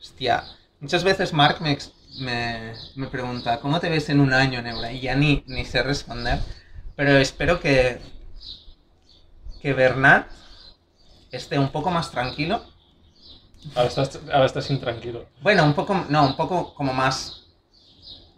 Hostia. 0.00 0.44
Muchas 0.80 1.04
veces 1.04 1.32
Mark 1.32 1.60
me, 1.60 1.76
me, 2.20 2.72
me 2.96 3.06
pregunta, 3.08 3.58
¿cómo 3.60 3.80
te 3.80 3.88
ves 3.90 4.08
en 4.08 4.20
un 4.20 4.32
año 4.32 4.60
en 4.60 4.66
Eura? 4.68 4.92
Y 4.92 5.00
ya 5.00 5.14
ni, 5.14 5.42
ni 5.46 5.64
sé 5.64 5.82
responder. 5.82 6.38
Pero 6.96 7.16
espero 7.18 7.60
que, 7.60 8.00
que 9.60 9.72
Bernat 9.72 10.28
esté 11.30 11.58
un 11.58 11.70
poco 11.70 11.90
más 11.90 12.10
tranquilo. 12.10 12.64
Ahora 13.74 13.88
estás, 13.88 14.20
ahora 14.32 14.46
estás 14.46 14.70
intranquilo. 14.70 15.26
Bueno, 15.40 15.64
un 15.64 15.74
poco, 15.74 15.94
no, 16.08 16.26
un 16.26 16.36
poco 16.36 16.74
como 16.74 16.92
más... 16.92 17.38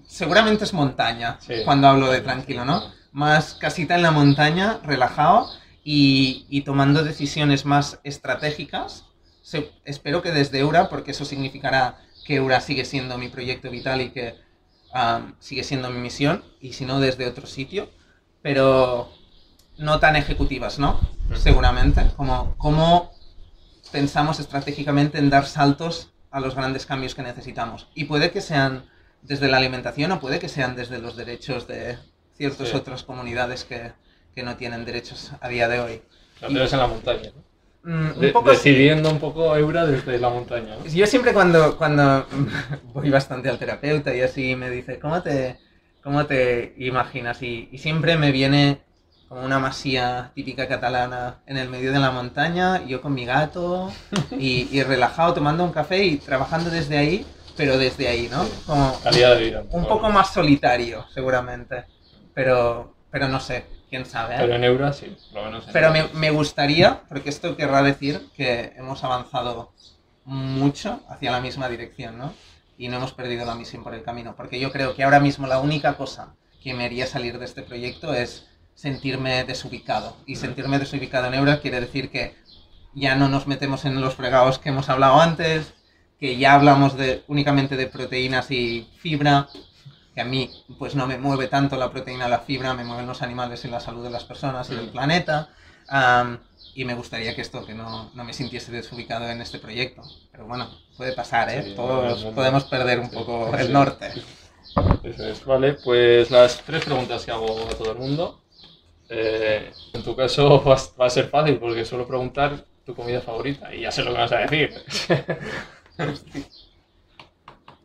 Seguramente 0.07 0.65
es 0.65 0.73
montaña, 0.73 1.39
Sí. 1.41 1.63
cuando 1.65 1.89
hablo 1.89 2.11
de 2.11 2.21
tranquilo, 2.21 2.65
¿no? 2.65 2.93
Más 3.15 3.55
casita 3.55 3.95
en 3.95 4.03
la 4.03 4.11
montaña, 4.11 4.81
relajado 4.83 5.49
y, 5.85 6.45
y 6.51 6.63
tomando 6.63 7.05
decisiones 7.05 7.65
más 7.65 8.01
estratégicas. 8.03 9.05
Se- 9.41 9.71
espero 9.85 10.21
que 10.21 10.33
desde 10.33 10.59
Eura, 10.59 10.89
porque 10.89 11.13
eso 11.13 11.25
significará 11.25 11.97
que 12.27 12.35
Eura 12.37 12.61
sigue 12.61 12.85
siendo 12.85 13.17
mi 13.17 13.29
proyecto 13.29 13.71
vital 13.71 14.01
y 14.01 14.11
que 14.11 14.35
am, 14.93 15.37
sigue 15.39 15.63
siendo 15.63 15.91
mi 15.91 16.01
misión, 16.01 16.43
y 16.61 16.73
si 16.73 16.85
no 16.87 16.99
desde 16.99 17.27
otro 17.29 17.47
sitio. 17.47 17.89
Pero 18.43 19.13
no 19.79 20.01
tan 20.01 20.17
ejecutivas, 20.17 20.79
¿no? 20.81 20.99
Seguramente, 21.37 22.11
como 22.17 22.57
cómo 22.59 23.13
pensamos 23.93 24.41
estratégicamente 24.41 25.19
en 25.19 25.31
dar 25.31 25.47
saltos 25.47 26.11
a 26.33 26.41
los 26.41 26.57
grandes 26.57 26.85
cambios 26.85 27.15
que 27.15 27.23
necesitamos. 27.23 27.87
Y 27.95 28.07
puede 28.07 28.33
que 28.33 28.41
sean 28.41 28.91
desde 29.23 29.49
la 29.49 29.59
alimentación 29.59 30.11
o 30.11 30.21
puede 30.21 30.41
que 30.41 30.49
sean 30.49 30.75
desde 30.75 30.99
los 30.99 31.15
derechos 31.17 31.69
de 31.69 31.97
ciertas 32.37 32.69
Sí. 32.69 32.77
otras 32.77 33.03
comunidades 33.03 33.65
que, 33.65 33.93
que 34.35 34.43
no 34.43 34.57
tienen 34.57 34.85
derechos 34.85 35.33
a 35.41 35.49
día 35.49 35.69
de 35.69 35.81
hoy. 35.81 36.03
Lo 36.41 36.49
tienes 36.49 36.73
en 36.73 36.79
la 36.79 36.87
montaña, 36.87 37.31
¿no? 37.35 37.45
Mm, 37.87 38.19
De- 38.19 38.27
un 38.29 38.33
poco 38.33 38.51
decidiendo 38.51 39.11
un 39.11 39.19
poco 39.21 39.55
Eura 39.57 39.85
desde 39.87 40.19
la 40.19 40.31
montaña, 40.31 40.77
¿no? 40.77 40.87
Yo 40.87 41.07
siempre 41.07 41.33
cuando, 41.33 41.77
cuando 41.77 42.27
voy 42.95 43.11
bastante 43.11 43.49
al 43.51 43.59
terapeuta 43.59 44.15
y 44.15 44.23
así 44.23 44.57
me 44.57 44.71
dice, 44.71 44.99
¿cómo 44.99 45.23
te, 45.23 45.59
cómo 46.03 46.25
te 46.27 46.75
imaginas? 46.79 47.43
Y, 47.43 47.69
y 47.71 47.79
siempre 47.79 48.17
me 48.17 48.33
viene 48.33 48.81
como 49.29 49.43
una 49.45 49.59
masía 49.59 50.33
típica 50.35 50.67
catalana 50.69 51.39
en 51.47 51.57
el 51.59 51.69
medio 51.69 51.93
de 51.93 51.99
la 51.99 52.11
montaña, 52.11 52.85
yo 52.87 53.01
con 53.03 53.15
mi 53.15 53.25
gato 53.27 53.93
y, 54.39 54.69
y 54.73 54.83
relajado 54.83 55.35
tomando 55.35 55.63
un 55.65 55.73
café 55.73 56.05
y 56.05 56.17
trabajando 56.17 56.71
desde 56.71 56.97
ahí, 56.99 57.27
pero 57.57 57.77
desde 57.79 58.09
ahí, 58.09 58.29
¿no? 58.31 58.47
Como 58.67 58.99
Calidad 59.03 59.37
de 59.37 59.45
vida. 59.45 59.63
un 59.71 59.87
poco 59.87 60.09
más 60.11 60.33
solitario, 60.33 61.05
seguramente. 61.13 61.85
Pero, 62.35 62.95
pero 63.11 63.29
no 63.29 63.41
sé, 63.41 63.65
quién 63.89 64.05
sabe. 64.07 64.35
¿eh? 64.35 64.39
Pero 64.41 64.55
en 64.55 64.65
Eura 64.65 64.93
sí, 64.93 65.17
por 65.33 65.43
lo 65.43 65.47
menos 65.47 65.67
en 65.67 65.73
Pero 65.73 65.91
me, 65.91 66.09
me 66.15 66.31
gustaría, 66.31 67.03
porque 67.09 67.31
esto 67.31 67.57
querrá 67.57 67.83
decir 67.83 68.29
que 68.37 68.73
hemos 68.77 69.05
avanzado 69.05 69.73
mucho 70.25 71.01
hacia 71.09 71.31
la 71.31 71.41
misma 71.41 71.69
dirección, 71.69 72.19
¿no? 72.19 72.33
Y 72.77 72.89
no 72.89 72.97
hemos 72.97 73.13
perdido 73.13 73.45
la 73.45 73.55
misión 73.55 73.85
por 73.85 73.95
el 73.95 74.03
camino. 74.03 74.35
Porque 74.37 74.59
yo 74.59 74.73
creo 74.73 74.95
que 74.95 75.05
ahora 75.05 75.21
mismo 75.21 75.47
la 75.47 75.61
única 75.61 75.95
cosa 75.95 76.35
que 76.63 76.75
me 76.75 76.85
haría 76.85 77.07
salir 77.07 77.39
de 77.39 77.45
este 77.45 77.63
proyecto 77.63 78.13
es 78.15 78.47
sentirme 78.75 79.45
desubicado. 79.45 80.17
Y 80.27 80.37
sentirme 80.37 80.79
desubicado 80.79 81.29
en 81.29 81.35
Eura 81.35 81.61
quiere 81.61 81.81
decir 81.81 82.11
que 82.11 82.35
ya 82.95 83.15
no 83.15 83.29
nos 83.29 83.47
metemos 83.47 83.85
en 83.85 84.01
los 84.01 84.15
fregados 84.15 84.59
que 84.59 84.71
hemos 84.71 84.89
hablado 84.89 85.21
antes, 85.21 85.75
que 86.19 86.37
ya 86.37 86.55
hablamos 86.55 86.97
de, 86.97 87.23
únicamente 87.29 87.77
de 87.77 87.87
proteínas 87.87 88.51
y 88.51 88.89
fibra, 88.99 89.49
que 90.15 90.21
a 90.21 90.25
mí 90.25 90.51
pues 90.79 90.95
no 90.95 91.07
me 91.07 91.19
mueve 91.19 91.49
tanto 91.49 91.77
la 91.77 91.91
proteína, 91.91 92.29
la 92.29 92.39
fibra, 92.41 92.75
me 92.75 92.85
mueven 92.85 93.07
los 93.07 93.23
animales 93.23 93.65
y 93.65 93.69
la 93.69 93.81
salud 93.81 94.05
de 94.05 94.11
las 94.11 94.25
personas 94.25 94.71
y 94.71 94.75
del 94.77 94.87
Mm. 94.87 94.93
planeta. 94.93 95.49
Am, 95.89 96.39
y 96.75 96.85
me 96.85 96.95
gustaría 96.95 97.35
que 97.35 97.43
esto, 97.43 97.65
que 97.67 97.75
no, 97.75 98.11
no 98.15 98.25
me 98.25 98.33
sintiese 98.33 98.73
desubicado 98.73 99.29
en 99.29 99.41
este 99.41 99.59
proyecto. 99.59 100.03
Pero 100.33 100.47
bueno, 100.47 100.69
puede 100.97 101.13
pasar, 101.13 101.49
¿eh? 101.51 101.63
Sí, 101.63 101.75
Todos 101.77 102.25
no, 102.25 102.31
no, 102.31 102.35
podemos 102.37 102.65
perder 102.65 102.99
un 103.01 103.11
Sí, 103.11 103.15
poco 103.17 103.51
sí. 103.57 103.63
el 103.63 103.73
norte. 103.73 104.13
Eso 105.05 105.25
es, 105.29 105.45
vale. 105.45 105.75
Pues 105.75 106.31
las 106.31 106.59
tres 106.65 106.85
preguntas 106.85 107.25
que 107.25 107.31
hago 107.31 107.47
a 107.69 107.75
todo 107.75 107.93
el 107.93 107.99
mundo. 107.99 108.41
Eh, 109.09 109.73
en 109.93 110.03
tu 110.03 110.17
caso 110.17 110.63
va, 110.67 110.75
a- 110.75 111.01
va 111.01 111.07
a 111.07 111.11
ser 111.11 111.29
fácil 111.29 111.59
porque 111.59 111.85
suelo 111.85 112.07
preguntar 112.07 112.65
tu 112.85 112.95
comida 112.95 113.21
favorita 113.21 113.75
y 113.75 113.83
ya 113.83 113.91
sé 113.93 114.03
lo 114.03 114.13
que 114.13 114.19
vas 114.19 114.33
a 114.33 114.39
decir. 114.39 114.85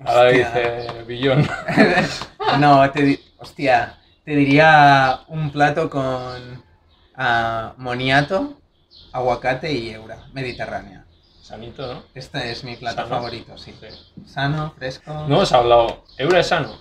Ahora 0.06 0.30
dice 0.30 1.04
Billón. 1.06 1.48
no, 2.60 2.90
te, 2.92 3.20
hostia, 3.38 3.98
te 4.24 4.36
diría 4.36 5.22
un 5.28 5.52
plato 5.52 5.90
con 5.90 6.64
ah, 7.16 7.74
moniato, 7.78 8.60
aguacate 9.12 9.72
y 9.74 9.90
eura, 9.90 10.28
mediterránea. 10.34 11.06
Sanito, 11.42 11.94
¿no? 11.94 12.04
Este 12.14 12.52
es 12.52 12.64
mi 12.64 12.76
plato 12.76 12.98
Sano. 12.98 13.10
favorito, 13.10 13.58
sí. 13.58 13.74
Sí. 13.82 14.24
Sano, 14.26 14.74
fresco. 14.78 15.12
No 15.28 15.38
hemos 15.38 15.52
hablado. 15.52 16.04
Eura 16.18 16.40
es 16.40 16.48
sano. 16.48 16.78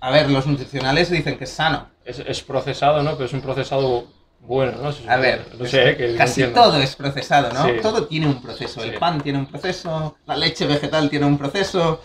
A 0.00 0.10
ver, 0.10 0.30
los 0.30 0.46
nutricionales 0.46 1.10
dicen 1.10 1.38
que 1.38 1.44
es 1.44 1.50
sano. 1.50 1.88
Es, 2.04 2.18
es 2.18 2.42
procesado, 2.42 3.02
¿no? 3.02 3.12
Pero 3.12 3.24
es 3.24 3.32
un 3.32 3.40
procesado 3.40 4.06
bueno, 4.46 4.78
¿no? 4.82 4.92
Se 4.92 5.08
A 5.08 5.16
ver, 5.16 5.46
no 5.58 5.64
sé, 5.66 5.96
casi 6.16 6.42
entiendo. 6.42 6.62
todo 6.70 6.80
es 6.80 6.94
procesado, 6.96 7.52
¿no? 7.52 7.64
Sí. 7.64 7.72
Todo 7.82 8.06
tiene 8.06 8.26
un 8.26 8.42
proceso. 8.42 8.82
El 8.82 8.98
pan 8.98 9.20
tiene 9.22 9.38
un 9.38 9.46
proceso, 9.46 10.16
la 10.26 10.36
leche 10.36 10.66
vegetal 10.66 11.08
tiene 11.10 11.26
un 11.26 11.38
proceso. 11.38 12.00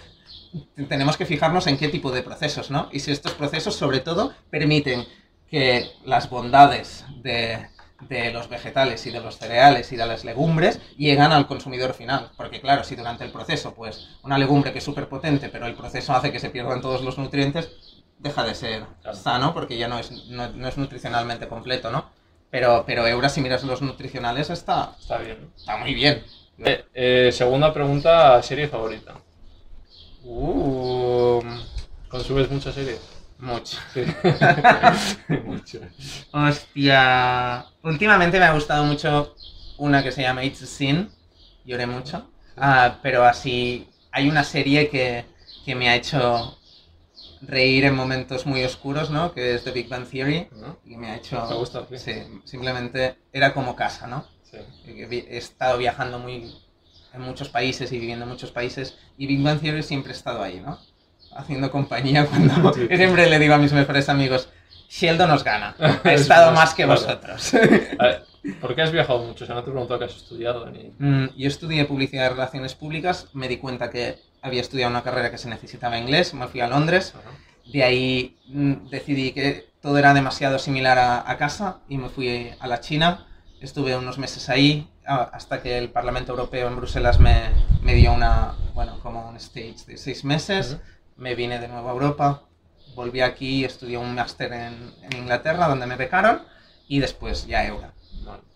Tenemos 0.87 1.17
que 1.17 1.25
fijarnos 1.25 1.67
en 1.67 1.77
qué 1.77 1.89
tipo 1.89 2.11
de 2.11 2.23
procesos, 2.23 2.71
¿no? 2.71 2.89
Y 2.91 2.99
si 3.01 3.11
estos 3.11 3.33
procesos, 3.33 3.75
sobre 3.75 3.99
todo, 3.99 4.33
permiten 4.49 5.05
que 5.49 5.91
las 6.05 6.29
bondades 6.29 7.05
de, 7.21 7.67
de 8.07 8.31
los 8.31 8.49
vegetales 8.49 9.05
y 9.05 9.11
de 9.11 9.19
los 9.19 9.37
cereales 9.37 9.91
y 9.91 9.95
de 9.95 10.05
las 10.07 10.23
legumbres 10.23 10.79
llegan 10.97 11.31
al 11.31 11.45
consumidor 11.47 11.93
final. 11.93 12.31
Porque 12.37 12.61
claro, 12.61 12.83
si 12.83 12.95
durante 12.95 13.23
el 13.25 13.31
proceso, 13.31 13.75
pues, 13.75 14.07
una 14.23 14.37
legumbre 14.37 14.71
que 14.71 14.79
es 14.79 14.83
súper 14.83 15.07
potente, 15.09 15.49
pero 15.49 15.65
el 15.67 15.75
proceso 15.75 16.13
hace 16.13 16.31
que 16.31 16.39
se 16.39 16.49
pierdan 16.49 16.81
todos 16.81 17.03
los 17.03 17.17
nutrientes, 17.17 17.69
deja 18.17 18.43
de 18.43 18.55
ser 18.55 18.83
Claro. 19.01 19.17
sano 19.17 19.53
porque 19.53 19.77
ya 19.77 19.87
no 19.87 19.99
es, 19.99 20.11
no, 20.29 20.49
no 20.49 20.67
es 20.67 20.77
nutricionalmente 20.77 21.47
completo, 21.47 21.91
¿no? 21.91 22.09
Pero, 22.51 22.83
pero 22.85 23.05
Eura, 23.07 23.29
si 23.29 23.41
miras 23.41 23.63
los 23.63 23.81
nutricionales, 23.81 24.49
está, 24.49 24.95
Está 24.99 25.17
bien, 25.19 25.37
¿no? 25.41 25.47
está 25.55 25.77
muy 25.77 25.93
bien. 25.93 26.23
Eh, 26.59 26.83
eh, 26.93 27.31
segunda 27.31 27.73
pregunta, 27.73 28.41
serie 28.43 28.67
favorita. 28.67 29.13
Uh, 30.23 31.41
¿Consumes 32.09 32.49
muchas 32.51 32.75
series? 32.75 32.99
mucho. 33.39 33.77
Sí. 33.93 34.03
Mucho. 35.45 35.79
Hostia. 36.31 37.65
Últimamente 37.83 38.37
me 38.37 38.45
ha 38.45 38.51
gustado 38.53 38.83
mucho 38.83 39.33
una 39.77 40.03
que 40.03 40.11
se 40.11 40.21
llama 40.23 40.43
It's 40.43 40.61
a 40.63 40.65
Sin. 40.65 41.09
Lloré 41.63 41.85
mucho. 41.87 42.29
Ah, 42.57 42.97
pero 43.01 43.23
así, 43.23 43.87
hay 44.11 44.27
una 44.27 44.43
serie 44.43 44.89
que, 44.89 45.23
que 45.65 45.75
me 45.75 45.87
ha 45.89 45.95
hecho 45.95 46.58
reír 47.41 47.85
en 47.85 47.95
momentos 47.95 48.45
muy 48.45 48.63
oscuros, 48.63 49.09
¿no? 49.09 49.33
Que 49.33 49.55
es 49.55 49.63
The 49.63 49.71
Big 49.71 49.89
Bang 49.89 50.05
Theory. 50.07 50.47
¿No? 50.55 50.77
Y 50.85 50.97
me 50.97 51.11
ha 51.11 51.15
hecho... 51.17 51.41
¿Te 51.47 51.53
gusta? 51.53 51.85
Sí. 51.89 51.97
Sí, 51.97 52.41
simplemente 52.45 53.17
era 53.31 53.53
como 53.53 53.75
casa, 53.75 54.07
¿no? 54.07 54.25
Sí. 54.43 54.57
He 54.87 55.25
he 55.29 55.37
estado 55.37 55.77
viajando 55.77 56.19
muy 56.19 56.53
en 57.13 57.21
muchos 57.21 57.49
países 57.49 57.91
y 57.91 57.99
viviendo 57.99 58.25
en 58.25 58.29
muchos 58.31 58.51
países 58.51 58.97
y 59.17 59.27
Big 59.27 59.41
Bang 59.41 59.59
Theory 59.59 59.83
siempre 59.83 60.11
ha 60.11 60.15
estado 60.15 60.43
ahí, 60.43 60.59
¿no? 60.59 60.79
Haciendo 61.35 61.71
compañía 61.71 62.25
cuando 62.25 62.73
Sí. 62.73 62.87
siempre 62.95 63.29
le 63.29 63.39
digo 63.39 63.53
a 63.53 63.57
mis 63.57 63.73
mejores 63.73 64.09
amigos, 64.09 64.49
Sheldon 64.89 65.29
nos 65.29 65.43
gana, 65.43 65.75
ha 65.79 66.13
estado 66.13 66.51
más 66.51 66.73
que 66.73 66.85
vosotros. 66.85 67.51
Ver, 67.51 68.25
¿Por 68.61 68.75
qué 68.75 68.81
has 68.81 68.91
viajado 68.91 69.19
mucho? 69.23 69.43
O 69.43 69.47
sea, 69.47 69.55
no 69.55 69.63
te 69.63 69.69
he 69.69 69.73
preguntado 69.73 69.99
qué 69.99 70.05
has 70.05 70.15
estudiado 70.15 70.69
ni... 70.69 70.93
Mm, 70.97 71.29
Yo 71.37 71.47
estudié 71.47 71.85
publicidad 71.85 72.25
y 72.27 72.29
relaciones 72.29 72.75
públicas, 72.75 73.27
me 73.33 73.47
di 73.47 73.57
cuenta 73.57 73.89
que 73.89 74.17
había 74.41 74.61
estudiado 74.61 74.89
una 74.91 75.03
carrera 75.03 75.31
que 75.31 75.37
se 75.37 75.49
necesitaba 75.49 75.97
inglés, 75.97 76.33
me 76.33 76.47
fui 76.47 76.61
a 76.61 76.67
Londres, 76.67 77.13
Ajá. 77.15 77.31
de 77.71 77.83
ahí 77.83 78.37
mm, 78.47 78.89
decidí 78.89 79.31
que 79.31 79.67
todo 79.81 79.97
era 79.97 80.13
demasiado 80.13 80.59
similar 80.59 80.97
a, 80.97 81.29
a 81.29 81.37
casa 81.37 81.79
y 81.89 81.97
me 81.97 82.09
fui 82.09 82.51
a 82.59 82.67
la 82.67 82.79
China. 82.79 83.25
Estuve 83.61 83.95
unos 83.97 84.17
meses 84.17 84.47
ahí 84.49 84.89
ah, 85.05 85.29
hasta 85.33 85.61
que 85.61 85.77
el 85.77 85.89
Parlamento 85.89 86.31
Europeo 86.31 86.67
en 86.67 86.77
Bruselas 86.77 87.19
me, 87.19 87.49
me 87.81 87.93
dio 87.95 88.13
una, 88.13 88.55
bueno, 88.73 88.99
como 89.01 89.27
un 89.29 89.35
stage 89.35 89.85
de 89.85 89.97
seis 89.97 90.23
meses. 90.23 90.73
Ujú. 90.73 90.81
Me 91.17 91.35
vine 91.35 91.59
de 91.59 91.67
nuevo 91.67 91.89
a 91.89 91.91
Europa, 91.91 92.43
volví 92.95 93.19
aquí, 93.19 93.65
estudié 93.65 93.97
un 93.97 94.15
máster 94.15 94.53
en, 94.53 94.93
en 95.03 95.17
Inglaterra 95.17 95.67
donde 95.67 95.85
me 95.85 95.97
becaron 95.97 96.41
y 96.87 96.99
después 96.99 97.45
ya 97.45 97.65
Eura. 97.65 97.91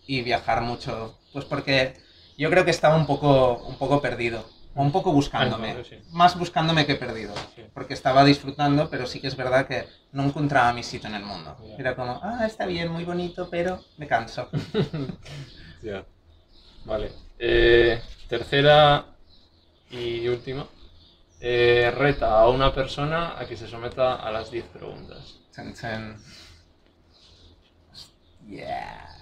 Y 0.06 0.22
viajar 0.22 0.62
mucho, 0.62 1.18
pues 1.32 1.46
porque 1.46 1.96
yo 2.38 2.50
creo 2.50 2.66
que 2.66 2.72
estaba 2.72 2.96
un 2.96 3.08
poco, 3.08 3.58
un 3.66 3.78
poco 3.78 4.02
perdido, 4.02 4.46
o 4.76 4.82
un 4.82 4.92
poco 4.92 5.14
buscándome. 5.14 5.84
Sí. 5.84 5.98
Más 6.12 6.38
buscándome 6.38 6.86
que 6.86 6.96
perdido 6.96 7.34
Sí. 7.56 7.64
porque 7.74 7.94
estaba 7.94 8.24
disfrutando, 8.26 8.90
pero 8.90 9.06
sí 9.06 9.22
que 9.22 9.28
es 9.28 9.38
verdad 9.38 9.68
que 9.68 9.88
no 10.12 10.24
encontraba 10.24 10.74
mi 10.74 10.84
sitio 10.84 11.08
en 11.10 11.16
el 11.16 11.24
mundo. 11.24 11.56
Era 11.78 11.96
como, 11.96 12.20
ah, 12.24 12.46
está 12.46 12.66
bien, 12.66 12.92
muy 12.92 13.06
bonito, 13.06 13.50
pero 13.50 13.82
me 13.98 14.08
canso. 14.08 14.50
Vale. 16.86 17.12
Eh, 17.40 18.02
tercera 18.28 19.06
y 19.90 20.28
última. 20.28 20.68
Eh, 21.40 21.92
reta 21.96 22.40
a 22.40 22.50
una 22.50 22.74
persona 22.74 23.38
a 23.38 23.46
que 23.46 23.58
se 23.58 23.68
someta 23.68 24.16
a 24.16 24.32
las 24.32 24.50
10 24.50 24.66
preguntas. 24.66 25.40
Yeah. 28.48 29.13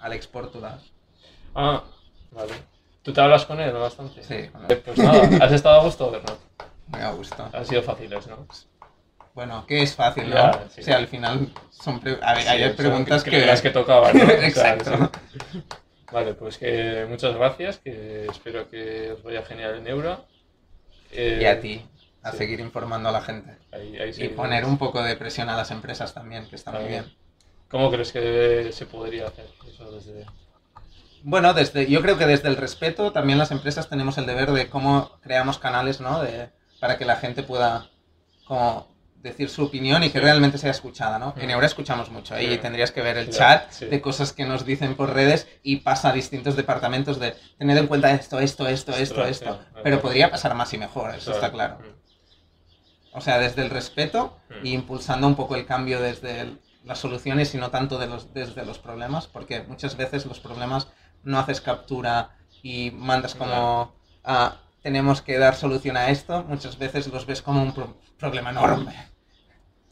Alex 0.00 0.26
Portugal. 0.26 0.80
Ah, 1.54 1.82
vale. 2.30 2.52
¿Tú 3.02 3.12
te 3.12 3.20
hablas 3.20 3.44
con 3.46 3.60
él 3.60 3.72
bastante? 3.72 4.22
Sí, 4.22 4.34
Eh. 4.34 4.82
Pues 4.84 4.98
nada, 4.98 5.44
¿has 5.44 5.52
estado 5.52 5.80
a 5.80 5.84
gusto, 5.84 6.10
Bernat? 6.10 6.38
Me 6.92 6.98
ha 7.02 7.10
gustado. 7.12 7.50
Han 7.56 7.66
sido 7.66 7.82
fáciles, 7.82 8.26
¿no? 8.26 8.46
Bueno, 9.34 9.64
que 9.66 9.82
es 9.82 9.94
fácil, 9.94 10.28
¿no? 10.30 10.34
Ya, 10.36 10.64
sí. 10.70 10.80
O 10.80 10.84
sea, 10.84 10.96
al 10.96 11.06
final 11.06 11.48
son... 11.70 12.00
pre- 12.00 12.18
A 12.22 12.34
ver, 12.34 12.42
Sí, 12.42 12.48
hay 12.48 12.70
preguntas 12.72 13.22
que... 13.22 13.46
Las 13.46 13.62
que 13.62 13.70
tocaban, 13.70 14.16
¿no? 14.16 14.24
O 14.24 14.26
sea, 14.26 14.46
Exacto. 14.46 15.10
sí. 15.52 15.62
Vale, 16.10 16.34
pues 16.34 16.56
que 16.58 17.06
muchas 17.08 17.34
gracias, 17.36 17.78
que 17.78 18.26
espero 18.26 18.68
que 18.70 19.12
os 19.12 19.22
vaya 19.22 19.42
genial 19.42 19.76
en 19.76 19.86
Eura. 19.86 20.20
Eh, 21.12 21.38
Y 21.42 21.44
a 21.44 21.60
ti, 21.60 21.84
a 22.22 22.32
sí. 22.32 22.38
seguir 22.38 22.60
informando 22.60 23.10
a 23.10 23.12
la 23.12 23.20
gente. 23.20 23.56
ahí- 23.72 23.96
ahí 23.98 24.12
Y 24.16 24.28
poner 24.28 24.64
un 24.64 24.78
poco 24.78 25.02
de 25.02 25.16
presión 25.16 25.48
a 25.50 25.56
las 25.56 25.70
empresas 25.70 26.14
también, 26.14 26.48
que 26.48 26.56
está 26.56 26.72
muy 26.72 26.84
bien. 26.88 27.14
¿Cómo 27.70 27.90
crees 27.90 28.12
que 28.12 28.70
se 28.72 28.86
podría 28.86 29.26
hacer 29.28 29.46
eso 29.68 29.90
desde...? 29.90 30.26
Bueno, 31.22 31.52
desde, 31.52 31.86
yo 31.90 32.00
creo 32.00 32.16
que 32.16 32.26
desde 32.26 32.48
el 32.48 32.56
respeto 32.56 33.12
también 33.12 33.38
las 33.38 33.50
empresas 33.50 33.88
tenemos 33.88 34.16
el 34.18 34.26
deber 34.26 34.52
de 34.52 34.68
cómo 34.68 35.10
creamos 35.20 35.58
canales, 35.58 36.00
¿no? 36.00 36.22
De, 36.22 36.48
para 36.80 36.96
que 36.96 37.04
la 37.04 37.16
gente 37.16 37.42
pueda 37.42 37.90
como 38.46 38.88
decir 39.16 39.50
su 39.50 39.64
opinión 39.64 40.02
y 40.04 40.10
que 40.10 40.20
Sí. 40.20 40.24
realmente 40.24 40.58
sea 40.58 40.70
escuchada, 40.70 41.18
¿no? 41.18 41.34
En 41.36 41.48
Mm. 41.48 41.50
Eura 41.50 41.66
escuchamos 41.66 42.08
mucho, 42.10 42.36
ahí 42.36 42.46
Sí. 42.52 42.58
tendrías 42.58 42.92
que 42.92 43.02
ver 43.02 43.18
el 43.18 43.30
chat 43.30 43.68
de 43.80 44.00
cosas 44.00 44.32
que 44.32 44.44
nos 44.44 44.64
dicen 44.64 44.94
por 44.94 45.12
redes 45.12 45.48
y 45.64 45.78
pasa 45.78 46.10
a 46.10 46.12
distintos 46.12 46.54
departamentos 46.54 47.18
de 47.18 47.34
tener 47.58 47.76
en 47.76 47.88
cuenta 47.88 48.12
esto, 48.12 48.38
esto, 48.38 48.68
esto, 48.68 48.92
esto, 48.94 49.26
esto. 49.26 49.58
Pero 49.82 50.00
podría 50.00 50.30
pasar 50.30 50.54
más 50.54 50.72
y 50.72 50.78
mejor, 50.78 51.14
eso 51.16 51.32
está 51.32 51.50
claro. 51.50 51.78
O 53.12 53.20
sea, 53.20 53.38
desde 53.40 53.62
el 53.62 53.70
respeto 53.70 54.38
Mm. 54.62 54.66
y 54.66 54.72
impulsando 54.72 55.26
un 55.26 55.34
poco 55.34 55.56
el 55.56 55.66
cambio 55.66 56.00
desde 56.00 56.40
el- 56.42 56.58
las 56.88 56.98
soluciones 56.98 57.54
y 57.54 57.58
no 57.58 57.70
tanto 57.70 57.98
de 57.98 58.06
los, 58.08 58.32
desde 58.34 58.64
los 58.64 58.78
problemas, 58.78 59.26
porque 59.28 59.62
muchas 59.62 59.96
veces 59.96 60.26
los 60.26 60.40
problemas 60.40 60.88
no 61.22 61.38
haces 61.38 61.60
captura 61.60 62.30
y 62.62 62.90
mandas 62.90 63.34
como 63.36 63.94
"Ah, 64.24 64.56
tenemos 64.82 65.20
que 65.22 65.38
dar 65.38 65.54
solución 65.54 65.96
a 65.96 66.08
esto, 66.10 66.42
muchas 66.44 66.78
veces 66.78 67.06
los 67.08 67.26
ves 67.26 67.42
como 67.42 67.62
un 67.62 67.72
pro- 67.72 67.96
problema 68.18 68.50
enorme. 68.50 68.94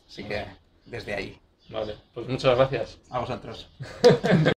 Así 0.09 0.25
que 0.25 0.47
desde 0.87 1.15
ahí, 1.15 1.41
Vale, 1.69 1.97
pues 2.15 2.29
muchas 2.29 2.57
gracias. 2.57 2.99
a 3.11 3.19
vosotros. 3.19 3.69